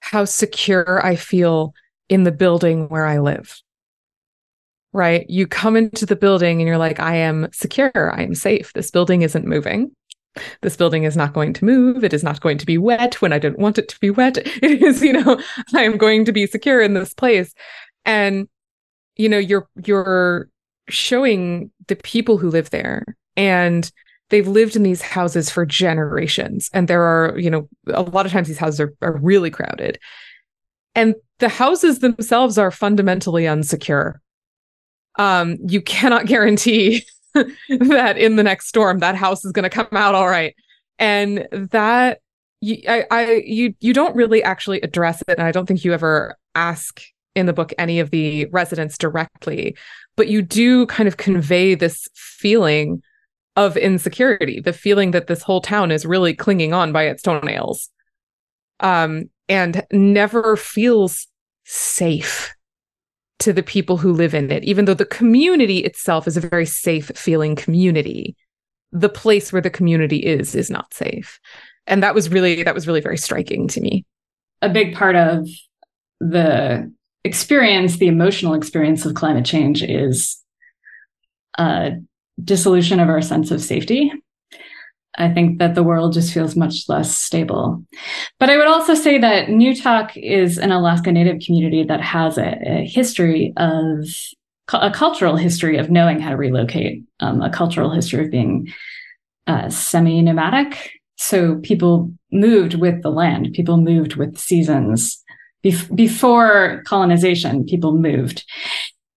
how 0.00 0.24
secure 0.24 1.04
i 1.04 1.16
feel 1.16 1.74
in 2.08 2.24
the 2.24 2.32
building 2.32 2.88
where 2.88 3.06
i 3.06 3.18
live. 3.18 3.60
Right? 4.92 5.28
You 5.28 5.46
come 5.46 5.76
into 5.76 6.06
the 6.06 6.16
building 6.16 6.60
and 6.60 6.66
you're 6.66 6.78
like 6.78 7.00
i 7.00 7.16
am 7.16 7.48
secure. 7.52 8.12
I 8.14 8.22
am 8.22 8.34
safe. 8.34 8.72
This 8.72 8.90
building 8.90 9.22
isn't 9.22 9.46
moving 9.46 9.90
this 10.62 10.76
building 10.76 11.04
is 11.04 11.16
not 11.16 11.32
going 11.32 11.52
to 11.54 11.64
move. 11.64 12.04
It 12.04 12.12
is 12.12 12.22
not 12.22 12.40
going 12.40 12.58
to 12.58 12.66
be 12.66 12.78
wet 12.78 13.20
when 13.20 13.32
I 13.32 13.38
didn't 13.38 13.58
want 13.58 13.78
it 13.78 13.88
to 13.88 14.00
be 14.00 14.10
wet. 14.10 14.38
It 14.62 14.82
is, 14.82 15.02
you 15.02 15.12
know, 15.12 15.40
I 15.74 15.82
am 15.82 15.96
going 15.96 16.24
to 16.24 16.32
be 16.32 16.46
secure 16.46 16.80
in 16.80 16.94
this 16.94 17.14
place. 17.14 17.54
And, 18.04 18.48
you 19.16 19.28
know, 19.28 19.38
you're 19.38 19.68
you're 19.84 20.48
showing 20.88 21.70
the 21.88 21.96
people 21.96 22.38
who 22.38 22.48
live 22.48 22.70
there 22.70 23.04
and 23.36 23.90
they've 24.30 24.48
lived 24.48 24.76
in 24.76 24.82
these 24.82 25.02
houses 25.02 25.50
for 25.50 25.64
generations. 25.64 26.70
And 26.72 26.88
there 26.88 27.02
are, 27.02 27.38
you 27.38 27.50
know, 27.50 27.68
a 27.88 28.02
lot 28.02 28.26
of 28.26 28.32
times 28.32 28.48
these 28.48 28.58
houses 28.58 28.80
are, 28.80 28.94
are 29.02 29.16
really 29.18 29.50
crowded. 29.50 29.98
And 30.94 31.14
the 31.38 31.48
houses 31.48 31.98
themselves 31.98 32.58
are 32.58 32.70
fundamentally 32.70 33.44
unsecure. 33.44 34.14
Um, 35.18 35.58
you 35.66 35.80
cannot 35.80 36.26
guarantee 36.26 37.04
that 37.80 38.16
in 38.18 38.36
the 38.36 38.42
next 38.42 38.68
storm 38.68 38.98
that 39.00 39.14
house 39.14 39.44
is 39.44 39.52
going 39.52 39.62
to 39.62 39.70
come 39.70 39.88
out 39.92 40.14
all 40.14 40.28
right. 40.28 40.54
And 40.98 41.46
that 41.52 42.20
you, 42.60 42.82
I, 42.88 43.04
I 43.10 43.32
you 43.44 43.74
you 43.80 43.92
don't 43.92 44.16
really 44.16 44.42
actually 44.42 44.80
address 44.80 45.22
it 45.28 45.38
and 45.38 45.42
i 45.42 45.52
don't 45.52 45.66
think 45.66 45.84
you 45.84 45.92
ever 45.92 46.36
ask 46.54 47.02
in 47.34 47.46
the 47.46 47.52
book 47.52 47.72
any 47.78 48.00
of 48.00 48.10
the 48.10 48.46
residents 48.46 48.96
directly 48.96 49.76
but 50.16 50.28
you 50.28 50.40
do 50.42 50.86
kind 50.86 51.06
of 51.06 51.18
convey 51.18 51.74
this 51.74 52.08
feeling 52.14 53.02
of 53.56 53.76
insecurity 53.76 54.60
the 54.60 54.72
feeling 54.72 55.10
that 55.10 55.26
this 55.26 55.42
whole 55.42 55.60
town 55.60 55.90
is 55.90 56.06
really 56.06 56.34
clinging 56.34 56.72
on 56.72 56.92
by 56.92 57.04
its 57.04 57.22
toenails 57.22 57.90
um 58.80 59.24
and 59.48 59.84
never 59.92 60.56
feels 60.56 61.26
safe 61.64 62.55
to 63.38 63.52
the 63.52 63.62
people 63.62 63.96
who 63.96 64.12
live 64.12 64.34
in 64.34 64.50
it, 64.50 64.64
even 64.64 64.84
though 64.84 64.94
the 64.94 65.04
community 65.04 65.78
itself 65.78 66.26
is 66.26 66.36
a 66.36 66.40
very 66.40 66.66
safe 66.66 67.10
feeling 67.14 67.54
community. 67.54 68.36
The 68.92 69.08
place 69.08 69.52
where 69.52 69.62
the 69.62 69.70
community 69.70 70.18
is 70.18 70.54
is 70.54 70.70
not 70.70 70.94
safe. 70.94 71.38
And 71.86 72.02
that 72.02 72.14
was 72.14 72.30
really 72.30 72.62
that 72.62 72.74
was 72.74 72.86
really 72.86 73.00
very 73.00 73.18
striking 73.18 73.68
to 73.68 73.80
me. 73.80 74.04
A 74.62 74.68
big 74.68 74.94
part 74.94 75.16
of 75.16 75.48
the 76.20 76.90
experience, 77.24 77.98
the 77.98 78.08
emotional 78.08 78.54
experience 78.54 79.04
of 79.04 79.14
climate 79.14 79.44
change 79.44 79.82
is 79.82 80.40
a 81.58 81.92
dissolution 82.42 83.00
of 83.00 83.08
our 83.08 83.22
sense 83.22 83.50
of 83.50 83.62
safety 83.62 84.12
I 85.18 85.32
think 85.32 85.58
that 85.58 85.74
the 85.74 85.82
world 85.82 86.12
just 86.12 86.32
feels 86.32 86.56
much 86.56 86.88
less 86.88 87.16
stable. 87.16 87.84
But 88.38 88.50
I 88.50 88.56
would 88.56 88.66
also 88.66 88.94
say 88.94 89.18
that 89.18 89.48
Newtok 89.48 90.12
is 90.16 90.58
an 90.58 90.72
Alaska 90.72 91.10
Native 91.12 91.40
community 91.44 91.84
that 91.84 92.00
has 92.00 92.38
a, 92.38 92.56
a 92.66 92.86
history 92.86 93.52
of 93.56 94.06
a 94.72 94.90
cultural 94.90 95.36
history 95.36 95.78
of 95.78 95.90
knowing 95.90 96.20
how 96.20 96.30
to 96.30 96.36
relocate, 96.36 97.04
um, 97.20 97.40
a 97.40 97.50
cultural 97.50 97.90
history 97.90 98.24
of 98.24 98.30
being 98.30 98.72
uh, 99.46 99.68
semi 99.70 100.20
nomadic. 100.22 100.90
So 101.16 101.56
people 101.60 102.12
moved 102.32 102.74
with 102.74 103.02
the 103.02 103.10
land, 103.10 103.52
people 103.54 103.76
moved 103.76 104.16
with 104.16 104.36
seasons. 104.36 105.22
Bef- 105.64 105.94
before 105.96 106.82
colonization, 106.86 107.64
people 107.64 107.96
moved. 107.96 108.44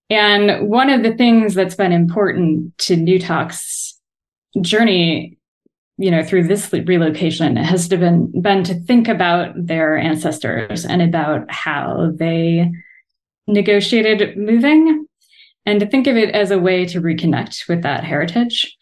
And 0.09 0.69
one 0.69 0.89
of 0.89 1.03
the 1.03 1.15
things 1.15 1.53
that's 1.53 1.75
been 1.75 1.91
important 1.91 2.77
to 2.79 2.95
Newtok's 2.95 3.99
journey 4.61 5.38
you 5.99 6.09
know 6.09 6.23
through 6.23 6.47
this 6.47 6.71
relocation 6.71 7.57
has 7.57 7.89
been 7.89 8.31
been 8.41 8.63
to 8.63 8.73
think 8.73 9.09
about 9.09 9.53
their 9.55 9.97
ancestors 9.97 10.85
and 10.85 11.01
about 11.01 11.51
how 11.51 12.09
they 12.15 12.71
negotiated 13.47 14.37
moving 14.37 15.05
and 15.65 15.81
to 15.81 15.85
think 15.85 16.07
of 16.07 16.15
it 16.15 16.33
as 16.33 16.51
a 16.51 16.57
way 16.57 16.85
to 16.85 17.01
reconnect 17.01 17.67
with 17.67 17.83
that 17.83 18.05
heritage 18.05 18.77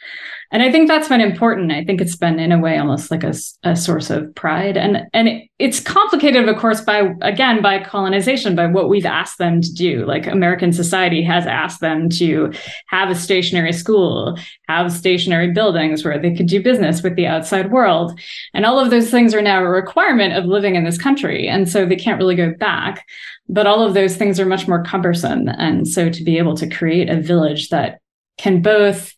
and 0.52 0.64
I 0.64 0.72
think 0.72 0.88
that's 0.88 1.10
been 1.10 1.20
important. 1.20 1.72
I 1.72 1.84
think 1.84 2.00
it's 2.00 2.16
been 2.16 2.40
in 2.40 2.52
a 2.52 2.60
way 2.60 2.78
almost 2.78 3.12
like 3.12 3.24
a, 3.24 3.34
a 3.64 3.76
source 3.76 4.10
of 4.10 4.34
pride, 4.34 4.78
and 4.78 5.06
and 5.14 5.28
it, 5.28 5.50
it's 5.60 5.80
complicated, 5.80 6.48
of 6.48 6.58
course, 6.58 6.80
by 6.82 7.14
again 7.22 7.62
by 7.62 7.84
colonization, 7.84 8.56
by 8.56 8.66
what 8.66 8.88
we've 8.88 9.06
asked 9.06 9.40
them 9.40 9.62
to 9.62 9.74
do. 9.74 10.06
Like 10.06 10.26
American 10.26 10.72
society 10.72 11.22
has 11.24 11.46
asked 11.46 11.82
them 11.82 12.10
to 12.12 12.54
have 12.88 13.10
a 13.10 13.16
stationary 13.16 13.74
school, 13.74 14.38
have 14.70 14.92
stationary 14.92 15.52
buildings 15.52 16.06
where 16.06 16.18
they 16.18 16.34
could 16.34 16.48
do 16.48 16.64
business 16.64 17.04
with 17.04 17.16
the 17.16 17.28
outside 17.28 17.72
world, 17.72 18.18
and 18.54 18.66
all 18.66 18.80
of 18.80 18.90
those 18.90 19.12
things 19.12 19.34
are 19.34 19.42
now 19.42 19.62
a 19.62 19.70
requirement 19.70 20.34
of 20.34 20.46
living 20.46 20.76
in 20.76 20.86
this 20.86 20.98
country, 20.98 21.48
and 21.48 21.70
so 21.70 21.86
they 21.86 21.96
can't 21.98 22.20
really 22.20 22.36
go 22.36 22.54
back. 22.54 23.06
But 23.50 23.68
all 23.68 23.82
of 23.82 23.94
those 23.94 24.16
things 24.16 24.40
are 24.40 24.46
much 24.46 24.68
more 24.68 24.84
cumbersome, 24.84 25.50
and 25.50 25.88
so 25.88 26.10
to 26.10 26.24
be 26.24 26.38
able 26.38 26.56
to 26.56 26.70
create 26.70 27.10
a 27.10 27.20
village 27.20 27.70
that 27.70 28.00
can 28.38 28.62
both 28.62 29.14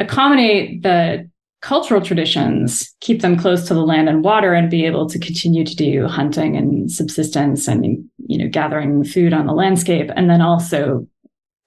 accommodate 0.00 0.82
the 0.82 1.28
cultural 1.62 2.00
traditions, 2.00 2.94
keep 3.00 3.22
them 3.22 3.36
close 3.36 3.66
to 3.66 3.74
the 3.74 3.82
land 3.82 4.08
and 4.08 4.22
water, 4.22 4.54
and 4.54 4.70
be 4.70 4.84
able 4.84 5.08
to 5.08 5.18
continue 5.18 5.64
to 5.64 5.74
do 5.74 6.06
hunting 6.06 6.56
and 6.56 6.90
subsistence 6.90 7.66
and 7.66 8.08
you 8.28 8.38
know 8.38 8.48
gathering 8.48 9.04
food 9.04 9.32
on 9.32 9.46
the 9.46 9.52
landscape, 9.52 10.10
and 10.14 10.30
then 10.30 10.40
also 10.40 11.06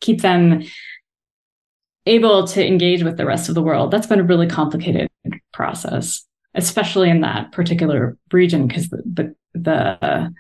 keep 0.02 0.22
them 0.22 0.64
able 2.06 2.48
to 2.48 2.66
engage 2.66 3.04
with 3.04 3.18
the 3.18 3.26
rest 3.26 3.50
of 3.50 3.56
the 3.56 3.62
world. 3.62 3.92
That's 3.92 4.08
been 4.08 4.22
a 4.22 4.24
really 4.24 4.48
complicated 4.48 5.10
process, 5.54 6.26
especially 6.56 7.10
in 7.10 7.22
that 7.22 7.52
particular 7.52 8.18
region, 8.32 8.68
because 8.68 8.90
the, 8.90 9.04
the 9.06 9.36
the 9.54 10.34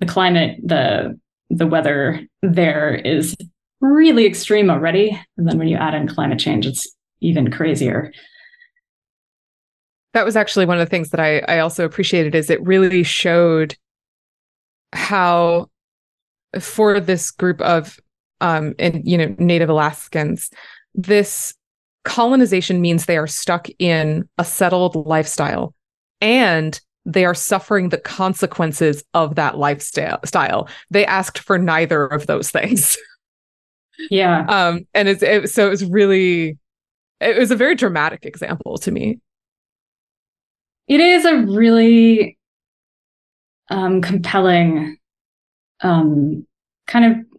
the 0.00 0.06
climate, 0.06 0.58
the 0.64 1.18
the 1.50 1.66
weather 1.66 2.26
there 2.42 2.94
is 2.94 3.36
really 3.80 4.26
extreme 4.26 4.70
already. 4.70 5.20
And 5.36 5.48
then 5.48 5.58
when 5.58 5.68
you 5.68 5.76
add 5.76 5.94
in 5.94 6.08
climate 6.08 6.38
change, 6.38 6.66
it's 6.66 6.95
even 7.20 7.50
crazier. 7.50 8.12
That 10.12 10.24
was 10.24 10.36
actually 10.36 10.66
one 10.66 10.78
of 10.78 10.86
the 10.86 10.90
things 10.90 11.10
that 11.10 11.20
I, 11.20 11.40
I 11.40 11.58
also 11.58 11.84
appreciated 11.84 12.34
is 12.34 12.48
it 12.48 12.64
really 12.64 13.02
showed 13.02 13.76
how 14.92 15.68
for 16.60 17.00
this 17.00 17.30
group 17.30 17.60
of 17.60 17.98
um 18.40 18.74
and 18.78 19.02
you 19.04 19.18
know 19.18 19.34
native 19.38 19.68
Alaskans, 19.68 20.50
this 20.94 21.54
colonization 22.04 22.80
means 22.80 23.04
they 23.04 23.16
are 23.16 23.26
stuck 23.26 23.68
in 23.78 24.28
a 24.38 24.44
settled 24.44 24.94
lifestyle 24.94 25.74
and 26.20 26.80
they 27.04 27.24
are 27.24 27.34
suffering 27.34 27.88
the 27.88 27.98
consequences 27.98 29.04
of 29.14 29.34
that 29.36 29.58
lifestyle 29.58 30.20
style. 30.24 30.68
They 30.90 31.06
asked 31.06 31.38
for 31.38 31.58
neither 31.58 32.06
of 32.06 32.26
those 32.26 32.50
things. 32.50 32.96
Yeah. 34.10 34.44
Um 34.46 34.86
and 34.92 35.08
it's 35.08 35.22
it, 35.22 35.48
so 35.48 35.66
it 35.66 35.70
was 35.70 35.82
really 35.82 36.58
it 37.20 37.38
was 37.38 37.50
a 37.50 37.56
very 37.56 37.74
dramatic 37.74 38.24
example 38.24 38.78
to 38.78 38.90
me. 38.90 39.20
It 40.88 41.00
is 41.00 41.24
a 41.24 41.38
really 41.38 42.38
um, 43.70 44.00
compelling 44.00 44.98
um, 45.80 46.46
kind 46.86 47.04
of. 47.04 47.38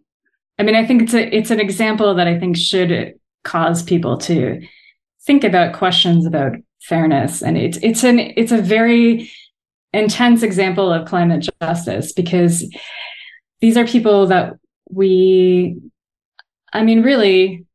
I 0.58 0.64
mean, 0.64 0.74
I 0.74 0.84
think 0.84 1.02
it's 1.02 1.14
a 1.14 1.34
it's 1.34 1.50
an 1.50 1.60
example 1.60 2.14
that 2.14 2.26
I 2.26 2.38
think 2.38 2.56
should 2.56 3.14
cause 3.44 3.82
people 3.82 4.18
to 4.18 4.60
think 5.22 5.44
about 5.44 5.74
questions 5.74 6.26
about 6.26 6.52
fairness, 6.82 7.42
and 7.42 7.56
it's 7.56 7.78
it's 7.78 8.04
an 8.04 8.18
it's 8.18 8.52
a 8.52 8.60
very 8.60 9.30
intense 9.94 10.42
example 10.42 10.92
of 10.92 11.08
climate 11.08 11.48
justice 11.62 12.12
because 12.12 12.68
these 13.60 13.76
are 13.76 13.86
people 13.86 14.26
that 14.26 14.54
we 14.90 15.80
I 16.72 16.82
mean, 16.82 17.02
really, 17.02 17.66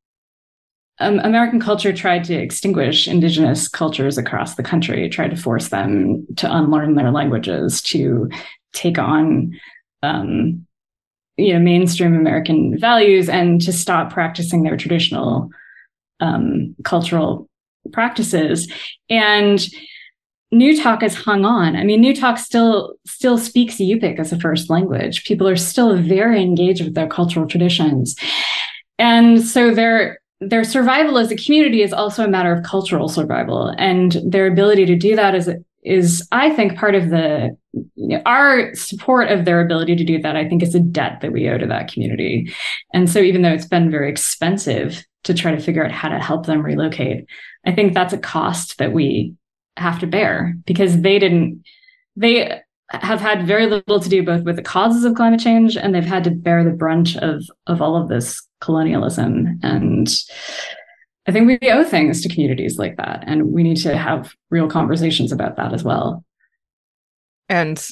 um, 0.99 1.19
American 1.19 1.59
culture 1.59 1.91
tried 1.91 2.23
to 2.25 2.35
extinguish 2.35 3.07
indigenous 3.07 3.67
cultures 3.67 4.17
across 4.17 4.55
the 4.55 4.63
country, 4.63 5.09
tried 5.09 5.31
to 5.31 5.41
force 5.41 5.69
them 5.69 6.25
to 6.37 6.55
unlearn 6.55 6.95
their 6.95 7.11
languages, 7.11 7.81
to 7.83 8.29
take 8.73 8.99
on, 8.99 9.59
um, 10.03 10.65
you 11.37 11.53
know, 11.53 11.59
mainstream 11.59 12.15
American 12.15 12.77
values, 12.77 13.27
and 13.27 13.59
to 13.61 13.73
stop 13.73 14.13
practicing 14.13 14.61
their 14.61 14.77
traditional 14.77 15.49
um, 16.19 16.75
cultural 16.83 17.49
practices. 17.91 18.71
And 19.09 19.65
Newtok 20.53 21.01
has 21.01 21.15
hung 21.15 21.43
on. 21.43 21.75
I 21.75 21.83
mean, 21.83 22.03
Newtok 22.03 22.37
still 22.37 22.93
still 23.07 23.39
speaks 23.39 23.77
Yupik 23.77 24.19
as 24.19 24.31
a 24.31 24.39
first 24.39 24.69
language. 24.69 25.23
People 25.25 25.47
are 25.47 25.55
still 25.55 25.97
very 25.97 26.41
engaged 26.41 26.83
with 26.83 26.93
their 26.93 27.07
cultural 27.07 27.47
traditions. 27.47 28.15
And 28.99 29.41
so 29.41 29.73
they're 29.73 30.19
their 30.49 30.63
survival 30.63 31.17
as 31.17 31.31
a 31.31 31.35
community 31.35 31.81
is 31.81 31.93
also 31.93 32.23
a 32.23 32.27
matter 32.27 32.53
of 32.53 32.63
cultural 32.63 33.09
survival. 33.09 33.73
And 33.77 34.17
their 34.25 34.47
ability 34.47 34.85
to 34.85 34.95
do 34.95 35.15
that 35.15 35.35
is 35.35 35.49
is 35.85 36.25
i 36.31 36.49
think 36.49 36.77
part 36.77 36.95
of 36.95 37.09
the 37.09 37.49
you 37.73 38.07
know, 38.07 38.21
our 38.25 38.73
support 38.73 39.29
of 39.29 39.43
their 39.43 39.59
ability 39.59 39.95
to 39.97 40.05
do 40.05 40.21
that 40.21 40.37
i 40.37 40.47
think 40.47 40.63
is 40.63 40.73
a 40.73 40.79
debt 40.79 41.19
that 41.21 41.33
we 41.33 41.49
owe 41.49 41.57
to 41.57 41.67
that 41.67 41.91
community. 41.91 42.53
And 42.93 43.09
so 43.09 43.19
even 43.19 43.41
though 43.41 43.51
it's 43.51 43.65
been 43.65 43.91
very 43.91 44.09
expensive 44.09 45.05
to 45.23 45.33
try 45.33 45.53
to 45.53 45.61
figure 45.61 45.85
out 45.85 45.91
how 45.91 46.09
to 46.09 46.19
help 46.19 46.45
them 46.45 46.63
relocate 46.63 47.25
i 47.65 47.71
think 47.71 47.93
that's 47.93 48.13
a 48.13 48.17
cost 48.17 48.77
that 48.77 48.93
we 48.93 49.33
have 49.77 49.99
to 49.99 50.07
bear 50.07 50.55
because 50.65 51.01
they 51.01 51.19
didn't 51.19 51.63
they 52.15 52.61
have 52.89 53.19
had 53.19 53.47
very 53.47 53.65
little 53.65 53.99
to 53.99 54.09
do 54.09 54.23
both 54.23 54.43
with 54.43 54.55
the 54.55 54.61
causes 54.61 55.03
of 55.03 55.15
climate 55.15 55.39
change 55.39 55.75
and 55.75 55.95
they've 55.95 56.03
had 56.05 56.23
to 56.23 56.31
bear 56.31 56.63
the 56.63 56.69
brunt 56.69 57.15
of 57.17 57.43
of 57.67 57.81
all 57.81 57.95
of 57.95 58.07
this 58.07 58.41
colonialism 58.63 59.59
and 59.61 60.09
i 61.27 61.31
think 61.31 61.45
we 61.47 61.69
owe 61.69 61.83
things 61.83 62.21
to 62.21 62.29
communities 62.29 62.77
like 62.79 62.97
that 62.97 63.23
and 63.27 63.51
we 63.51 63.61
need 63.61 63.77
to 63.77 63.95
have 63.95 64.33
real 64.49 64.67
conversations 64.67 65.31
about 65.31 65.57
that 65.57 65.73
as 65.73 65.83
well 65.83 66.23
and 67.49 67.89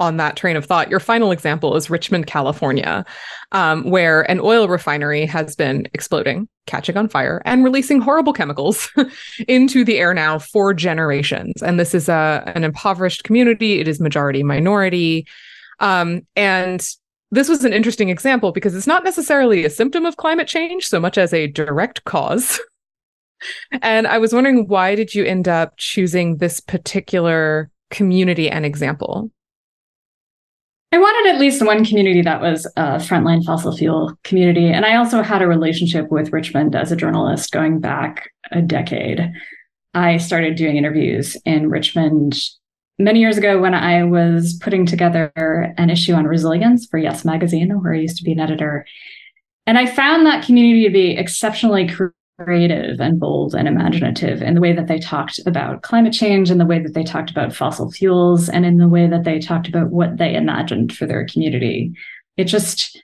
on 0.00 0.16
that 0.16 0.34
train 0.34 0.56
of 0.56 0.64
thought, 0.64 0.90
your 0.90 0.98
final 0.98 1.30
example 1.30 1.76
is 1.76 1.90
Richmond, 1.90 2.26
California, 2.26 3.04
um, 3.52 3.88
where 3.88 4.28
an 4.30 4.40
oil 4.40 4.66
refinery 4.66 5.26
has 5.26 5.54
been 5.54 5.86
exploding, 5.92 6.48
catching 6.66 6.96
on 6.96 7.06
fire, 7.06 7.42
and 7.44 7.62
releasing 7.62 8.00
horrible 8.00 8.32
chemicals 8.32 8.90
into 9.48 9.84
the 9.84 9.98
air 9.98 10.14
now 10.14 10.38
for 10.38 10.72
generations. 10.72 11.62
And 11.62 11.78
this 11.78 11.94
is 11.94 12.08
a, 12.08 12.42
an 12.56 12.64
impoverished 12.64 13.24
community, 13.24 13.78
it 13.78 13.86
is 13.86 14.00
majority 14.00 14.42
minority. 14.42 15.26
Um, 15.80 16.26
and 16.34 16.86
this 17.30 17.48
was 17.48 17.64
an 17.64 17.72
interesting 17.72 18.08
example 18.08 18.52
because 18.52 18.74
it's 18.74 18.86
not 18.86 19.04
necessarily 19.04 19.64
a 19.64 19.70
symptom 19.70 20.04
of 20.04 20.16
climate 20.16 20.48
change 20.48 20.86
so 20.86 20.98
much 20.98 21.16
as 21.16 21.32
a 21.32 21.46
direct 21.46 22.04
cause. 22.04 22.60
and 23.82 24.06
I 24.06 24.18
was 24.18 24.32
wondering 24.32 24.66
why 24.66 24.94
did 24.94 25.14
you 25.14 25.24
end 25.24 25.48
up 25.48 25.74
choosing 25.76 26.38
this 26.38 26.60
particular 26.60 27.70
community 27.90 28.50
and 28.50 28.64
example? 28.64 29.30
I 30.92 30.98
wanted 30.98 31.32
at 31.32 31.40
least 31.40 31.64
one 31.64 31.84
community 31.84 32.20
that 32.22 32.40
was 32.40 32.66
a 32.76 32.96
frontline 32.96 33.44
fossil 33.44 33.76
fuel 33.76 34.18
community. 34.24 34.66
And 34.66 34.84
I 34.84 34.96
also 34.96 35.22
had 35.22 35.40
a 35.40 35.46
relationship 35.46 36.10
with 36.10 36.32
Richmond 36.32 36.74
as 36.74 36.90
a 36.90 36.96
journalist 36.96 37.52
going 37.52 37.78
back 37.78 38.28
a 38.50 38.60
decade. 38.60 39.32
I 39.94 40.16
started 40.16 40.56
doing 40.56 40.76
interviews 40.76 41.36
in 41.44 41.70
Richmond 41.70 42.36
many 43.00 43.20
years 43.20 43.38
ago 43.38 43.60
when 43.60 43.74
I 43.74 44.04
was 44.04 44.58
putting 44.62 44.86
together 44.86 45.32
an 45.76 45.90
issue 45.90 46.12
on 46.12 46.26
resilience 46.26 46.86
for 46.86 46.98
Yes 46.98 47.24
Magazine, 47.24 47.70
where 47.80 47.94
I 47.94 47.98
used 47.98 48.18
to 48.18 48.24
be 48.24 48.32
an 48.32 48.40
editor. 48.40 48.86
And 49.66 49.78
I 49.78 49.86
found 49.86 50.26
that 50.26 50.44
community 50.44 50.84
to 50.84 50.92
be 50.92 51.16
exceptionally 51.16 51.90
creative 52.38 53.00
and 53.00 53.20
bold 53.20 53.54
and 53.54 53.68
imaginative 53.68 54.42
in 54.42 54.54
the 54.54 54.60
way 54.60 54.72
that 54.72 54.86
they 54.86 54.98
talked 54.98 55.38
about 55.46 55.82
climate 55.82 56.12
change, 56.12 56.50
in 56.50 56.58
the 56.58 56.66
way 56.66 56.78
that 56.78 56.94
they 56.94 57.04
talked 57.04 57.30
about 57.30 57.54
fossil 57.54 57.90
fuels, 57.90 58.48
and 58.48 58.64
in 58.64 58.78
the 58.78 58.88
way 58.88 59.06
that 59.06 59.24
they 59.24 59.38
talked 59.38 59.68
about 59.68 59.90
what 59.90 60.16
they 60.16 60.34
imagined 60.34 60.92
for 60.92 61.06
their 61.06 61.26
community. 61.26 61.92
It 62.36 62.44
just 62.44 63.02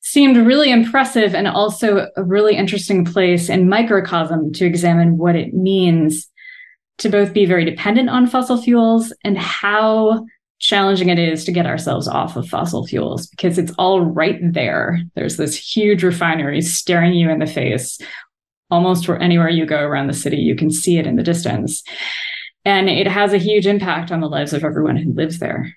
seemed 0.00 0.36
really 0.36 0.70
impressive 0.70 1.34
and 1.34 1.48
also 1.48 2.08
a 2.16 2.22
really 2.22 2.56
interesting 2.56 3.04
place 3.04 3.48
in 3.48 3.68
microcosm 3.68 4.52
to 4.52 4.66
examine 4.66 5.16
what 5.16 5.34
it 5.34 5.54
means 5.54 6.28
to 6.98 7.08
both 7.08 7.32
be 7.32 7.46
very 7.46 7.64
dependent 7.64 8.08
on 8.08 8.26
fossil 8.26 8.60
fuels 8.60 9.12
and 9.24 9.38
how 9.38 10.24
challenging 10.60 11.08
it 11.08 11.18
is 11.18 11.44
to 11.44 11.52
get 11.52 11.66
ourselves 11.66 12.08
off 12.08 12.36
of 12.36 12.48
fossil 12.48 12.86
fuels 12.86 13.26
because 13.26 13.58
it's 13.58 13.72
all 13.78 14.00
right 14.00 14.38
there. 14.52 15.00
There's 15.14 15.36
this 15.36 15.56
huge 15.56 16.02
refinery 16.02 16.60
staring 16.62 17.14
you 17.14 17.30
in 17.30 17.38
the 17.38 17.46
face 17.46 17.98
almost 18.70 19.08
anywhere 19.08 19.48
you 19.48 19.66
go 19.66 19.80
around 19.80 20.06
the 20.08 20.14
city, 20.14 20.38
you 20.38 20.56
can 20.56 20.70
see 20.70 20.98
it 20.98 21.06
in 21.06 21.16
the 21.16 21.22
distance. 21.22 21.82
And 22.64 22.88
it 22.88 23.06
has 23.06 23.32
a 23.32 23.38
huge 23.38 23.66
impact 23.66 24.10
on 24.10 24.20
the 24.20 24.28
lives 24.28 24.52
of 24.52 24.64
everyone 24.64 24.96
who 24.96 25.12
lives 25.12 25.38
there. 25.38 25.76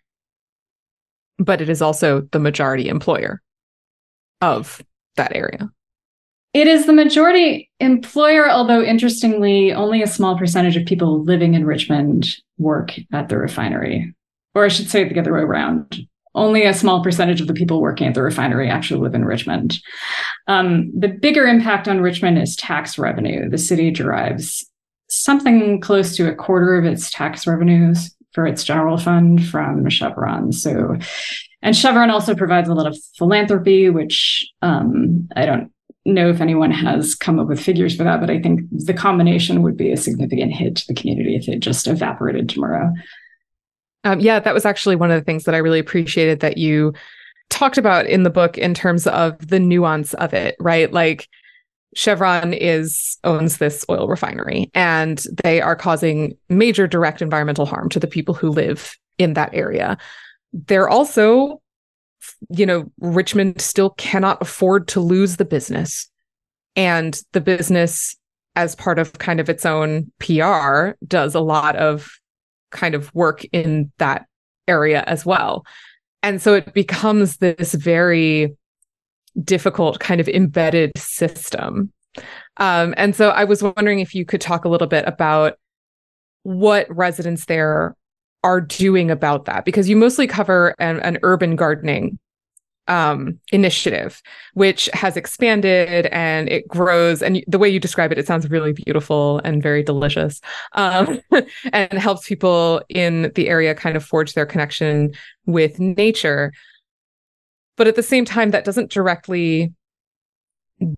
But 1.37 1.61
it 1.61 1.69
is 1.69 1.81
also 1.81 2.21
the 2.31 2.39
majority 2.39 2.87
employer 2.87 3.41
of 4.41 4.81
that 5.15 5.35
area. 5.35 5.69
It 6.53 6.67
is 6.67 6.85
the 6.85 6.93
majority 6.93 7.66
employer, 7.79 8.49
although 8.49 8.81
interestingly, 8.81 9.71
only 9.73 10.01
a 10.01 10.07
small 10.07 10.37
percentage 10.37 10.75
of 10.75 10.85
people 10.85 11.23
living 11.23 11.53
in 11.53 11.65
Richmond 11.65 12.27
work 12.57 12.93
at 13.13 13.29
the 13.29 13.37
refinery. 13.37 14.13
Or 14.55 14.65
I 14.65 14.69
should 14.69 14.89
say 14.89 15.01
it 15.01 15.13
the 15.13 15.19
other 15.19 15.33
way 15.33 15.41
around. 15.41 16.07
only 16.37 16.65
a 16.65 16.73
small 16.73 17.03
percentage 17.03 17.41
of 17.41 17.47
the 17.47 17.53
people 17.53 17.81
working 17.81 18.07
at 18.07 18.13
the 18.13 18.21
refinery 18.21 18.69
actually 18.69 19.01
live 19.01 19.15
in 19.15 19.25
Richmond. 19.25 19.79
Um, 20.47 20.91
the 20.97 21.07
bigger 21.09 21.45
impact 21.47 21.87
on 21.87 21.99
Richmond 21.99 22.37
is 22.37 22.55
tax 22.55 22.97
revenue. 22.97 23.49
The 23.49 23.57
city 23.57 23.91
derives 23.91 24.65
something 25.09 25.81
close 25.81 26.15
to 26.15 26.29
a 26.29 26.35
quarter 26.35 26.77
of 26.77 26.85
its 26.85 27.11
tax 27.11 27.47
revenues 27.47 28.15
for 28.33 28.45
its 28.45 28.63
general 28.63 28.97
fund 28.97 29.45
from 29.47 29.89
Chevron. 29.89 30.51
So, 30.51 30.97
and 31.63 31.75
Chevron 31.75 32.11
also 32.11 32.35
provides 32.35 32.69
a 32.69 32.75
lot 32.75 32.85
of 32.85 32.97
philanthropy, 33.17 33.89
which 33.89 34.47
um, 34.61 35.27
I 35.35 35.45
don't 35.45 35.71
know 36.13 36.29
if 36.29 36.41
anyone 36.41 36.71
has 36.71 37.15
come 37.15 37.39
up 37.39 37.47
with 37.47 37.59
figures 37.59 37.95
for 37.95 38.03
that, 38.03 38.19
but 38.19 38.29
I 38.29 38.39
think 38.41 38.61
the 38.71 38.93
combination 38.93 39.61
would 39.61 39.77
be 39.77 39.91
a 39.91 39.97
significant 39.97 40.53
hit 40.53 40.77
to 40.77 40.87
the 40.87 40.93
community 40.93 41.35
if 41.35 41.47
it 41.47 41.59
just 41.59 41.87
evaporated 41.87 42.49
tomorrow. 42.49 42.91
Um, 44.03 44.19
yeah, 44.19 44.39
that 44.39 44.53
was 44.53 44.65
actually 44.65 44.95
one 44.95 45.11
of 45.11 45.19
the 45.19 45.25
things 45.25 45.43
that 45.43 45.55
I 45.55 45.59
really 45.59 45.79
appreciated 45.79 46.39
that 46.39 46.57
you 46.57 46.93
talked 47.49 47.77
about 47.77 48.05
in 48.05 48.23
the 48.23 48.29
book 48.29 48.57
in 48.57 48.73
terms 48.73 49.07
of 49.07 49.47
the 49.47 49.59
nuance 49.59 50.13
of 50.15 50.33
it, 50.33 50.55
right? 50.59 50.91
Like 50.91 51.27
Chevron 51.95 52.53
is 52.53 53.17
owns 53.23 53.57
this 53.57 53.85
oil 53.89 54.07
refinery 54.07 54.69
and 54.73 55.23
they 55.43 55.61
are 55.61 55.75
causing 55.75 56.37
major 56.49 56.87
direct 56.87 57.21
environmental 57.21 57.65
harm 57.65 57.89
to 57.89 57.99
the 57.99 58.07
people 58.07 58.33
who 58.33 58.49
live 58.49 58.95
in 59.17 59.33
that 59.33 59.53
area. 59.53 59.97
They're 60.53 60.89
also 60.89 61.61
you 62.49 62.65
know, 62.65 62.91
Richmond 62.99 63.61
still 63.61 63.91
cannot 63.91 64.41
afford 64.41 64.87
to 64.89 64.99
lose 64.99 65.37
the 65.37 65.45
business. 65.45 66.09
And 66.75 67.19
the 67.33 67.41
business 67.41 68.15
as 68.55 68.75
part 68.75 68.99
of 68.99 69.13
kind 69.13 69.39
of 69.39 69.49
its 69.49 69.65
own 69.65 70.11
PR 70.19 70.91
does 71.05 71.35
a 71.35 71.39
lot 71.39 71.75
of 71.75 72.09
kind 72.71 72.95
of 72.95 73.13
work 73.13 73.45
in 73.51 73.91
that 73.97 74.25
area 74.67 75.03
as 75.07 75.25
well. 75.25 75.65
And 76.23 76.41
so 76.41 76.53
it 76.53 76.73
becomes 76.73 77.37
this 77.37 77.73
very 77.73 78.55
difficult 79.43 79.99
kind 79.99 80.19
of 80.19 80.27
embedded 80.27 80.91
system. 80.97 81.91
Um, 82.57 82.93
and 82.97 83.15
so 83.15 83.29
I 83.29 83.43
was 83.43 83.61
wondering 83.61 83.99
if 83.99 84.15
you 84.15 84.25
could 84.25 84.41
talk 84.41 84.65
a 84.65 84.69
little 84.69 84.87
bit 84.87 85.05
about 85.07 85.57
what 86.43 86.87
residents 86.89 87.45
there 87.45 87.95
are 88.43 88.61
doing 88.61 89.11
about 89.11 89.45
that, 89.45 89.65
because 89.65 89.89
you 89.89 89.95
mostly 89.95 90.25
cover 90.25 90.73
an, 90.79 90.99
an 91.01 91.19
urban 91.21 91.55
gardening 91.55 92.17
um, 92.87 93.39
initiative, 93.51 94.21
which 94.53 94.89
has 94.93 95.17
expanded 95.17 96.07
and 96.07 96.49
it 96.49 96.67
grows. 96.67 97.21
And 97.21 97.43
the 97.47 97.59
way 97.59 97.69
you 97.69 97.79
describe 97.79 98.11
it, 98.11 98.17
it 98.17 98.27
sounds 98.27 98.49
really 98.49 98.73
beautiful 98.73 99.39
and 99.43 99.61
very 99.61 99.83
delicious, 99.83 100.41
um, 100.73 101.19
and 101.73 101.93
helps 101.93 102.27
people 102.27 102.81
in 102.89 103.31
the 103.35 103.49
area 103.49 103.75
kind 103.75 103.95
of 103.97 104.03
forge 104.03 104.33
their 104.33 104.45
connection 104.45 105.13
with 105.45 105.79
nature. 105.79 106.53
But 107.75 107.87
at 107.87 107.95
the 107.95 108.03
same 108.03 108.25
time, 108.25 108.51
that 108.51 108.65
doesn't 108.65 108.91
directly 108.91 109.73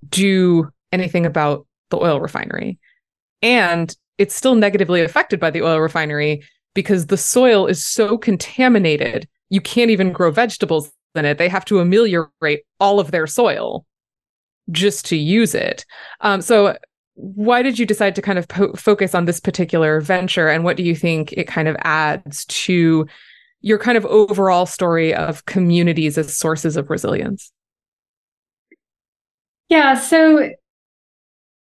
do 0.09 0.69
anything 0.91 1.25
about 1.25 1.65
the 1.89 1.97
oil 1.97 2.19
refinery. 2.19 2.79
And 3.41 3.95
it's 4.17 4.35
still 4.35 4.55
negatively 4.55 5.01
affected 5.01 5.39
by 5.39 5.49
the 5.49 5.61
oil 5.61 5.79
refinery 5.79 6.43
because 6.73 7.07
the 7.07 7.17
soil 7.17 7.67
is 7.67 7.85
so 7.85 8.17
contaminated 8.17 9.27
you 9.49 9.61
can't 9.61 9.91
even 9.91 10.11
grow 10.11 10.31
vegetables 10.31 10.91
in 11.15 11.25
it. 11.25 11.37
They 11.37 11.49
have 11.49 11.65
to 11.65 11.79
ameliorate 11.79 12.63
all 12.79 12.99
of 12.99 13.11
their 13.11 13.27
soil 13.27 13.85
just 14.71 15.05
to 15.07 15.15
use 15.17 15.55
it. 15.55 15.85
Um, 16.21 16.41
so, 16.41 16.77
why 17.15 17.61
did 17.61 17.77
you 17.77 17.85
decide 17.85 18.15
to 18.15 18.21
kind 18.21 18.39
of 18.39 18.47
po- 18.47 18.73
focus 18.73 19.13
on 19.13 19.25
this 19.25 19.39
particular 19.39 19.99
venture, 19.99 20.47
and 20.47 20.63
what 20.63 20.77
do 20.77 20.83
you 20.83 20.95
think 20.95 21.33
it 21.33 21.47
kind 21.47 21.67
of 21.67 21.75
adds 21.81 22.45
to 22.45 23.07
your 23.61 23.77
kind 23.77 23.97
of 23.97 24.05
overall 24.05 24.65
story 24.65 25.13
of 25.13 25.45
communities 25.45 26.17
as 26.17 26.37
sources 26.37 26.77
of 26.77 26.89
resilience? 26.89 27.51
Yeah, 29.67 29.95
so 29.95 30.49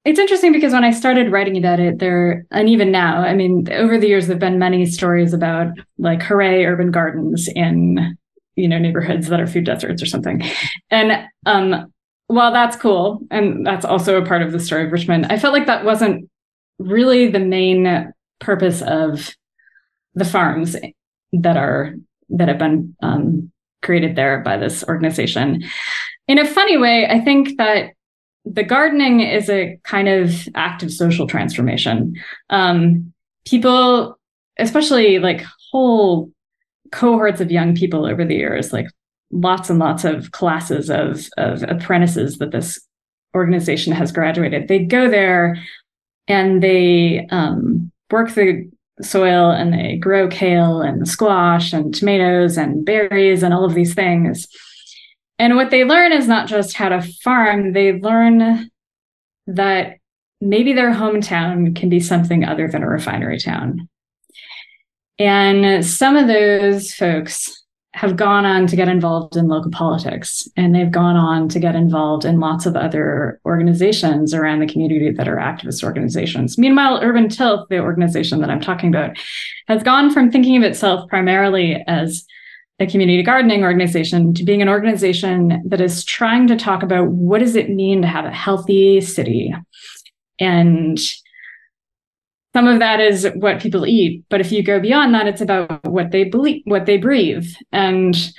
it's 0.05 0.19
interesting 0.19 0.53
because 0.53 0.73
when 0.73 0.85
I 0.85 0.93
started 0.93 1.33
writing 1.33 1.57
about 1.57 1.81
it, 1.81 1.99
there, 1.99 2.47
and 2.51 2.69
even 2.69 2.91
now, 2.91 3.23
I 3.23 3.35
mean, 3.35 3.67
over 3.73 3.99
the 3.99 4.09
years, 4.09 4.27
there 4.27 4.35
have 4.35 4.41
been 4.41 4.59
many 4.59 4.87
stories 4.87 5.33
about 5.33 5.69
like 5.99 6.23
hooray 6.23 6.65
urban 6.65 6.91
gardens 6.91 7.49
in 7.55 8.17
you 8.61 8.69
know 8.69 8.79
neighborhoods 8.79 9.29
that 9.29 9.41
are 9.41 9.47
food 9.47 9.65
deserts 9.65 10.03
or 10.03 10.07
something. 10.07 10.43
And 10.91 11.27
um 11.47 11.93
while 12.27 12.53
that's 12.53 12.77
cool 12.77 13.21
and 13.33 13.67
that's 13.67 13.85
also 13.85 14.23
a 14.23 14.25
part 14.25 14.41
of 14.41 14.53
the 14.53 14.61
story 14.61 14.87
of 14.87 14.93
richmond 14.93 15.27
i 15.31 15.37
felt 15.37 15.53
like 15.53 15.67
that 15.67 15.85
wasn't 15.85 16.31
really 16.79 17.27
the 17.27 17.41
main 17.41 18.13
purpose 18.39 18.83
of 18.83 19.35
the 20.15 20.25
farms 20.25 20.77
that 21.33 21.57
are 21.57 21.95
that 22.29 22.49
have 22.49 22.59
been 22.59 22.97
um, 23.03 23.51
created 23.83 24.15
there 24.15 24.41
by 24.41 24.57
this 24.57 24.85
organization. 24.85 25.63
In 26.29 26.39
a 26.39 26.47
funny 26.47 26.77
way 26.77 27.07
i 27.09 27.21
think 27.21 27.57
that 27.59 27.91
the 28.45 28.65
gardening 28.65 29.21
is 29.21 29.51
a 29.51 29.79
kind 29.85 30.09
of 30.09 30.49
active 30.55 30.91
social 30.91 31.27
transformation. 31.27 32.15
Um, 32.49 33.13
people 33.47 34.19
especially 34.59 35.19
like 35.19 35.45
whole 35.71 36.31
cohorts 36.93 37.41
of 37.41 37.51
young 37.51 37.75
people 37.75 38.07
over 38.07 38.25
the 38.25 38.35
years, 38.35 38.73
like 38.73 38.87
lots 39.31 39.71
and 39.71 39.79
lots 39.79 40.05
of 40.05 40.33
classes 40.33 40.91
of, 40.91 41.29
of 41.39 41.63
apprentices 41.65 42.39
that 42.39 42.51
this 42.51 42.81
organization 43.35 43.93
has 43.93 44.13
graduated. 44.13 44.69
They 44.69 44.81
go 44.81 45.09
there 45.09 45.59
and 46.27 46.63
they 46.63 47.27
um, 47.31 47.91
work 48.11 48.35
the 48.35 48.69
soil 49.03 49.51
and 49.51 49.73
they 49.73 49.97
grow 49.97 50.29
kale 50.29 50.83
and 50.83 51.09
squash 51.09 51.73
and 51.73 51.95
tomatoes 51.95 52.57
and 52.57 52.85
berries 52.85 53.43
and 53.43 53.55
all 53.55 53.65
of 53.65 53.75
these 53.75 53.95
things. 53.95 54.47
And 55.39 55.57
what 55.57 55.71
they 55.71 55.85
learn 55.85 56.13
is 56.13 56.29
not 56.29 56.49
just 56.49 56.75
how 56.75 56.91
to 56.91 57.01
farm, 57.01 57.73
they 57.73 57.95
learn 57.95 58.71
that 59.47 59.97
maybe 60.41 60.73
their 60.73 60.93
hometown 60.93 61.75
can 61.75 61.89
be 61.89 62.01
something 62.01 62.45
other 62.45 62.69
than 62.69 62.83
a 62.83 62.89
refinery 62.89 63.39
town. 63.39 63.89
And 65.21 65.85
some 65.85 66.17
of 66.17 66.29
those 66.29 66.95
folks 66.95 67.61
have 67.93 68.17
gone 68.17 68.47
on 68.47 68.67
to 68.69 68.77
get 68.77 68.89
involved 68.89 69.37
in 69.37 69.49
local 69.49 69.71
politics 69.71 70.49
and 70.57 70.75
they've 70.75 70.91
gone 70.91 71.17
on 71.17 71.49
to 71.51 71.59
get 71.59 71.75
involved 71.75 72.25
in 72.25 72.41
lots 72.41 72.65
of 72.65 72.75
other 72.75 73.39
organizations 73.45 74.33
around 74.33 74.61
the 74.61 74.67
community 74.67 75.11
that 75.11 75.29
are 75.29 75.37
activist 75.37 75.85
organizations. 75.85 76.57
Meanwhile, 76.57 77.01
Urban 77.03 77.29
Tilth, 77.29 77.69
the 77.69 77.81
organization 77.81 78.41
that 78.41 78.49
I'm 78.49 78.61
talking 78.61 78.89
about, 78.89 79.19
has 79.69 79.83
gone 79.83 80.11
from 80.11 80.31
thinking 80.31 80.57
of 80.57 80.63
itself 80.63 81.07
primarily 81.11 81.85
as 81.87 82.25
a 82.79 82.87
community 82.87 83.23
gardening 83.23 83.63
organization 83.63 84.33
to 84.35 84.45
being 84.45 84.63
an 84.63 84.69
organization 84.71 85.61
that 85.67 85.83
is 85.83 86.03
trying 86.05 86.47
to 86.47 86.57
talk 86.57 86.83
about 86.83 87.09
what 87.09 87.41
does 87.41 87.57
it 87.57 87.69
mean 87.69 88.01
to 88.01 88.09
have 88.09 88.25
a 88.25 88.31
healthy 88.31 89.03
city 89.03 89.53
and 90.39 90.99
some 92.55 92.67
of 92.67 92.79
that 92.79 93.01
is 93.01 93.29
what 93.37 93.61
people 93.61 93.87
eat 93.87 94.25
but 94.29 94.41
if 94.41 94.51
you 94.53 94.63
go 94.63 94.81
beyond 94.81 95.15
that 95.15 95.27
it's 95.27 95.41
about 95.41 95.85
what 95.87 96.11
they 96.11 96.25
believe 96.25 96.63
what 96.65 96.87
they 96.87 96.97
breathe 96.97 97.47
and 97.73 98.33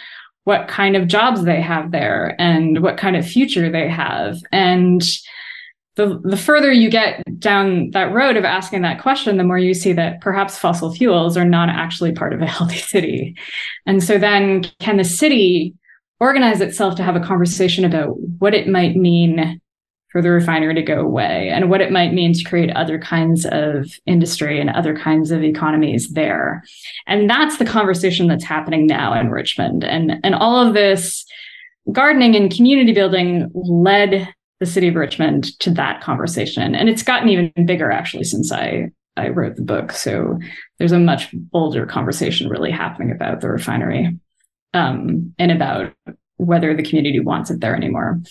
what 0.44 0.68
kind 0.68 0.96
of 0.96 1.08
jobs 1.08 1.44
they 1.44 1.62
have 1.62 1.92
there 1.92 2.36
and 2.40 2.82
what 2.82 2.98
kind 2.98 3.16
of 3.16 3.28
future 3.28 3.70
they 3.70 3.88
have 3.88 4.38
and 4.52 5.04
the, 5.96 6.20
the 6.24 6.38
further 6.38 6.72
you 6.72 6.90
get 6.90 7.24
down 7.40 7.92
that 7.92 8.14
road 8.14 8.38
of 8.38 8.46
asking 8.46 8.82
that 8.84 9.02
question, 9.02 9.38
the 9.38 9.44
more 9.44 9.60
you 9.60 9.74
see 9.74 9.92
that 9.94 10.22
perhaps 10.22 10.58
fossil 10.58 10.94
fuels 10.94 11.36
are 11.36 11.46
not 11.46 11.70
actually 11.70 12.14
part 12.14 12.34
of 12.34 12.42
a 12.42 12.46
healthy 12.48 12.78
city. 12.78 13.36
And 13.86 14.04
so 14.04 14.18
then, 14.18 14.64
can 14.80 14.98
the 14.98 15.04
city 15.04 15.74
organize 16.20 16.62
itself 16.62 16.96
to 16.96 17.04
have 17.04 17.16
a 17.16 17.20
conversation 17.20 17.84
about 17.84 18.16
what 18.40 18.54
it 18.54 18.68
might 18.68 18.96
mean 18.96 19.60
for 20.12 20.22
the 20.22 20.30
refinery 20.30 20.76
to 20.76 20.82
go 20.82 21.00
away 21.00 21.50
and 21.50 21.70
what 21.70 21.82
it 21.82 21.92
might 21.92 22.14
mean 22.14 22.34
to 22.34 22.44
create 22.44 22.70
other 22.76 23.00
kinds 23.00 23.46
of 23.46 23.92
industry 24.06 24.60
and 24.60 24.70
other 24.70 24.96
kinds 24.96 25.32
of 25.32 25.44
economies 25.44 26.10
there. 26.10 26.64
And 27.08 27.30
that's 27.30 27.58
the 27.58 27.66
conversation 27.66 28.28
that's 28.28 28.44
happening 28.44 28.88
now 28.88 29.18
in 29.18 29.30
Richmond. 29.30 29.84
And, 29.84 30.20
and 30.24 30.36
all 30.36 30.56
of 30.66 30.74
this 30.74 31.26
gardening 31.92 32.36
and 32.36 32.54
community 32.54 32.94
building 32.94 33.50
led 33.54 34.28
the 34.60 34.66
city 34.66 34.90
of 34.90 34.96
Richmond 34.96 35.58
to 35.60 35.72
that 35.72 36.02
conversation. 36.02 36.76
And 36.76 36.90
it's 36.90 37.04
gotten 37.04 37.30
even 37.30 37.52
bigger 37.66 37.92
actually 37.92 38.26
since 38.26 38.52
I 38.52 38.92
I 39.18 39.28
wrote 39.30 39.58
the 39.58 39.62
book. 39.62 39.92
So 39.92 40.40
there's 40.80 40.94
a 40.94 41.00
much 41.00 41.30
bolder 41.34 41.86
conversation 41.86 42.50
really 42.50 42.72
happening 42.72 43.12
about 43.12 43.42
the 43.42 43.50
refinery 43.50 44.18
um, 44.74 45.34
and 45.38 45.52
about 45.52 45.94
whether 46.38 46.76
the 46.76 46.84
community 46.84 47.20
wants 47.20 47.52
it 47.52 47.60
there 47.60 47.76
anymore 47.76 48.22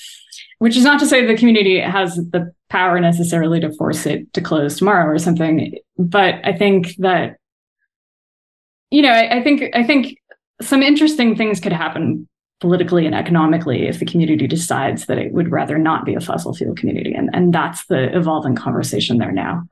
which 0.61 0.77
is 0.77 0.85
not 0.85 1.01
to 1.01 1.07
say 1.07 1.25
the 1.25 1.37
community 1.37 1.81
has 1.81 2.17
the 2.17 2.53
power 2.69 3.01
necessarily 3.01 3.61
to 3.61 3.73
force 3.73 4.07
it 4.07 4.31
to 4.35 4.41
close 4.41 4.77
tomorrow 4.77 5.07
or 5.07 5.19
something 5.19 5.75
but 5.99 6.35
i 6.45 6.53
think 6.53 6.95
that 6.99 7.37
you 8.91 9.03
know 9.03 9.11
I, 9.11 9.39
I, 9.39 9.43
think 9.43 9.75
i 9.75 9.83
think 9.83 10.17
some 10.63 10.83
interesting 10.83 11.35
things 11.35 11.59
could 11.59 11.73
happen 11.73 12.29
politically 12.61 13.07
and 13.07 13.15
economically 13.15 13.89
if 13.89 13.99
the 13.99 14.07
community 14.07 14.47
decides 14.47 15.07
that 15.07 15.19
it 15.19 15.33
would 15.33 15.51
rather 15.51 15.79
not 15.79 16.05
be 16.05 16.15
a 16.15 16.21
fossil 16.21 16.55
fuel 16.55 16.75
community 16.75 17.15
and, 17.15 17.31
and 17.33 17.53
that's 17.53 17.87
the 17.87 18.15
evolving 18.17 18.55
conversation 18.55 19.19
there 19.19 19.33
now 19.33 19.65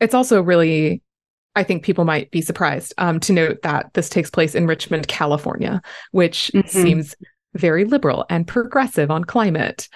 it's 0.00 0.14
also 0.14 0.42
really 0.42 1.02
I 1.54 1.64
think 1.64 1.84
people 1.84 2.06
might 2.06 2.30
be 2.30 2.40
surprised 2.40 2.94
um, 2.96 3.20
to 3.20 3.32
note 3.32 3.60
that 3.62 3.92
this 3.92 4.08
takes 4.08 4.30
place 4.30 4.54
in 4.54 4.66
Richmond, 4.66 5.06
California, 5.08 5.82
which 6.12 6.50
mm-hmm. 6.54 6.66
seems 6.66 7.14
very 7.54 7.84
liberal 7.84 8.24
and 8.30 8.46
progressive 8.46 9.10
on 9.10 9.24
climate. 9.24 9.88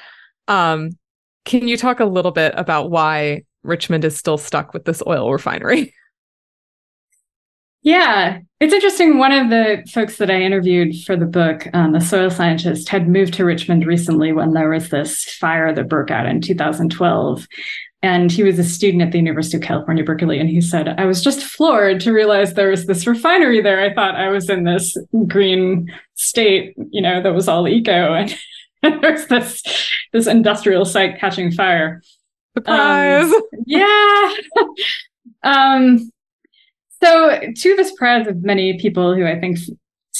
Um, 0.49 0.99
can 1.45 1.69
you 1.69 1.77
talk 1.77 2.01
a 2.01 2.05
little 2.05 2.33
bit 2.33 2.55
about 2.57 2.91
why 2.91 3.45
Richmond 3.63 4.05
is 4.05 4.17
still 4.17 4.39
stuck 4.39 4.75
with 4.75 4.85
this 4.85 5.03
oil 5.07 5.33
refinery? 5.33 5.95
Yeah, 7.83 8.41
it's 8.59 8.75
interesting. 8.75 9.17
One 9.17 9.31
of 9.31 9.49
the 9.49 9.89
folks 9.95 10.17
that 10.17 10.29
I 10.29 10.41
interviewed 10.41 11.05
for 11.05 11.15
the 11.17 11.25
book, 11.25 11.69
um, 11.73 12.01
soil 12.01 12.31
scientist, 12.31 12.89
had 12.89 13.09
moved 13.09 13.35
to 13.35 13.45
Richmond 13.45 13.87
recently 13.87 14.33
when 14.33 14.55
there 14.55 14.71
was 14.71 14.89
this 14.89 15.23
fire 15.23 15.73
that 15.73 15.89
broke 15.89 16.11
out 16.11 16.27
in 16.27 16.41
2012. 16.41 17.47
And 18.03 18.31
he 18.31 18.43
was 18.43 18.59
a 18.59 18.65
student 18.65 19.03
at 19.03 19.13
the 19.13 19.19
University 19.19 19.57
of 19.57 19.63
California, 19.63 20.05
Berkeley. 20.05 20.39
And 20.39 20.49
he 20.49 20.61
said, 20.61 20.89
I 20.89 21.07
was 21.07 21.25
just 21.25 21.43
floored 21.43 22.01
to 22.01 22.13
realize 22.13 22.55
there 22.55 22.71
was 22.71 22.87
this 22.87 23.07
refinery 23.07 23.61
there. 23.61 23.81
I 23.81 23.93
thought 23.93 24.15
I 24.15 24.29
was 24.29 24.51
in 24.51 24.65
this 24.65 24.97
green 25.27 25.93
state, 26.15 26.75
you 26.91 27.01
know, 27.01 27.23
that 27.23 27.35
was 27.35 27.49
all 27.49 27.67
eco. 27.67 28.15
And 28.15 28.37
there's 29.03 29.27
this, 29.27 29.63
this 30.13 30.27
industrial 30.27 30.85
site 30.85 31.19
catching 31.19 31.51
fire. 31.51 32.03
Surprise. 32.57 33.25
Um, 33.33 33.43
yeah. 33.67 34.33
um, 35.43 36.11
so, 37.03 37.39
to 37.55 37.77
the 37.77 37.85
surprise 37.85 38.27
of 38.27 38.43
many 38.43 38.79
people 38.79 39.15
who 39.15 39.27
I 39.27 39.39
think 39.39 39.59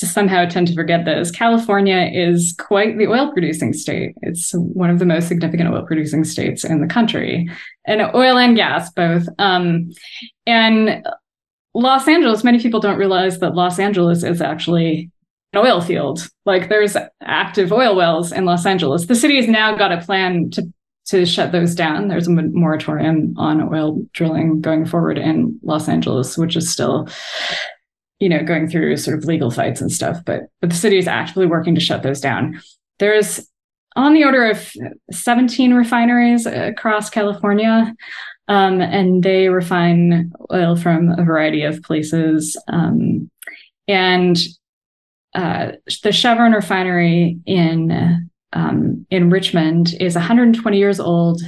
somehow 0.01 0.47
tend 0.47 0.67
to 0.69 0.75
forget 0.75 1.05
this, 1.05 1.31
California 1.31 2.11
is 2.13 2.55
quite 2.59 2.99
the 2.99 3.07
oil 3.07 3.33
producing 3.33 3.73
state. 3.73 4.15
It's 4.23 4.53
one 4.53 4.91
of 4.91 4.99
the 4.99 5.07
most 5.07 5.29
significant 5.29 5.73
oil 5.73 5.85
producing 5.87 6.25
states 6.25 6.65
in 6.65 6.81
the 6.81 6.87
country, 6.87 7.49
and 7.87 8.03
oil 8.15 8.39
and 8.39 8.57
gas 8.57 8.91
both. 8.93 9.29
Um, 9.39 9.91
and 10.47 11.07
Los 11.75 12.09
Angeles, 12.09 12.45
many 12.45 12.61
people 12.61 12.81
don't 12.81 12.99
realize 12.99 13.39
that 13.41 13.55
Los 13.55 13.79
Angeles 13.79 14.23
is 14.23 14.41
actually 14.41 15.11
an 15.53 15.59
oil 15.59 15.81
field. 15.81 16.29
Like 16.45 16.69
there's 16.69 16.97
active 17.23 17.73
oil 17.73 17.95
wells 17.95 18.33
in 18.33 18.45
Los 18.45 18.67
Angeles. 18.67 19.07
The 19.07 19.15
city 19.15 19.37
has 19.37 19.49
now 19.49 19.77
got 19.77 19.93
a 19.93 20.01
plan 20.01 20.51
to 20.51 20.73
to 21.07 21.25
shut 21.25 21.53
those 21.53 21.75
down. 21.75 22.09
There's 22.09 22.27
a 22.27 22.33
moratorium 22.33 23.35
on 23.37 23.73
oil 23.73 24.03
drilling 24.13 24.61
going 24.61 24.85
forward 24.85 25.19
in 25.19 25.59
Los 25.63 25.89
Angeles, 25.89 26.37
which 26.37 26.57
is 26.57 26.71
still, 26.71 27.09
you 28.21 28.29
know, 28.29 28.43
going 28.43 28.69
through 28.69 28.97
sort 28.97 29.19
of 29.19 29.25
legal 29.25 29.51
fights 29.51 29.81
and 29.81 29.93
stuff. 29.93 30.19
But 30.25 30.43
but 30.61 30.71
the 30.71 30.77
city 30.77 30.99
is 30.99 31.09
actively 31.09 31.47
working 31.47 31.75
to 31.75 31.81
shut 31.81 32.03
those 32.03 32.21
down. 32.21 32.61
There's 32.99 33.47
on 33.95 34.13
the 34.13 34.25
order 34.25 34.51
of 34.51 34.73
17 35.11 35.73
refineries 35.75 36.47
across 36.47 37.11
California. 37.11 37.95
Um, 38.49 38.81
and 38.81 39.25
they 39.25 39.49
refine 39.49 40.33
oil 40.53 40.77
from 40.77 41.11
a 41.19 41.25
variety 41.25 41.63
of 41.63 41.83
places. 41.83 42.57
Um, 42.69 43.29
and 43.89 44.37
uh, 45.35 45.73
the 46.03 46.13
Chevron 46.13 46.53
refinery 46.53 47.39
in 47.47 48.31
um, 48.53 49.07
in 49.11 49.31
Richmond 49.31 49.95
is 50.01 50.15
120 50.15 50.79
years 50.79 51.01
old. 51.01 51.43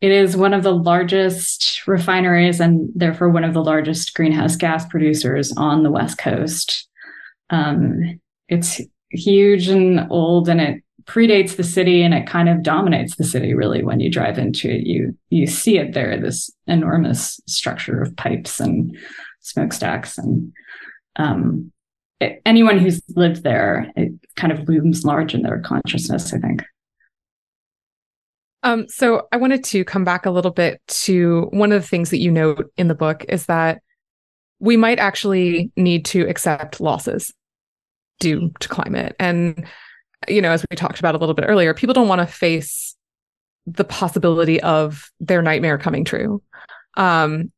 It 0.00 0.12
is 0.12 0.36
one 0.36 0.52
of 0.52 0.62
the 0.62 0.74
largest 0.74 1.86
refineries 1.86 2.60
and 2.60 2.90
therefore 2.94 3.30
one 3.30 3.44
of 3.44 3.54
the 3.54 3.62
largest 3.62 4.14
greenhouse 4.14 4.56
gas 4.56 4.86
producers 4.86 5.52
on 5.56 5.82
the 5.82 5.90
West 5.90 6.18
Coast. 6.18 6.88
Um, 7.50 8.20
it's 8.48 8.80
huge 9.10 9.68
and 9.68 10.06
old 10.10 10.48
and 10.48 10.60
it 10.60 10.82
predates 11.04 11.56
the 11.56 11.64
city 11.64 12.02
and 12.02 12.12
it 12.12 12.26
kind 12.26 12.48
of 12.48 12.62
dominates 12.62 13.16
the 13.16 13.24
city 13.24 13.54
really 13.54 13.82
when 13.84 14.00
you 14.00 14.10
drive 14.10 14.38
into 14.38 14.68
it 14.68 14.84
you 14.84 15.16
you 15.30 15.46
see 15.46 15.78
it 15.78 15.94
there 15.94 16.20
this 16.20 16.50
enormous 16.66 17.40
structure 17.46 18.02
of 18.02 18.16
pipes 18.16 18.58
and 18.58 18.96
smokestacks 19.40 20.18
and 20.18 20.52
um, 21.14 21.70
anyone 22.44 22.78
who's 22.78 23.02
lived 23.14 23.42
there, 23.42 23.90
it 23.96 24.12
kind 24.36 24.52
of 24.52 24.68
looms 24.68 25.04
large 25.04 25.34
in 25.34 25.42
their 25.42 25.60
consciousness, 25.60 26.32
I 26.32 26.38
think. 26.38 26.62
Um, 28.66 28.88
so 28.88 29.28
I 29.30 29.36
wanted 29.36 29.62
to 29.66 29.84
come 29.84 30.02
back 30.02 30.26
a 30.26 30.30
little 30.30 30.50
bit 30.50 30.82
to 30.88 31.46
one 31.52 31.70
of 31.70 31.80
the 31.80 31.86
things 31.86 32.10
that 32.10 32.18
you 32.18 32.32
note 32.32 32.68
in 32.76 32.88
the 32.88 32.96
book 32.96 33.24
is 33.28 33.46
that 33.46 33.80
we 34.58 34.76
might 34.76 34.98
actually 34.98 35.70
need 35.76 36.04
to 36.06 36.28
accept 36.28 36.80
losses 36.80 37.32
due 38.18 38.50
to 38.58 38.68
climate. 38.68 39.14
And, 39.20 39.64
you 40.26 40.42
know, 40.42 40.50
as 40.50 40.64
we 40.68 40.76
talked 40.76 40.98
about 40.98 41.14
a 41.14 41.18
little 41.18 41.36
bit 41.36 41.44
earlier, 41.46 41.74
people 41.74 41.94
don't 41.94 42.08
want 42.08 42.22
to 42.22 42.26
face 42.26 42.96
the 43.66 43.84
possibility 43.84 44.60
of 44.60 45.12
their 45.20 45.42
nightmare 45.42 45.78
coming 45.78 46.04
true. 46.04 46.42
Um, 46.96 47.52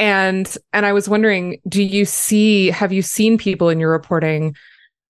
and 0.00 0.56
and 0.72 0.86
i 0.86 0.92
was 0.92 1.08
wondering 1.08 1.60
do 1.68 1.82
you 1.82 2.04
see 2.04 2.68
have 2.68 2.92
you 2.92 3.02
seen 3.02 3.36
people 3.36 3.68
in 3.68 3.80
your 3.80 3.90
reporting 3.90 4.54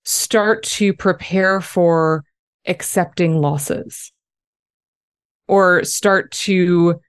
start 0.07 0.62
to 0.62 0.95
prepare 0.95 1.61
for 1.61 2.24
accepting 2.66 3.39
losses 3.39 4.11
or 5.49 5.84
start 5.84 6.30
to 6.32 7.01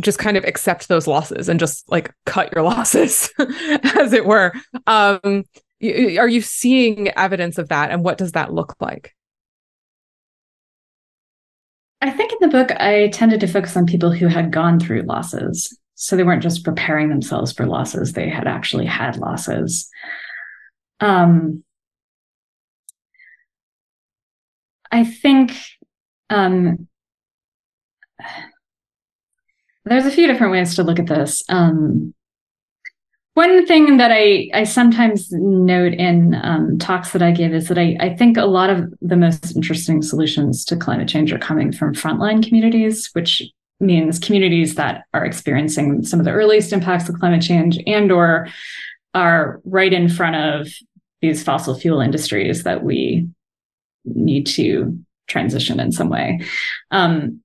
just 0.00 0.18
kind 0.18 0.36
of 0.36 0.44
accept 0.44 0.88
those 0.88 1.06
losses 1.06 1.48
and 1.48 1.60
just 1.60 1.90
like 1.90 2.12
cut 2.26 2.52
your 2.54 2.62
losses 2.64 3.30
as 3.38 4.12
it 4.12 4.24
were 4.24 4.52
um 4.86 5.44
are 5.82 6.28
you 6.28 6.40
seeing 6.40 7.08
evidence 7.16 7.58
of 7.58 7.68
that 7.68 7.90
and 7.90 8.04
what 8.04 8.18
does 8.18 8.32
that 8.32 8.52
look 8.52 8.74
like 8.80 9.14
I 12.02 12.10
think 12.10 12.32
in 12.32 12.38
the 12.40 12.48
book, 12.48 12.70
I 12.80 13.08
tended 13.08 13.40
to 13.40 13.46
focus 13.46 13.76
on 13.76 13.84
people 13.84 14.10
who 14.10 14.26
had 14.26 14.50
gone 14.50 14.80
through 14.80 15.02
losses. 15.02 15.76
So 15.96 16.16
they 16.16 16.24
weren't 16.24 16.42
just 16.42 16.64
preparing 16.64 17.10
themselves 17.10 17.52
for 17.52 17.66
losses, 17.66 18.14
they 18.14 18.28
had 18.28 18.46
actually 18.46 18.86
had 18.86 19.18
losses. 19.18 19.88
Um, 21.00 21.62
I 24.90 25.04
think 25.04 25.52
um, 26.30 26.88
there's 29.84 30.06
a 30.06 30.10
few 30.10 30.26
different 30.26 30.52
ways 30.52 30.74
to 30.76 30.82
look 30.82 30.98
at 30.98 31.06
this. 31.06 31.42
Um, 31.48 32.14
one 33.34 33.66
thing 33.66 33.96
that 33.96 34.10
I, 34.12 34.50
I 34.52 34.64
sometimes 34.64 35.30
note 35.32 35.94
in 35.94 36.34
um, 36.42 36.78
talks 36.78 37.12
that 37.12 37.22
I 37.22 37.30
give 37.30 37.54
is 37.54 37.68
that 37.68 37.78
I, 37.78 37.96
I 38.00 38.14
think 38.14 38.36
a 38.36 38.44
lot 38.44 38.70
of 38.70 38.92
the 39.00 39.16
most 39.16 39.54
interesting 39.56 40.02
solutions 40.02 40.64
to 40.66 40.76
climate 40.76 41.08
change 41.08 41.32
are 41.32 41.38
coming 41.38 41.72
from 41.72 41.94
frontline 41.94 42.46
communities, 42.46 43.08
which 43.12 43.42
means 43.78 44.18
communities 44.18 44.74
that 44.74 45.04
are 45.14 45.24
experiencing 45.24 46.04
some 46.04 46.20
of 46.20 46.26
the 46.26 46.32
earliest 46.32 46.72
impacts 46.72 47.08
of 47.08 47.18
climate 47.18 47.40
change 47.40 47.78
and 47.86 48.12
or 48.12 48.48
are 49.14 49.60
right 49.64 49.92
in 49.92 50.08
front 50.08 50.36
of 50.36 50.68
these 51.22 51.42
fossil 51.42 51.74
fuel 51.74 52.00
industries 52.00 52.64
that 52.64 52.82
we 52.82 53.26
need 54.04 54.46
to 54.46 54.98
transition 55.28 55.80
in 55.80 55.92
some 55.92 56.08
way. 56.08 56.40
Um, 56.90 57.42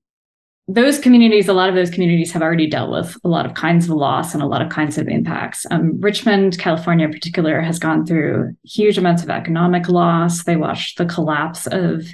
those 0.68 0.98
communities, 0.98 1.46
a 1.46 1.52
lot 1.52 1.68
of 1.68 1.76
those 1.76 1.90
communities 1.90 2.32
have 2.32 2.42
already 2.42 2.68
dealt 2.68 2.90
with 2.90 3.16
a 3.22 3.28
lot 3.28 3.46
of 3.46 3.54
kinds 3.54 3.84
of 3.84 3.92
loss 3.92 4.34
and 4.34 4.42
a 4.42 4.46
lot 4.46 4.62
of 4.62 4.68
kinds 4.68 4.98
of 4.98 5.06
impacts. 5.06 5.64
Um, 5.70 6.00
Richmond, 6.00 6.58
California 6.58 7.06
in 7.06 7.12
particular, 7.12 7.60
has 7.60 7.78
gone 7.78 8.04
through 8.04 8.56
huge 8.64 8.98
amounts 8.98 9.22
of 9.22 9.30
economic 9.30 9.88
loss. 9.88 10.42
They 10.42 10.56
watched 10.56 10.98
the 10.98 11.06
collapse 11.06 11.68
of 11.68 12.04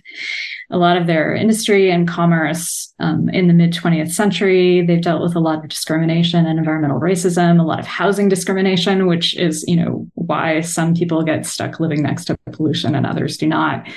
a 0.71 0.77
lot 0.77 0.99
of 0.99 1.07
their 1.07 1.35
industry 1.35 1.91
and 1.91 2.07
commerce 2.07 2.93
um, 2.99 3.31
in 3.31 3.49
the 3.49 3.55
mid 3.55 3.73
20th 3.73 4.13
century. 4.13 4.85
They've 4.85 5.01
dealt 5.01 5.23
with 5.23 5.35
a 5.35 5.41
lot 5.41 5.65
of 5.65 5.71
discrimination 5.71 6.45
and 6.45 6.59
environmental 6.59 7.01
racism, 7.01 7.59
a 7.59 7.65
lot 7.65 7.81
of 7.81 7.87
housing 7.87 8.29
discrimination, 8.29 9.07
which 9.07 9.35
is, 9.35 9.65
you 9.67 9.77
know, 9.77 10.07
why 10.13 10.61
some 10.61 10.95
people 10.95 11.23
get 11.23 11.47
stuck 11.47 11.81
living 11.81 12.03
next 12.03 12.27
to 12.27 12.37
pollution 12.53 12.95
and 12.95 13.07
others 13.07 13.39
do 13.39 13.47
not. 13.47 13.89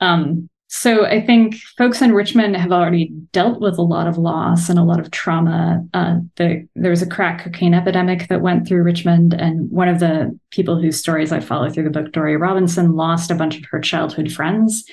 Um, 0.00 0.48
so 0.68 1.06
I 1.06 1.24
think 1.24 1.54
folks 1.78 2.02
in 2.02 2.12
Richmond 2.12 2.56
have 2.56 2.72
already 2.72 3.10
dealt 3.32 3.60
with 3.60 3.78
a 3.78 3.82
lot 3.82 4.08
of 4.08 4.18
loss 4.18 4.68
and 4.68 4.78
a 4.78 4.84
lot 4.84 4.98
of 4.98 5.12
trauma. 5.12 5.86
Uh, 5.94 6.16
the, 6.36 6.66
there 6.74 6.90
was 6.90 7.02
a 7.02 7.08
crack 7.08 7.44
cocaine 7.44 7.72
epidemic 7.72 8.26
that 8.28 8.40
went 8.40 8.66
through 8.66 8.82
Richmond, 8.82 9.32
and 9.34 9.70
one 9.70 9.88
of 9.88 10.00
the 10.00 10.36
people 10.50 10.80
whose 10.80 10.98
stories 10.98 11.30
I 11.30 11.40
follow 11.40 11.70
through 11.70 11.84
the 11.84 11.90
book, 11.90 12.10
Doria 12.12 12.38
Robinson, 12.38 12.94
lost 12.94 13.30
a 13.30 13.36
bunch 13.36 13.56
of 13.56 13.64
her 13.70 13.80
childhood 13.80 14.32
friends 14.32 14.84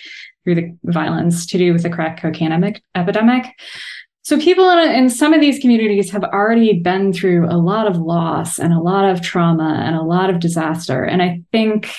through 0.43 0.55
the 0.55 0.77
violence 0.83 1.45
to 1.47 1.57
do 1.57 1.73
with 1.73 1.83
the 1.83 1.89
crack 1.89 2.21
cocaine 2.21 2.73
epidemic. 2.95 3.47
So 4.23 4.39
people 4.39 4.69
in, 4.69 4.89
in, 4.91 5.09
some 5.09 5.33
of 5.33 5.41
these 5.41 5.59
communities 5.59 6.11
have 6.11 6.23
already 6.23 6.79
been 6.79 7.11
through 7.11 7.49
a 7.49 7.57
lot 7.57 7.87
of 7.87 7.97
loss 7.97 8.57
and 8.57 8.73
a 8.73 8.79
lot 8.79 9.09
of 9.09 9.21
trauma 9.21 9.83
and 9.85 9.95
a 9.95 10.01
lot 10.01 10.29
of 10.29 10.39
disaster. 10.39 11.03
And 11.03 11.21
I 11.21 11.41
think 11.51 11.89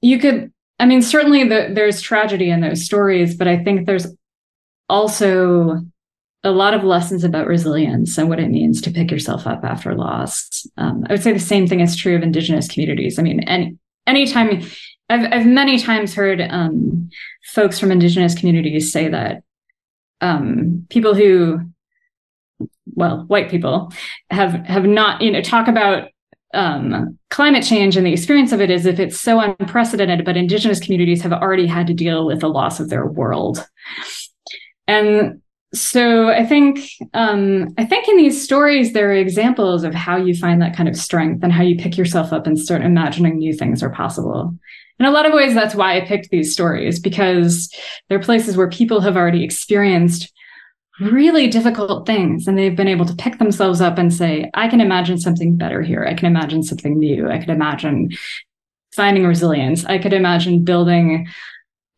you 0.00 0.18
could, 0.18 0.52
I 0.78 0.86
mean, 0.86 1.02
certainly 1.02 1.44
the, 1.44 1.70
there's 1.72 2.00
tragedy 2.00 2.50
in 2.50 2.60
those 2.60 2.84
stories, 2.84 3.34
but 3.34 3.48
I 3.48 3.62
think 3.62 3.86
there's 3.86 4.06
also 4.88 5.80
a 6.44 6.50
lot 6.50 6.74
of 6.74 6.84
lessons 6.84 7.24
about 7.24 7.46
resilience 7.46 8.18
and 8.18 8.28
what 8.28 8.38
it 8.38 8.48
means 8.48 8.80
to 8.82 8.90
pick 8.90 9.10
yourself 9.10 9.46
up 9.46 9.64
after 9.64 9.94
loss. 9.94 10.66
Um, 10.76 11.04
I 11.08 11.12
would 11.12 11.22
say 11.22 11.32
the 11.32 11.40
same 11.40 11.66
thing 11.66 11.80
is 11.80 11.96
true 11.96 12.14
of 12.14 12.22
Indigenous 12.22 12.68
communities. 12.68 13.18
I 13.18 13.22
mean, 13.22 13.40
any 13.40 13.76
anytime 14.06 14.62
I've 15.08 15.32
I've 15.32 15.46
many 15.46 15.78
times 15.78 16.14
heard 16.14 16.40
um, 16.40 17.10
folks 17.52 17.78
from 17.78 17.90
indigenous 17.90 18.34
communities 18.34 18.92
say 18.92 19.08
that 19.08 19.42
um, 20.20 20.86
people 20.88 21.14
who 21.14 21.60
well, 22.94 23.24
white 23.26 23.50
people 23.50 23.92
have 24.30 24.52
have 24.66 24.84
not, 24.84 25.20
you 25.20 25.30
know, 25.30 25.42
talk 25.42 25.68
about 25.68 26.08
um, 26.56 27.18
climate 27.30 27.64
change 27.64 27.96
and 27.96 28.06
the 28.06 28.12
experience 28.12 28.52
of 28.52 28.60
it 28.60 28.70
is 28.70 28.86
if 28.86 28.98
it's 28.98 29.20
so 29.20 29.40
unprecedented, 29.40 30.24
but 30.24 30.36
indigenous 30.36 30.80
communities 30.80 31.22
have 31.22 31.32
already 31.32 31.66
had 31.66 31.86
to 31.88 31.94
deal 31.94 32.26
with 32.26 32.40
the 32.40 32.48
loss 32.48 32.80
of 32.80 32.88
their 32.88 33.06
world. 33.06 33.66
And 34.88 35.42
so 35.74 36.28
I 36.28 36.46
think 36.46 36.88
um, 37.12 37.74
I 37.76 37.84
think 37.84 38.08
in 38.08 38.16
these 38.16 38.42
stories 38.42 38.92
there 38.92 39.10
are 39.10 39.14
examples 39.14 39.84
of 39.84 39.94
how 39.94 40.16
you 40.16 40.34
find 40.34 40.62
that 40.62 40.76
kind 40.76 40.88
of 40.88 40.96
strength 40.96 41.42
and 41.42 41.52
how 41.52 41.62
you 41.62 41.76
pick 41.76 41.96
yourself 41.96 42.32
up 42.32 42.46
and 42.46 42.58
start 42.58 42.82
imagining 42.82 43.38
new 43.38 43.52
things 43.52 43.82
are 43.82 43.90
possible. 43.90 44.56
In 44.98 45.04
a 45.04 45.10
lot 45.10 45.26
of 45.26 45.34
ways, 45.34 45.52
that's 45.52 45.74
why 45.74 45.96
I 45.96 46.06
picked 46.06 46.30
these 46.30 46.52
stories 46.52 46.98
because 46.98 47.70
they're 48.08 48.18
places 48.18 48.56
where 48.56 48.70
people 48.70 49.00
have 49.02 49.16
already 49.16 49.44
experienced 49.44 50.32
really 51.00 51.48
difficult 51.48 52.06
things 52.06 52.46
and 52.46 52.56
they've 52.56 52.76
been 52.76 52.88
able 52.88 53.04
to 53.04 53.14
pick 53.14 53.38
themselves 53.38 53.80
up 53.80 53.98
and 53.98 54.12
say, 54.12 54.50
I 54.54 54.68
can 54.68 54.80
imagine 54.80 55.18
something 55.18 55.56
better 55.56 55.82
here. 55.82 56.04
I 56.04 56.14
can 56.14 56.26
imagine 56.26 56.62
something 56.62 56.98
new. 56.98 57.28
I 57.30 57.38
can 57.38 57.50
imagine 57.50 58.10
finding 58.94 59.26
resilience. 59.26 59.84
I 59.84 59.98
could 59.98 60.14
imagine 60.14 60.64
building 60.64 61.28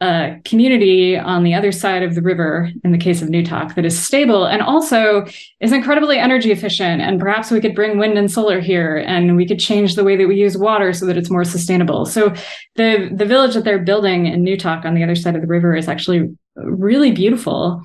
a 0.01 0.36
community 0.44 1.16
on 1.16 1.42
the 1.42 1.55
other 1.55 1.72
side 1.72 2.05
of 2.05 2.14
the 2.14 2.22
river, 2.22 2.70
in 2.84 2.92
the 2.92 2.99
case 2.99 3.20
of 3.20 3.28
Newtok, 3.28 3.74
that 3.74 3.84
is 3.84 4.01
stable 4.01 4.44
and 4.46 4.62
also 4.62 5.26
is 5.61 5.72
incredibly 5.72 6.18
energy 6.18 6.53
efficient. 6.53 7.03
And 7.03 7.18
perhaps 7.18 7.51
we 7.51 7.61
could 7.61 7.74
bring 7.74 7.99
wind 7.99 8.16
and 8.16 8.30
solar 8.30 8.61
here, 8.61 8.99
and 8.99 9.36
we 9.36 9.46
could 9.46 9.59
change 9.59 9.96
the 9.96 10.05
way 10.05 10.16
that 10.16 10.28
we 10.28 10.36
use 10.36 10.57
water 10.57 10.92
so 10.92 11.05
that 11.07 11.16
it's 11.16 11.30
more 11.30 11.44
sustainable. 11.44 12.07
So 12.07 12.32
the 12.76 13.11
the 13.12 13.24
village 13.24 13.55
that 13.55 13.64
they're 13.64 13.80
building 13.80 14.26
in 14.26 14.44
Newtok 14.44 14.84
on 14.84 14.94
the 14.94 15.03
other 15.03 15.16
side 15.16 15.34
of 15.34 15.40
the 15.40 15.49
river 15.49 15.74
is 15.74 15.88
actually 15.88 16.28
really 16.55 17.11
beautiful. 17.11 17.82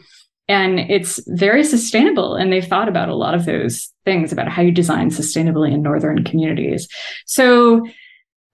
And 0.48 0.80
it's 0.80 1.22
very 1.28 1.64
sustainable. 1.64 2.36
And 2.36 2.52
they've 2.52 2.66
thought 2.66 2.90
about 2.90 3.10
a 3.10 3.16
lot 3.16 3.34
of 3.34 3.46
those 3.46 3.92
things 4.04 4.32
about 4.34 4.50
how 4.50 4.62
you 4.62 4.72
design 4.72 5.10
sustainably 5.10 5.74
in 5.74 5.82
northern 5.82 6.24
communities. 6.24 6.88
So 7.26 7.88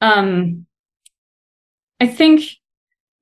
um, 0.01 0.65
I 1.99 2.07
think 2.07 2.43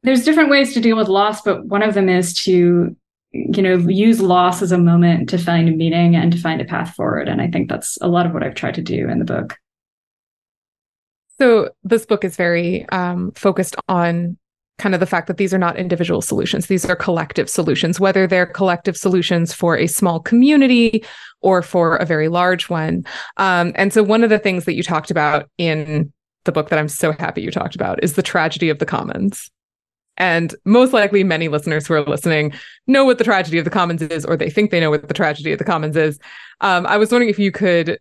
there's 0.04 0.26
different 0.26 0.50
ways 0.50 0.74
to 0.74 0.82
deal 0.82 0.98
with 0.98 1.08
loss, 1.08 1.42
but 1.42 1.66
one 1.66 1.82
of 1.82 1.94
them 1.94 2.10
is 2.10 2.34
to, 2.44 2.96
you 3.32 3.62
know, 3.62 3.78
use 3.78 4.22
loss 4.22 4.62
as 4.62 4.72
a 4.72 4.78
moment 4.78 5.30
to 5.30 5.38
find 5.38 5.70
a 5.70 5.72
meaning 5.72 6.16
and 6.16 6.32
to 6.32 6.38
find 6.38 6.62
a 6.62 6.66
path 6.66 6.94
forward. 6.94 7.28
And 7.28 7.42
I 7.42 7.48
think 7.48 7.70
that's 7.70 7.98
a 8.02 8.08
lot 8.08 8.26
of 8.26 8.34
what 8.34 8.44
I've 8.44 8.56
tried 8.56 8.76
to 8.76 8.82
do 8.82 9.10
in 9.10 9.20
the 9.20 9.26
book. 9.26 9.58
So 11.40 11.70
this 11.84 12.06
book 12.06 12.24
is 12.24 12.36
very 12.36 12.88
um, 12.90 13.32
focused 13.34 13.76
on 13.88 14.38
kind 14.78 14.94
of 14.94 15.00
the 15.00 15.08
fact 15.08 15.28
that 15.28 15.38
these 15.38 15.54
are 15.54 15.58
not 15.58 15.78
individual 15.78 16.22
solutions. 16.22 16.68
These 16.68 16.86
are 16.86 16.96
collective 16.96 17.50
solutions, 17.50 18.00
whether 18.00 18.28
they're 18.28 18.46
collective 18.46 18.96
solutions 18.96 19.54
for 19.54 19.76
a 19.76 19.88
small 19.88 20.20
community 20.20 21.04
or 21.42 21.62
for 21.62 21.96
a 21.96 22.06
very 22.06 22.28
large 22.28 22.70
one. 22.70 23.06
Um, 23.38 23.72
and 23.76 23.92
so 23.92 24.04
one 24.04 24.24
of 24.24 24.30
the 24.30 24.40
things 24.40 24.66
that 24.66 24.76
you 24.76 24.84
talked 24.84 25.12
about 25.12 25.50
in 25.58 26.14
the 26.46 26.52
book 26.52 26.70
that 26.70 26.80
I'm 26.80 26.88
so 26.88 27.12
happy 27.12 27.42
you 27.42 27.52
talked 27.52 27.76
about 27.76 28.04
is 28.04 28.14
the 28.14 28.24
tragedy 28.24 28.70
of 28.70 28.80
the 28.80 28.86
commons. 28.86 29.50
And 30.20 30.56
most 30.66 30.94
likely, 30.94 31.24
many 31.24 31.48
listeners 31.48 31.86
who 31.86 31.94
are 31.94 32.02
listening 32.02 32.54
know 32.88 33.06
what 33.06 33.20
the 33.20 33.24
tragedy 33.24 33.60
of 33.60 33.66
the 33.66 33.72
commons 33.72 34.02
is, 34.02 34.26
or 34.26 34.36
they 34.36 34.50
think 34.50 34.72
they 34.72 34.80
know 34.80 34.90
what 34.90 35.08
the 35.08 35.14
tragedy 35.14 35.52
of 35.52 35.60
the 35.60 35.66
commons 35.66 35.96
is. 35.96 36.18
Um, 36.62 36.88
I 36.88 36.98
was 36.98 37.12
wondering 37.12 37.30
if 37.30 37.38
you 37.38 37.52
could 37.52 38.00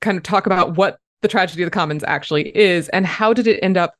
kind 0.00 0.16
of 0.16 0.22
talk 0.22 0.46
about 0.46 0.76
what 0.76 0.98
the 1.22 1.28
tragedy 1.28 1.62
of 1.62 1.66
the 1.66 1.74
commons 1.74 2.04
actually 2.06 2.56
is 2.56 2.88
and 2.90 3.04
how 3.04 3.32
did 3.32 3.48
it 3.48 3.58
end 3.60 3.76
up 3.76 3.94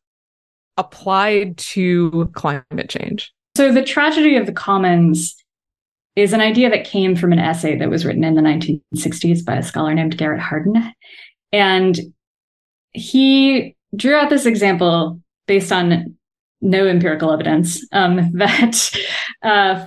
applied 0.79 1.59
to 1.59 2.31
climate 2.35 2.89
change? 2.89 3.33
So, 3.57 3.73
the 3.73 3.83
tragedy 3.83 4.37
of 4.37 4.47
the 4.47 4.53
commons 4.53 5.35
is 6.17 6.33
an 6.33 6.41
idea 6.41 6.71
that 6.71 6.85
came 6.85 7.15
from 7.15 7.33
an 7.33 7.39
essay 7.39 7.77
that 7.77 7.91
was 7.91 8.05
written 8.05 8.25
in 8.25 8.35
the 8.35 8.43
1960s 8.43 9.45
by 9.45 9.57
a 9.57 9.63
scholar 9.63 9.95
named 9.95 10.17
Garrett 10.17 10.41
Hardin. 10.41 10.93
And 11.53 11.99
he 12.93 13.77
drew 13.95 14.15
out 14.15 14.31
this 14.31 14.47
example 14.47 15.21
based 15.47 15.73
on 15.73 16.17
no 16.61 16.87
empirical 16.87 17.33
evidence 17.33 17.87
um, 17.93 18.33
that 18.35 18.91
uh, 19.43 19.87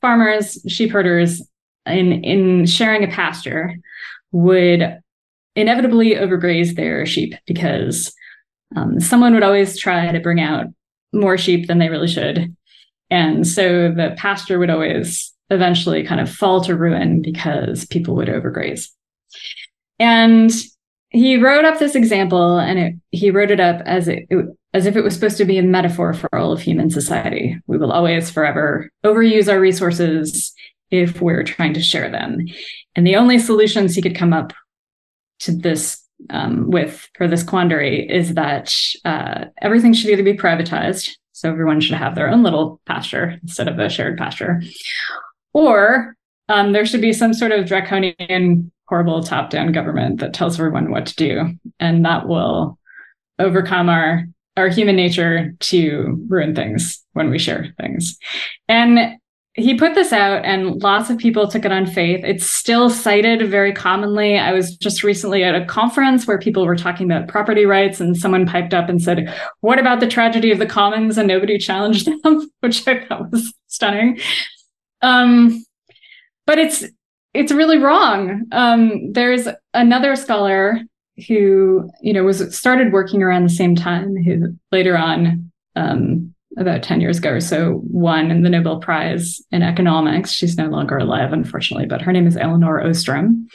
farmers, 0.00 0.58
sheep 0.68 0.92
herders, 0.92 1.42
in 1.86 2.24
in 2.24 2.66
sharing 2.66 3.02
a 3.02 3.08
pasture, 3.08 3.74
would 4.32 4.98
inevitably 5.56 6.14
overgraze 6.14 6.76
their 6.76 7.04
sheep 7.06 7.34
because 7.46 8.12
um, 8.76 9.00
someone 9.00 9.34
would 9.34 9.42
always 9.42 9.78
try 9.78 10.10
to 10.10 10.20
bring 10.20 10.40
out 10.40 10.66
more 11.12 11.36
sheep 11.36 11.66
than 11.66 11.78
they 11.78 11.88
really 11.88 12.08
should, 12.08 12.54
and 13.10 13.46
so 13.46 13.90
the 13.90 14.14
pasture 14.16 14.58
would 14.58 14.70
always 14.70 15.32
eventually 15.50 16.04
kind 16.04 16.20
of 16.20 16.30
fall 16.30 16.62
to 16.62 16.76
ruin 16.76 17.20
because 17.22 17.84
people 17.86 18.14
would 18.14 18.28
overgraze. 18.28 18.88
And 19.98 20.52
he 21.10 21.36
wrote 21.36 21.64
up 21.64 21.78
this 21.78 21.96
example 21.96 22.58
and 22.58 22.78
it, 22.78 22.94
he 23.10 23.30
wrote 23.30 23.50
it 23.50 23.60
up 23.60 23.82
as 23.84 24.08
it, 24.08 24.26
it, 24.30 24.46
as 24.72 24.86
if 24.86 24.96
it 24.96 25.02
was 25.02 25.14
supposed 25.14 25.36
to 25.38 25.44
be 25.44 25.58
a 25.58 25.62
metaphor 25.62 26.14
for 26.14 26.32
all 26.34 26.52
of 26.52 26.60
human 26.60 26.88
society. 26.88 27.58
We 27.66 27.78
will 27.78 27.90
always 27.90 28.30
forever 28.30 28.90
overuse 29.04 29.52
our 29.52 29.60
resources 29.60 30.54
if 30.90 31.20
we're 31.20 31.42
trying 31.42 31.74
to 31.74 31.82
share 31.82 32.10
them. 32.10 32.46
And 32.94 33.06
the 33.06 33.16
only 33.16 33.38
solutions 33.38 33.94
he 33.94 34.02
could 34.02 34.16
come 34.16 34.32
up 34.32 34.52
to 35.40 35.52
this 35.52 35.99
um, 36.28 36.70
with 36.70 37.08
for 37.16 37.26
this 37.26 37.42
quandary 37.42 38.08
is 38.08 38.34
that 38.34 38.74
uh, 39.04 39.46
everything 39.62 39.92
should 39.92 40.10
either 40.10 40.22
be 40.22 40.34
privatized, 40.34 41.10
so 41.32 41.48
everyone 41.48 41.80
should 41.80 41.96
have 41.96 42.14
their 42.14 42.28
own 42.28 42.42
little 42.42 42.80
pasture 42.86 43.38
instead 43.42 43.68
of 43.68 43.78
a 43.78 43.88
shared 43.88 44.18
pasture, 44.18 44.60
or 45.52 46.14
um, 46.48 46.72
there 46.72 46.84
should 46.84 47.00
be 47.00 47.12
some 47.12 47.32
sort 47.32 47.52
of 47.52 47.66
draconian 47.66 48.70
horrible 48.90 49.22
top 49.22 49.50
down 49.50 49.72
government 49.72 50.18
that 50.18 50.34
tells 50.34 50.58
everyone 50.58 50.90
what 50.90 51.06
to 51.06 51.14
do. 51.14 51.44
And 51.78 52.04
that 52.04 52.26
will 52.26 52.78
overcome 53.38 53.88
our 53.88 54.24
our 54.56 54.68
human 54.68 54.96
nature 54.96 55.54
to 55.60 56.26
ruin 56.28 56.54
things 56.54 57.02
when 57.12 57.30
we 57.30 57.38
share 57.38 57.72
things. 57.80 58.18
And 58.68 59.19
he 59.60 59.74
put 59.74 59.94
this 59.94 60.12
out 60.12 60.44
and 60.44 60.82
lots 60.82 61.10
of 61.10 61.18
people 61.18 61.48
took 61.48 61.64
it 61.64 61.72
on 61.72 61.86
faith. 61.86 62.24
It's 62.24 62.44
still 62.44 62.90
cited 62.90 63.48
very 63.48 63.72
commonly. 63.72 64.38
I 64.38 64.52
was 64.52 64.76
just 64.76 65.02
recently 65.02 65.44
at 65.44 65.54
a 65.54 65.64
conference 65.64 66.26
where 66.26 66.38
people 66.38 66.66
were 66.66 66.76
talking 66.76 67.10
about 67.10 67.28
property 67.28 67.66
rights 67.66 68.00
and 68.00 68.16
someone 68.16 68.46
piped 68.46 68.74
up 68.74 68.88
and 68.88 69.00
said, 69.00 69.34
What 69.60 69.78
about 69.78 70.00
the 70.00 70.08
tragedy 70.08 70.50
of 70.50 70.58
the 70.58 70.66
commons? 70.66 71.18
And 71.18 71.28
nobody 71.28 71.58
challenged 71.70 72.06
them, 72.06 72.50
which 72.60 72.86
I 72.86 73.04
thought 73.04 73.30
was 73.30 73.52
stunning. 73.66 74.20
Um, 75.02 75.64
but 76.46 76.58
it's 76.58 76.84
it's 77.32 77.52
really 77.52 77.78
wrong. 77.78 78.46
Um, 78.52 79.12
there's 79.12 79.46
another 79.72 80.16
scholar 80.16 80.80
who, 81.28 81.88
you 82.00 82.12
know, 82.12 82.24
was 82.24 82.56
started 82.56 82.92
working 82.92 83.22
around 83.22 83.44
the 83.44 83.50
same 83.50 83.76
time, 83.76 84.16
who 84.16 84.56
later 84.72 84.96
on, 84.96 85.52
um, 85.76 86.34
about 86.56 86.82
10 86.82 87.00
years 87.00 87.18
ago 87.18 87.30
or 87.30 87.40
so, 87.40 87.80
won 87.84 88.42
the 88.42 88.50
Nobel 88.50 88.80
Prize 88.80 89.40
in 89.52 89.62
economics. 89.62 90.32
She's 90.32 90.56
no 90.56 90.66
longer 90.66 90.98
alive, 90.98 91.32
unfortunately, 91.32 91.86
but 91.86 92.02
her 92.02 92.12
name 92.12 92.26
is 92.26 92.36
Elinor 92.36 92.82
Ostrom. 92.82 93.48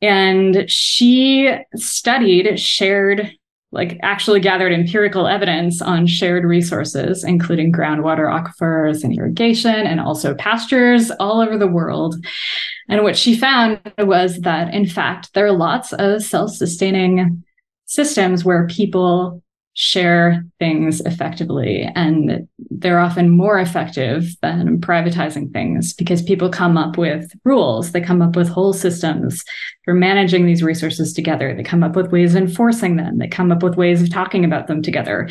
And 0.00 0.68
she 0.70 1.52
studied 1.74 2.58
shared 2.58 3.32
like 3.70 3.98
actually 4.02 4.40
gathered 4.40 4.72
empirical 4.72 5.26
evidence 5.26 5.82
on 5.82 6.06
shared 6.06 6.44
resources, 6.44 7.22
including 7.22 7.70
groundwater 7.70 8.26
aquifers 8.26 9.04
and 9.04 9.14
irrigation, 9.14 9.74
and 9.74 10.00
also 10.00 10.34
pastures 10.34 11.10
all 11.20 11.40
over 11.40 11.58
the 11.58 11.66
world. 11.66 12.14
And 12.88 13.02
what 13.02 13.16
she 13.16 13.36
found 13.36 13.80
was 13.98 14.38
that, 14.40 14.72
in 14.72 14.86
fact, 14.86 15.34
there 15.34 15.46
are 15.46 15.52
lots 15.52 15.92
of 15.92 16.22
self 16.22 16.52
sustaining 16.52 17.44
systems 17.84 18.44
where 18.44 18.66
people 18.66 19.42
share 19.80 20.44
things 20.58 21.00
effectively. 21.02 21.88
And 21.94 22.48
they're 22.68 22.98
often 22.98 23.30
more 23.30 23.60
effective 23.60 24.34
than 24.42 24.80
privatizing 24.80 25.52
things 25.52 25.94
because 25.94 26.20
people 26.20 26.48
come 26.48 26.76
up 26.76 26.98
with 26.98 27.30
rules, 27.44 27.92
they 27.92 28.00
come 28.00 28.20
up 28.20 28.34
with 28.34 28.48
whole 28.48 28.72
systems 28.72 29.44
for 29.84 29.94
managing 29.94 30.46
these 30.46 30.64
resources 30.64 31.12
together, 31.12 31.54
they 31.54 31.62
come 31.62 31.84
up 31.84 31.94
with 31.94 32.10
ways 32.10 32.34
of 32.34 32.42
enforcing 32.42 32.96
them, 32.96 33.18
they 33.18 33.28
come 33.28 33.52
up 33.52 33.62
with 33.62 33.76
ways 33.76 34.02
of 34.02 34.10
talking 34.10 34.44
about 34.44 34.66
them 34.66 34.82
together. 34.82 35.30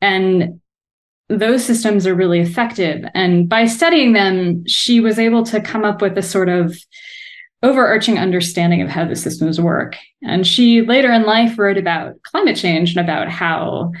And 0.00 0.60
those 1.28 1.64
systems 1.64 2.06
are 2.06 2.14
really 2.14 2.38
effective. 2.38 3.04
And 3.14 3.48
by 3.48 3.66
studying 3.66 4.12
them, 4.12 4.64
she 4.64 5.00
was 5.00 5.18
able 5.18 5.42
to 5.46 5.60
come 5.60 5.84
up 5.84 6.00
with 6.00 6.16
a 6.16 6.22
sort 6.22 6.48
of 6.48 6.78
overarching 7.62 8.18
understanding 8.18 8.82
of 8.82 8.88
how 8.88 9.04
the 9.04 9.16
systems 9.16 9.60
work. 9.60 9.96
And 10.22 10.46
she 10.46 10.82
later 10.82 11.12
in 11.12 11.22
life 11.22 11.58
wrote 11.58 11.78
about 11.78 12.20
climate 12.22 12.56
change 12.56 12.96
and 12.96 13.04
about 13.04 13.28
how 13.28 13.92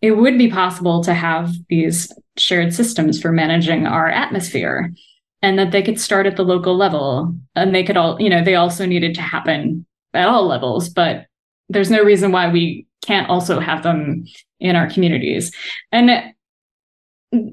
it 0.00 0.12
would 0.12 0.38
be 0.38 0.50
possible 0.50 1.02
to 1.04 1.14
have 1.14 1.52
these 1.68 2.12
shared 2.36 2.74
systems 2.74 3.20
for 3.20 3.32
managing 3.32 3.86
our 3.86 4.08
atmosphere 4.08 4.92
and 5.42 5.58
that 5.58 5.72
they 5.72 5.82
could 5.82 6.00
start 6.00 6.26
at 6.26 6.36
the 6.36 6.44
local 6.44 6.76
level 6.76 7.34
and 7.56 7.74
they 7.74 7.82
could 7.82 7.96
all, 7.96 8.20
you 8.20 8.30
know, 8.30 8.42
they 8.42 8.54
also 8.54 8.86
needed 8.86 9.14
to 9.14 9.22
happen 9.22 9.84
at 10.14 10.28
all 10.28 10.46
levels, 10.46 10.88
but 10.88 11.26
there's 11.68 11.90
no 11.90 12.02
reason 12.02 12.32
why 12.32 12.50
we 12.50 12.86
can't 13.04 13.28
also 13.28 13.58
have 13.58 13.82
them 13.82 14.24
in 14.60 14.76
our 14.76 14.88
communities. 14.88 15.52
And 15.90 16.32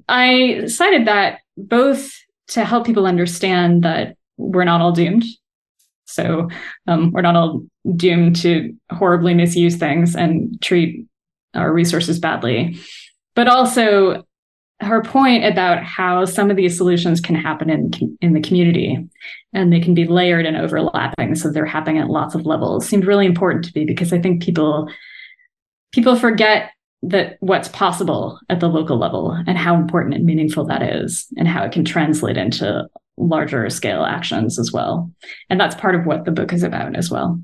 I 0.08 0.66
cited 0.68 1.08
that 1.08 1.40
both 1.58 2.14
to 2.50 2.66
help 2.66 2.86
people 2.86 3.08
understand 3.08 3.84
that 3.84 4.16
we're 4.38 4.64
not 4.64 4.82
all 4.82 4.92
doomed 4.92 5.24
So 6.10 6.50
um, 6.88 7.12
we're 7.12 7.22
not 7.22 7.36
all 7.36 7.64
doomed 7.96 8.36
to 8.38 8.76
horribly 8.92 9.34
misuse 9.34 9.78
things 9.78 10.16
and 10.16 10.62
treat 10.62 11.06
our 11.54 11.72
resources 11.72 12.20
badly. 12.20 12.78
But 13.36 13.48
also, 13.48 14.26
her 14.82 15.02
point 15.02 15.44
about 15.44 15.84
how 15.84 16.26
some 16.26 16.50
of 16.50 16.58
these 16.58 16.78
solutions 16.78 17.20
can 17.20 17.36
happen 17.36 17.70
in 17.70 17.92
in 18.22 18.34
the 18.34 18.42
community 18.42 18.98
and 19.54 19.74
they 19.74 19.80
can 19.80 19.94
be 19.94 20.06
layered 20.06 20.46
and 20.46 20.56
overlapping 20.56 21.36
so 21.36 21.52
they're 21.52 21.66
happening 21.66 21.98
at 21.98 22.08
lots 22.08 22.34
of 22.34 22.46
levels 22.46 22.88
seemed 22.88 23.06
really 23.06 23.26
important 23.26 23.66
to 23.66 23.72
me 23.76 23.84
because 23.84 24.14
i 24.14 24.20
think 24.20 24.42
people 24.42 24.90
people 25.92 26.16
forget 26.16 26.72
that 27.02 27.38
what's 27.40 27.70
possible 27.70 28.40
at 28.50 28.60
the 28.60 28.68
local 28.68 28.98
level 28.98 29.32
and 29.48 29.58
how 29.58 29.76
important 29.76 30.16
and 30.16 30.26
meaningful 30.26 30.66
that 30.66 30.82
is 30.82 31.28
and 31.38 31.48
how 31.48 31.64
it 31.64 31.72
can 31.72 31.86
translate 31.86 32.38
into 32.38 32.88
larger 33.18 33.70
scale 33.70 34.04
actions 34.04 34.60
as 34.60 34.72
well. 34.72 35.12
And 35.50 35.60
that's 35.60 35.76
part 35.76 35.96
of 35.96 36.06
what 36.06 36.26
the 36.26 36.32
book 36.32 36.52
is 36.54 36.64
about 36.64 36.96
as 36.96 37.10
well. 37.10 37.42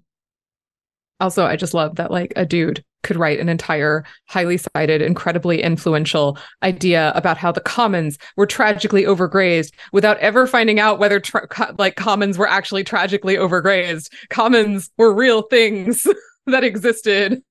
Also 1.21 1.45
i 1.45 1.55
just 1.55 1.73
love 1.73 1.95
that 1.95 2.11
like 2.11 2.33
a 2.35 2.45
dude 2.45 2.83
could 3.03 3.15
write 3.15 3.39
an 3.39 3.47
entire 3.47 4.03
highly 4.27 4.57
cited 4.57 5.01
incredibly 5.01 5.61
influential 5.61 6.37
idea 6.61 7.13
about 7.15 7.37
how 7.37 7.51
the 7.51 7.61
commons 7.61 8.17
were 8.35 8.47
tragically 8.47 9.03
overgrazed 9.03 9.71
without 9.93 10.17
ever 10.17 10.45
finding 10.45 10.79
out 10.79 10.99
whether 10.99 11.19
tra- 11.19 11.47
like 11.77 11.95
commons 11.95 12.37
were 12.37 12.49
actually 12.49 12.83
tragically 12.83 13.35
overgrazed. 13.35 14.11
Commons 14.29 14.89
were 14.97 15.13
real 15.13 15.43
things 15.43 16.05
that 16.47 16.63
existed 16.63 17.41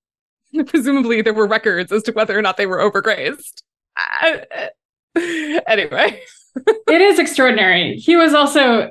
presumably 0.67 1.23
there 1.23 1.35
were 1.35 1.47
records 1.47 1.93
as 1.93 2.03
to 2.05 2.13
whether 2.13 2.39
or 2.39 2.43
not 2.43 2.57
they 2.57 2.67
were 2.67 2.79
overgrazed. 2.79 3.63
Anyway. 5.67 6.21
It 6.89 7.01
is 7.01 7.19
extraordinary. 7.19 7.97
He 7.97 8.17
was 8.17 8.33
also 8.33 8.91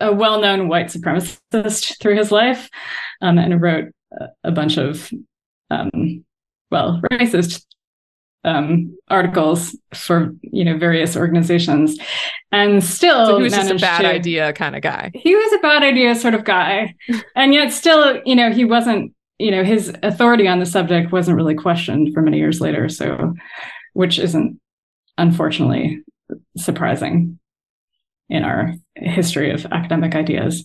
a 0.00 0.12
well-known 0.12 0.68
white 0.68 0.86
supremacist 0.86 2.00
through 2.00 2.16
his 2.16 2.32
life 2.32 2.70
um, 3.20 3.36
and 3.38 3.60
wrote 3.60 3.92
a 4.42 4.50
bunch 4.50 4.78
of 4.78 5.10
um, 5.70 6.24
well 6.70 7.02
racist 7.10 7.66
um, 8.44 8.96
articles 9.08 9.76
for 9.94 10.34
you 10.40 10.64
know 10.64 10.78
various 10.78 11.16
organizations, 11.16 11.98
and 12.50 12.82
still 12.82 13.26
so 13.26 13.36
he 13.36 13.42
was 13.44 13.52
just 13.52 13.70
a 13.70 13.76
bad 13.76 14.00
to, 14.00 14.08
idea 14.08 14.52
kind 14.52 14.74
of 14.74 14.82
guy. 14.82 15.10
He 15.14 15.34
was 15.34 15.52
a 15.52 15.58
bad 15.58 15.82
idea 15.82 16.14
sort 16.14 16.34
of 16.34 16.44
guy, 16.44 16.94
and 17.36 17.54
yet 17.54 17.72
still 17.72 18.20
you 18.24 18.34
know 18.34 18.50
he 18.50 18.64
wasn't 18.64 19.12
you 19.42 19.50
know 19.50 19.64
his 19.64 19.92
authority 20.04 20.46
on 20.46 20.60
the 20.60 20.66
subject 20.66 21.10
wasn't 21.10 21.36
really 21.36 21.56
questioned 21.56 22.14
for 22.14 22.22
many 22.22 22.38
years 22.38 22.60
later. 22.60 22.88
So, 22.88 23.34
which 23.92 24.18
isn't 24.20 24.60
unfortunately 25.18 26.00
surprising 26.56 27.40
in 28.28 28.44
our 28.44 28.74
history 28.94 29.50
of 29.50 29.66
academic 29.66 30.14
ideas. 30.14 30.64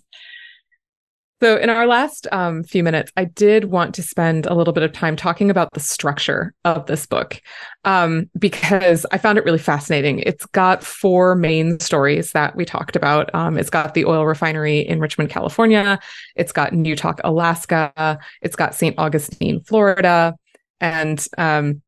So, 1.40 1.56
in 1.56 1.70
our 1.70 1.86
last 1.86 2.26
um, 2.32 2.64
few 2.64 2.84
minutes, 2.84 3.12
I 3.16 3.26
did 3.26 3.66
want 3.66 3.94
to 3.96 4.02
spend 4.02 4.48
a 4.48 4.56
little 4.56 4.74
bit 4.74 4.82
of 4.82 4.92
time 4.92 5.16
talking 5.16 5.52
about 5.52 5.72
the 5.74 5.80
structure 5.80 6.52
of 6.66 6.88
this 6.88 7.06
book 7.06 7.40
um, 7.86 8.28
because 8.40 9.06
I 9.12 9.20
found 9.20 9.38
it 9.38 9.46
really 9.46 9.60
fascinating. 9.60 10.20
It's 10.20 10.48
got 10.48 10.84
four 10.84 11.36
main 11.36 11.80
stories 11.80 12.32
that 12.32 12.56
we 12.56 12.66
talked 12.66 12.96
about. 12.96 13.34
Um, 13.36 13.56
it's 13.60 13.70
got 13.70 13.94
the 13.94 14.06
oil 14.06 14.26
refinery 14.26 14.80
in 14.80 15.00
Richmond, 15.00 15.30
California, 15.30 16.00
it's 16.36 16.52
got 16.52 16.72
Newtok, 16.72 17.20
Alaska, 17.24 18.18
it's 18.42 18.56
got 18.56 18.74
St. 18.74 18.96
Augustine, 18.98 19.62
Florida, 19.62 20.34
and 20.82 21.24
um, 21.38 21.84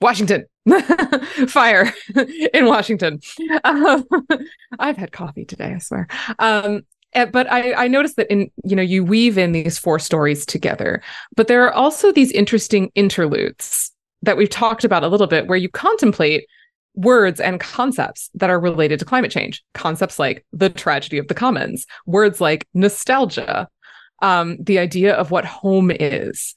Washington. 0.00 0.44
Fire 1.48 1.92
in 2.54 2.66
Washington. 2.66 3.20
Um, 3.64 4.06
I've 4.78 4.96
had 4.96 5.12
coffee 5.12 5.44
today, 5.44 5.74
I 5.74 5.78
swear. 5.78 6.06
Um, 6.38 6.82
but 7.32 7.50
I, 7.50 7.84
I 7.84 7.88
noticed 7.88 8.16
that 8.16 8.30
in 8.30 8.50
you 8.64 8.76
know 8.76 8.82
you 8.82 9.04
weave 9.04 9.38
in 9.38 9.52
these 9.52 9.78
four 9.78 9.98
stories 9.98 10.44
together 10.44 11.02
but 11.36 11.48
there 11.48 11.64
are 11.64 11.72
also 11.72 12.12
these 12.12 12.32
interesting 12.32 12.90
interludes 12.94 13.92
that 14.22 14.36
we've 14.36 14.50
talked 14.50 14.84
about 14.84 15.04
a 15.04 15.08
little 15.08 15.26
bit 15.26 15.46
where 15.46 15.58
you 15.58 15.68
contemplate 15.68 16.46
words 16.94 17.40
and 17.40 17.60
concepts 17.60 18.30
that 18.34 18.50
are 18.50 18.60
related 18.60 18.98
to 18.98 19.04
climate 19.04 19.30
change. 19.30 19.62
Concepts 19.74 20.18
like 20.18 20.44
the 20.52 20.70
tragedy 20.70 21.18
of 21.18 21.28
the 21.28 21.34
commons 21.34 21.86
words 22.06 22.40
like 22.40 22.66
solastalgia 22.74 23.66
um, 24.22 24.56
the 24.60 24.78
idea 24.78 25.14
of 25.14 25.30
what 25.30 25.44
home 25.44 25.90
is. 25.90 26.54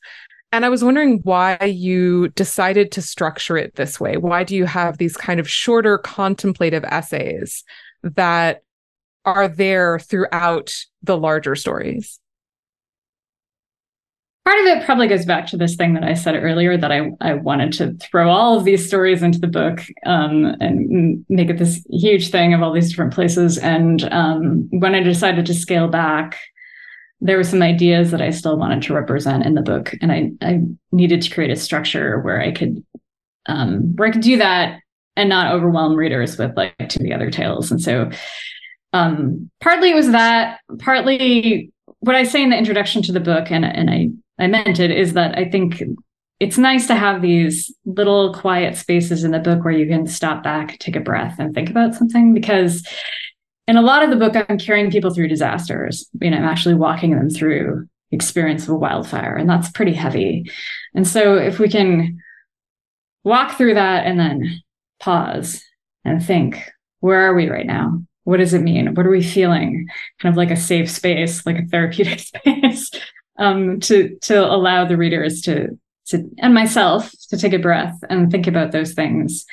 And 0.54 0.64
i 0.64 0.70
was 0.70 0.84
wondering 0.84 1.20
why 1.24 1.58
you 1.62 2.30
decided 2.30 2.92
to 2.94 3.02
structure 3.02 3.58
it 3.58 3.76
this 3.76 4.00
way. 4.00 4.16
Why 4.18 4.44
do 4.44 4.56
you 4.56 4.66
have 4.66 4.98
these 4.98 5.18
kind 5.18 5.40
of 5.40 5.50
shorter 5.50 5.98
contemplative 5.98 6.86
essays 6.86 7.64
that 8.04 8.62
are 9.28 9.48
there 9.50 10.00
throughout 10.00 10.74
the 11.04 11.18
larger 11.18 11.56
stories? 11.56 12.20
Part 14.46 14.60
of 14.60 14.66
it 14.68 14.86
probably 14.86 15.08
goes 15.08 15.26
back 15.26 15.46
to 15.48 15.58
this 15.58 15.76
thing 15.76 15.94
that 15.96 16.06
I 16.06 16.14
said 16.14 16.36
earlier 16.36 16.78
that 16.78 16.90
I, 16.90 17.12
I 17.20 17.34
wanted 17.34 17.74
to 17.74 17.94
throw 17.96 18.30
all 18.30 18.58
of 18.58 18.64
these 18.64 18.88
stories 18.88 19.22
into 19.22 19.40
the 19.40 19.48
book 19.48 19.84
um, 20.06 20.56
and 20.62 21.26
make 21.28 21.50
it 21.50 21.58
this 21.58 21.86
huge 21.90 22.32
thing 22.32 22.54
of 22.54 22.64
all 22.64 22.72
these 22.72 22.90
different 22.90 23.14
places. 23.14 23.58
And 23.58 24.06
um, 24.14 24.70
when 24.72 24.96
I 24.96 25.04
decided 25.04 25.46
to 25.48 25.54
scale 25.54 25.90
back, 25.90 26.38
there 27.20 27.36
were 27.36 27.44
some 27.44 27.62
ideas 27.62 28.12
that 28.12 28.22
I 28.22 28.30
still 28.30 28.58
wanted 28.58 28.84
to 28.84 28.94
represent 28.94 29.46
in 29.46 29.56
the 29.56 29.62
book, 29.62 29.94
and 30.02 30.12
I, 30.14 30.32
I 30.42 30.62
needed 30.94 31.24
to 31.24 31.34
create 31.34 31.52
a 31.52 31.56
structure 31.56 32.22
where 32.22 32.40
I 32.40 32.52
could 32.52 32.86
um, 33.48 33.96
where 33.96 34.08
I 34.08 34.12
could 34.12 34.22
do 34.22 34.38
that 34.38 34.80
and 35.18 35.28
not 35.28 35.52
overwhelm 35.52 35.96
readers 35.96 36.38
with 36.38 36.56
like 36.56 36.76
too 36.88 37.00
many 37.02 37.14
other 37.14 37.32
tales. 37.32 37.72
And 37.72 37.82
so 37.82 38.12
um, 38.94 39.50
partly 39.62 39.92
it 39.92 39.96
was 39.96 40.12
that, 40.12 40.60
partly 40.80 41.72
what 42.00 42.16
I 42.16 42.24
say 42.24 42.44
in 42.44 42.50
the 42.50 42.58
introduction 42.58 43.02
to 43.04 43.12
the 43.12 43.20
book, 43.20 43.52
and 43.52 43.66
and 43.66 43.90
I 43.90 44.10
I 44.40 44.48
meant 44.48 44.80
it, 44.80 44.92
is 44.92 45.14
that 45.14 45.38
I 45.38 45.50
think 45.50 45.84
it's 46.40 46.58
nice 46.58 46.88
to 46.88 46.96
have 46.96 47.22
these 47.22 47.74
little 47.86 48.34
quiet 48.34 48.78
spaces 48.78 49.24
in 49.24 49.32
the 49.32 49.40
book 49.40 49.64
where 49.64 49.74
you 49.74 49.88
can 49.88 50.06
stop 50.06 50.44
back, 50.44 50.78
take 50.80 50.96
a 50.96 51.00
breath, 51.00 51.40
and 51.40 51.54
think 51.54 51.70
about 51.70 51.96
something. 51.96 52.34
Because 52.34 52.88
in 53.68 53.76
a 53.76 53.82
lot 53.82 54.04
of 54.04 54.10
the 54.10 54.16
book, 54.16 54.36
I'm 54.50 54.60
carrying 54.60 54.92
people 54.92 55.14
through 55.14 55.28
disasters. 55.28 56.08
You 56.22 56.30
know, 56.30 56.38
I'm 56.38 56.44
actually 56.46 56.76
walking 56.76 57.16
them 57.16 57.30
through 57.30 57.88
experience 58.12 58.64
of 58.64 58.70
a 58.70 58.76
wildfire, 58.76 59.36
and 59.36 59.50
that's 59.50 59.72
pretty 59.72 59.94
heavy. 59.94 60.50
And 60.94 61.08
so 61.08 61.36
if 61.36 61.60
we 61.60 61.68
can 61.68 62.20
walk 63.24 63.58
through 63.58 63.74
that 63.74 64.06
and 64.06 64.20
then 64.20 64.62
pause 65.00 65.62
and 66.06 66.24
think, 66.24 66.64
where 67.02 67.28
are 67.28 67.36
we 67.36 67.50
right 67.50 67.66
now? 67.66 68.02
What 68.28 68.38
does 68.38 68.54
it 68.54 68.62
mean? 68.62 68.94
What 68.94 69.06
are 69.06 69.10
we 69.10 69.24
feeling? 69.24 69.88
Kind 70.20 70.34
of 70.34 70.38
like 70.38 70.52
a 70.52 70.58
safe 70.58 70.92
space, 70.92 71.46
like 71.46 71.58
a 71.58 71.66
therapeutic 71.66 72.20
space, 72.36 72.92
um, 73.40 73.80
to 73.80 74.18
to 74.24 74.46
allow 74.46 74.84
the 74.84 74.98
readers 74.98 75.42
to 75.44 75.80
to 76.08 76.30
and 76.40 76.54
myself 76.54 77.10
to 77.30 77.38
take 77.38 77.54
a 77.54 77.58
breath 77.58 77.98
and 78.10 78.30
think 78.30 78.46
about 78.46 78.74
those 78.74 78.94
things. 78.94 79.46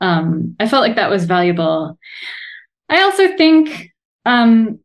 Um, 0.00 0.56
I 0.58 0.66
felt 0.66 0.82
like 0.82 0.96
that 0.96 1.08
was 1.08 1.24
valuable. 1.24 1.96
I 2.88 3.02
also 3.02 3.36
think 3.36 3.92
um, 4.24 4.80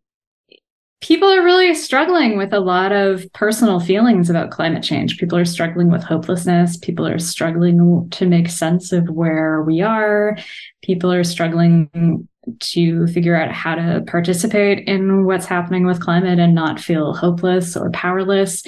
people 1.01 1.27
are 1.27 1.43
really 1.43 1.73
struggling 1.73 2.37
with 2.37 2.53
a 2.53 2.59
lot 2.59 2.91
of 2.91 3.25
personal 3.33 3.79
feelings 3.79 4.29
about 4.29 4.51
climate 4.51 4.83
change. 4.83 5.17
People 5.17 5.39
are 5.39 5.45
struggling 5.45 5.89
with 5.89 6.03
hopelessness. 6.03 6.77
People 6.77 7.07
are 7.07 7.17
struggling 7.17 8.07
to 8.11 8.27
make 8.27 8.49
sense 8.49 8.91
of 8.91 9.09
where 9.09 9.63
we 9.63 9.81
are. 9.81 10.37
People 10.83 11.11
are 11.11 11.23
struggling 11.23 12.27
to 12.59 13.07
figure 13.07 13.35
out 13.35 13.51
how 13.51 13.75
to 13.75 14.03
participate 14.07 14.87
in 14.87 15.25
what's 15.25 15.45
happening 15.45 15.85
with 15.85 16.01
climate 16.01 16.39
and 16.39 16.55
not 16.55 16.79
feel 16.79 17.13
hopeless 17.13 17.77
or 17.77 17.91
powerless. 17.91 18.63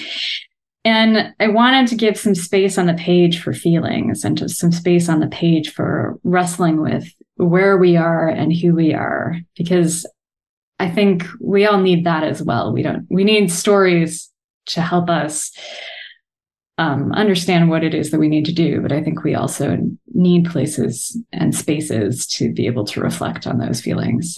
And 0.86 1.34
I 1.40 1.48
wanted 1.48 1.88
to 1.88 1.96
give 1.96 2.18
some 2.18 2.36
space 2.36 2.78
on 2.78 2.88
the 2.88 2.94
page 2.94 3.42
for 3.42 3.54
feelings 3.54 4.26
and 4.26 4.38
just 4.38 4.60
some 4.60 4.72
space 4.72 5.08
on 5.08 5.22
the 5.22 5.28
page 5.28 5.72
for 5.72 6.20
wrestling 6.24 6.82
with 6.82 7.08
where 7.38 7.78
we 7.78 7.96
are 7.96 8.28
and 8.28 8.54
who 8.54 8.76
we 8.76 8.94
are, 8.94 9.38
because 9.56 10.06
I 10.80 10.90
think 10.90 11.26
we 11.40 11.66
all 11.66 11.80
need 11.80 12.06
that 12.06 12.24
as 12.24 12.42
well. 12.42 12.74
We 12.74 12.84
don't, 12.84 13.08
we 13.10 13.24
need 13.24 13.52
stories 13.52 14.30
to 14.68 14.82
help 14.82 15.10
us 15.10 15.52
um, 16.78 17.12
understand 17.14 17.70
what 17.70 17.84
it 17.84 17.94
is 17.94 18.12
that 18.12 18.20
we 18.20 18.28
need 18.28 18.46
to 18.46 18.54
do. 18.54 18.82
But 18.82 18.92
I 18.92 19.02
think 19.02 19.24
we 19.24 19.36
also 19.36 19.78
need 20.14 20.50
places 20.50 21.18
and 21.32 21.56
spaces 21.56 22.26
to 22.28 22.52
be 22.52 22.66
able 22.66 22.86
to 22.86 23.02
reflect 23.02 23.46
on 23.46 23.60
those 23.60 23.82
feelings. 23.82 24.38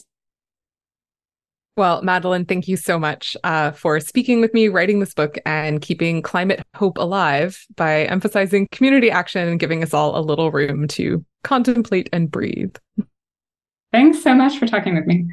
Well, 1.77 2.01
Madeline, 2.01 2.45
thank 2.45 2.69
you 2.69 2.77
so 2.77 2.97
much 2.97 3.35
uh, 3.43 3.71
for 3.71 3.99
speaking 3.99 4.39
with 4.39 4.53
me, 4.53 4.69
writing 4.69 5.01
this 5.01 5.13
book, 5.13 5.37
and 5.45 5.81
keeping 5.81 6.21
climate 6.21 6.63
hope 6.73 6.97
alive 6.97 7.65
by 7.75 8.05
emphasizing 8.05 8.69
community 8.71 9.11
action 9.11 9.45
and 9.45 9.59
giving 9.59 9.83
us 9.83 9.93
all 9.93 10.17
a 10.17 10.23
little 10.23 10.51
room 10.51 10.87
to 10.89 11.25
contemplate 11.43 12.07
and 12.13 12.31
breathe. 12.31 12.75
Thanks 13.91 14.23
so 14.23 14.33
much 14.33 14.57
for 14.57 14.67
talking 14.67 14.95
with 14.95 15.05
me. 15.05 15.27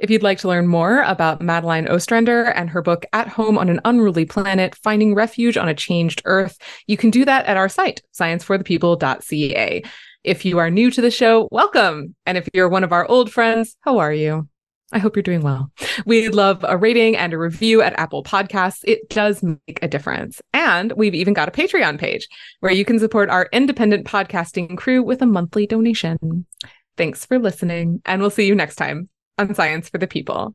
If 0.00 0.08
you'd 0.08 0.22
like 0.22 0.38
to 0.38 0.48
learn 0.48 0.66
more 0.66 1.02
about 1.02 1.42
Madeline 1.42 1.86
Ostrander 1.86 2.44
and 2.44 2.70
her 2.70 2.80
book 2.80 3.04
At 3.12 3.28
Home 3.28 3.58
on 3.58 3.68
an 3.68 3.82
Unruly 3.84 4.24
Planet 4.24 4.74
Finding 4.76 5.14
Refuge 5.14 5.58
on 5.58 5.68
a 5.68 5.74
Changed 5.74 6.22
Earth, 6.24 6.56
you 6.86 6.96
can 6.96 7.10
do 7.10 7.26
that 7.26 7.44
at 7.44 7.58
our 7.58 7.68
site, 7.68 8.00
scienceforthepeople.ca. 8.18 9.82
If 10.24 10.44
you 10.46 10.58
are 10.58 10.70
new 10.70 10.90
to 10.90 11.02
the 11.02 11.10
show, 11.10 11.50
welcome. 11.52 12.14
And 12.24 12.38
if 12.38 12.48
you're 12.54 12.70
one 12.70 12.82
of 12.82 12.94
our 12.94 13.06
old 13.10 13.30
friends, 13.30 13.76
how 13.82 13.98
are 13.98 14.12
you? 14.12 14.48
I 14.90 15.00
hope 15.00 15.16
you're 15.16 15.22
doing 15.22 15.42
well. 15.42 15.70
We'd 16.06 16.34
love 16.34 16.64
a 16.66 16.78
rating 16.78 17.14
and 17.14 17.34
a 17.34 17.38
review 17.38 17.82
at 17.82 17.98
Apple 17.98 18.24
Podcasts. 18.24 18.80
It 18.84 19.10
does 19.10 19.42
make 19.42 19.80
a 19.82 19.88
difference. 19.88 20.40
And 20.54 20.92
we've 20.92 21.14
even 21.14 21.34
got 21.34 21.48
a 21.48 21.52
Patreon 21.52 21.98
page 21.98 22.26
where 22.60 22.72
you 22.72 22.86
can 22.86 22.98
support 22.98 23.28
our 23.28 23.50
independent 23.52 24.06
podcasting 24.06 24.78
crew 24.78 25.02
with 25.02 25.20
a 25.20 25.26
monthly 25.26 25.66
donation. 25.66 26.46
Thanks 26.96 27.26
for 27.26 27.38
listening, 27.38 28.00
and 28.06 28.22
we'll 28.22 28.30
see 28.30 28.46
you 28.46 28.54
next 28.54 28.76
time 28.76 29.10
on 29.40 29.54
Science 29.54 29.88
for 29.88 29.98
the 29.98 30.06
People. 30.06 30.54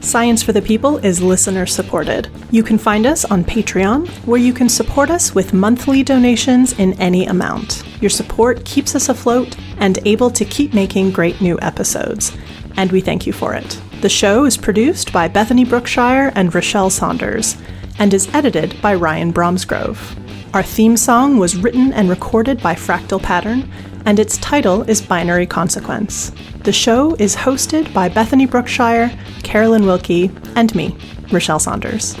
Science 0.00 0.42
for 0.42 0.52
the 0.52 0.62
People 0.62 0.96
is 0.98 1.20
listener 1.20 1.66
supported. 1.66 2.28
You 2.50 2.62
can 2.62 2.78
find 2.78 3.06
us 3.06 3.24
on 3.26 3.44
Patreon, 3.44 4.08
where 4.26 4.40
you 4.40 4.52
can 4.52 4.68
support 4.68 5.10
us 5.10 5.34
with 5.34 5.52
monthly 5.52 6.02
donations 6.02 6.72
in 6.78 6.94
any 7.00 7.26
amount. 7.26 7.84
Your 8.00 8.10
support 8.10 8.64
keeps 8.64 8.94
us 8.94 9.08
afloat 9.10 9.56
and 9.78 9.98
able 10.06 10.30
to 10.30 10.44
keep 10.44 10.72
making 10.72 11.10
great 11.10 11.40
new 11.40 11.58
episodes 11.60 12.36
and 12.76 12.92
we 12.92 13.00
thank 13.00 13.26
you 13.26 13.32
for 13.32 13.54
it. 13.54 13.80
The 14.00 14.08
show 14.08 14.44
is 14.44 14.56
produced 14.56 15.12
by 15.12 15.28
Bethany 15.28 15.64
Brookshire 15.64 16.32
and 16.34 16.54
Rochelle 16.54 16.90
Saunders, 16.90 17.56
and 17.98 18.14
is 18.14 18.32
edited 18.34 18.80
by 18.80 18.94
Ryan 18.94 19.32
Bromsgrove. 19.32 20.16
Our 20.54 20.62
theme 20.62 20.96
song 20.96 21.36
was 21.36 21.56
written 21.56 21.92
and 21.92 22.08
recorded 22.08 22.62
by 22.62 22.74
Fractal 22.74 23.22
Pattern, 23.22 23.70
and 24.06 24.18
its 24.18 24.38
title 24.38 24.82
is 24.82 25.02
Binary 25.02 25.46
Consequence. 25.46 26.32
The 26.64 26.72
show 26.72 27.14
is 27.16 27.36
hosted 27.36 27.92
by 27.92 28.08
Bethany 28.08 28.46
Brookshire, 28.46 29.10
Carolyn 29.42 29.86
Wilkie, 29.86 30.30
and 30.56 30.74
me, 30.74 30.96
Rochelle 31.32 31.58
Saunders. 31.58 32.16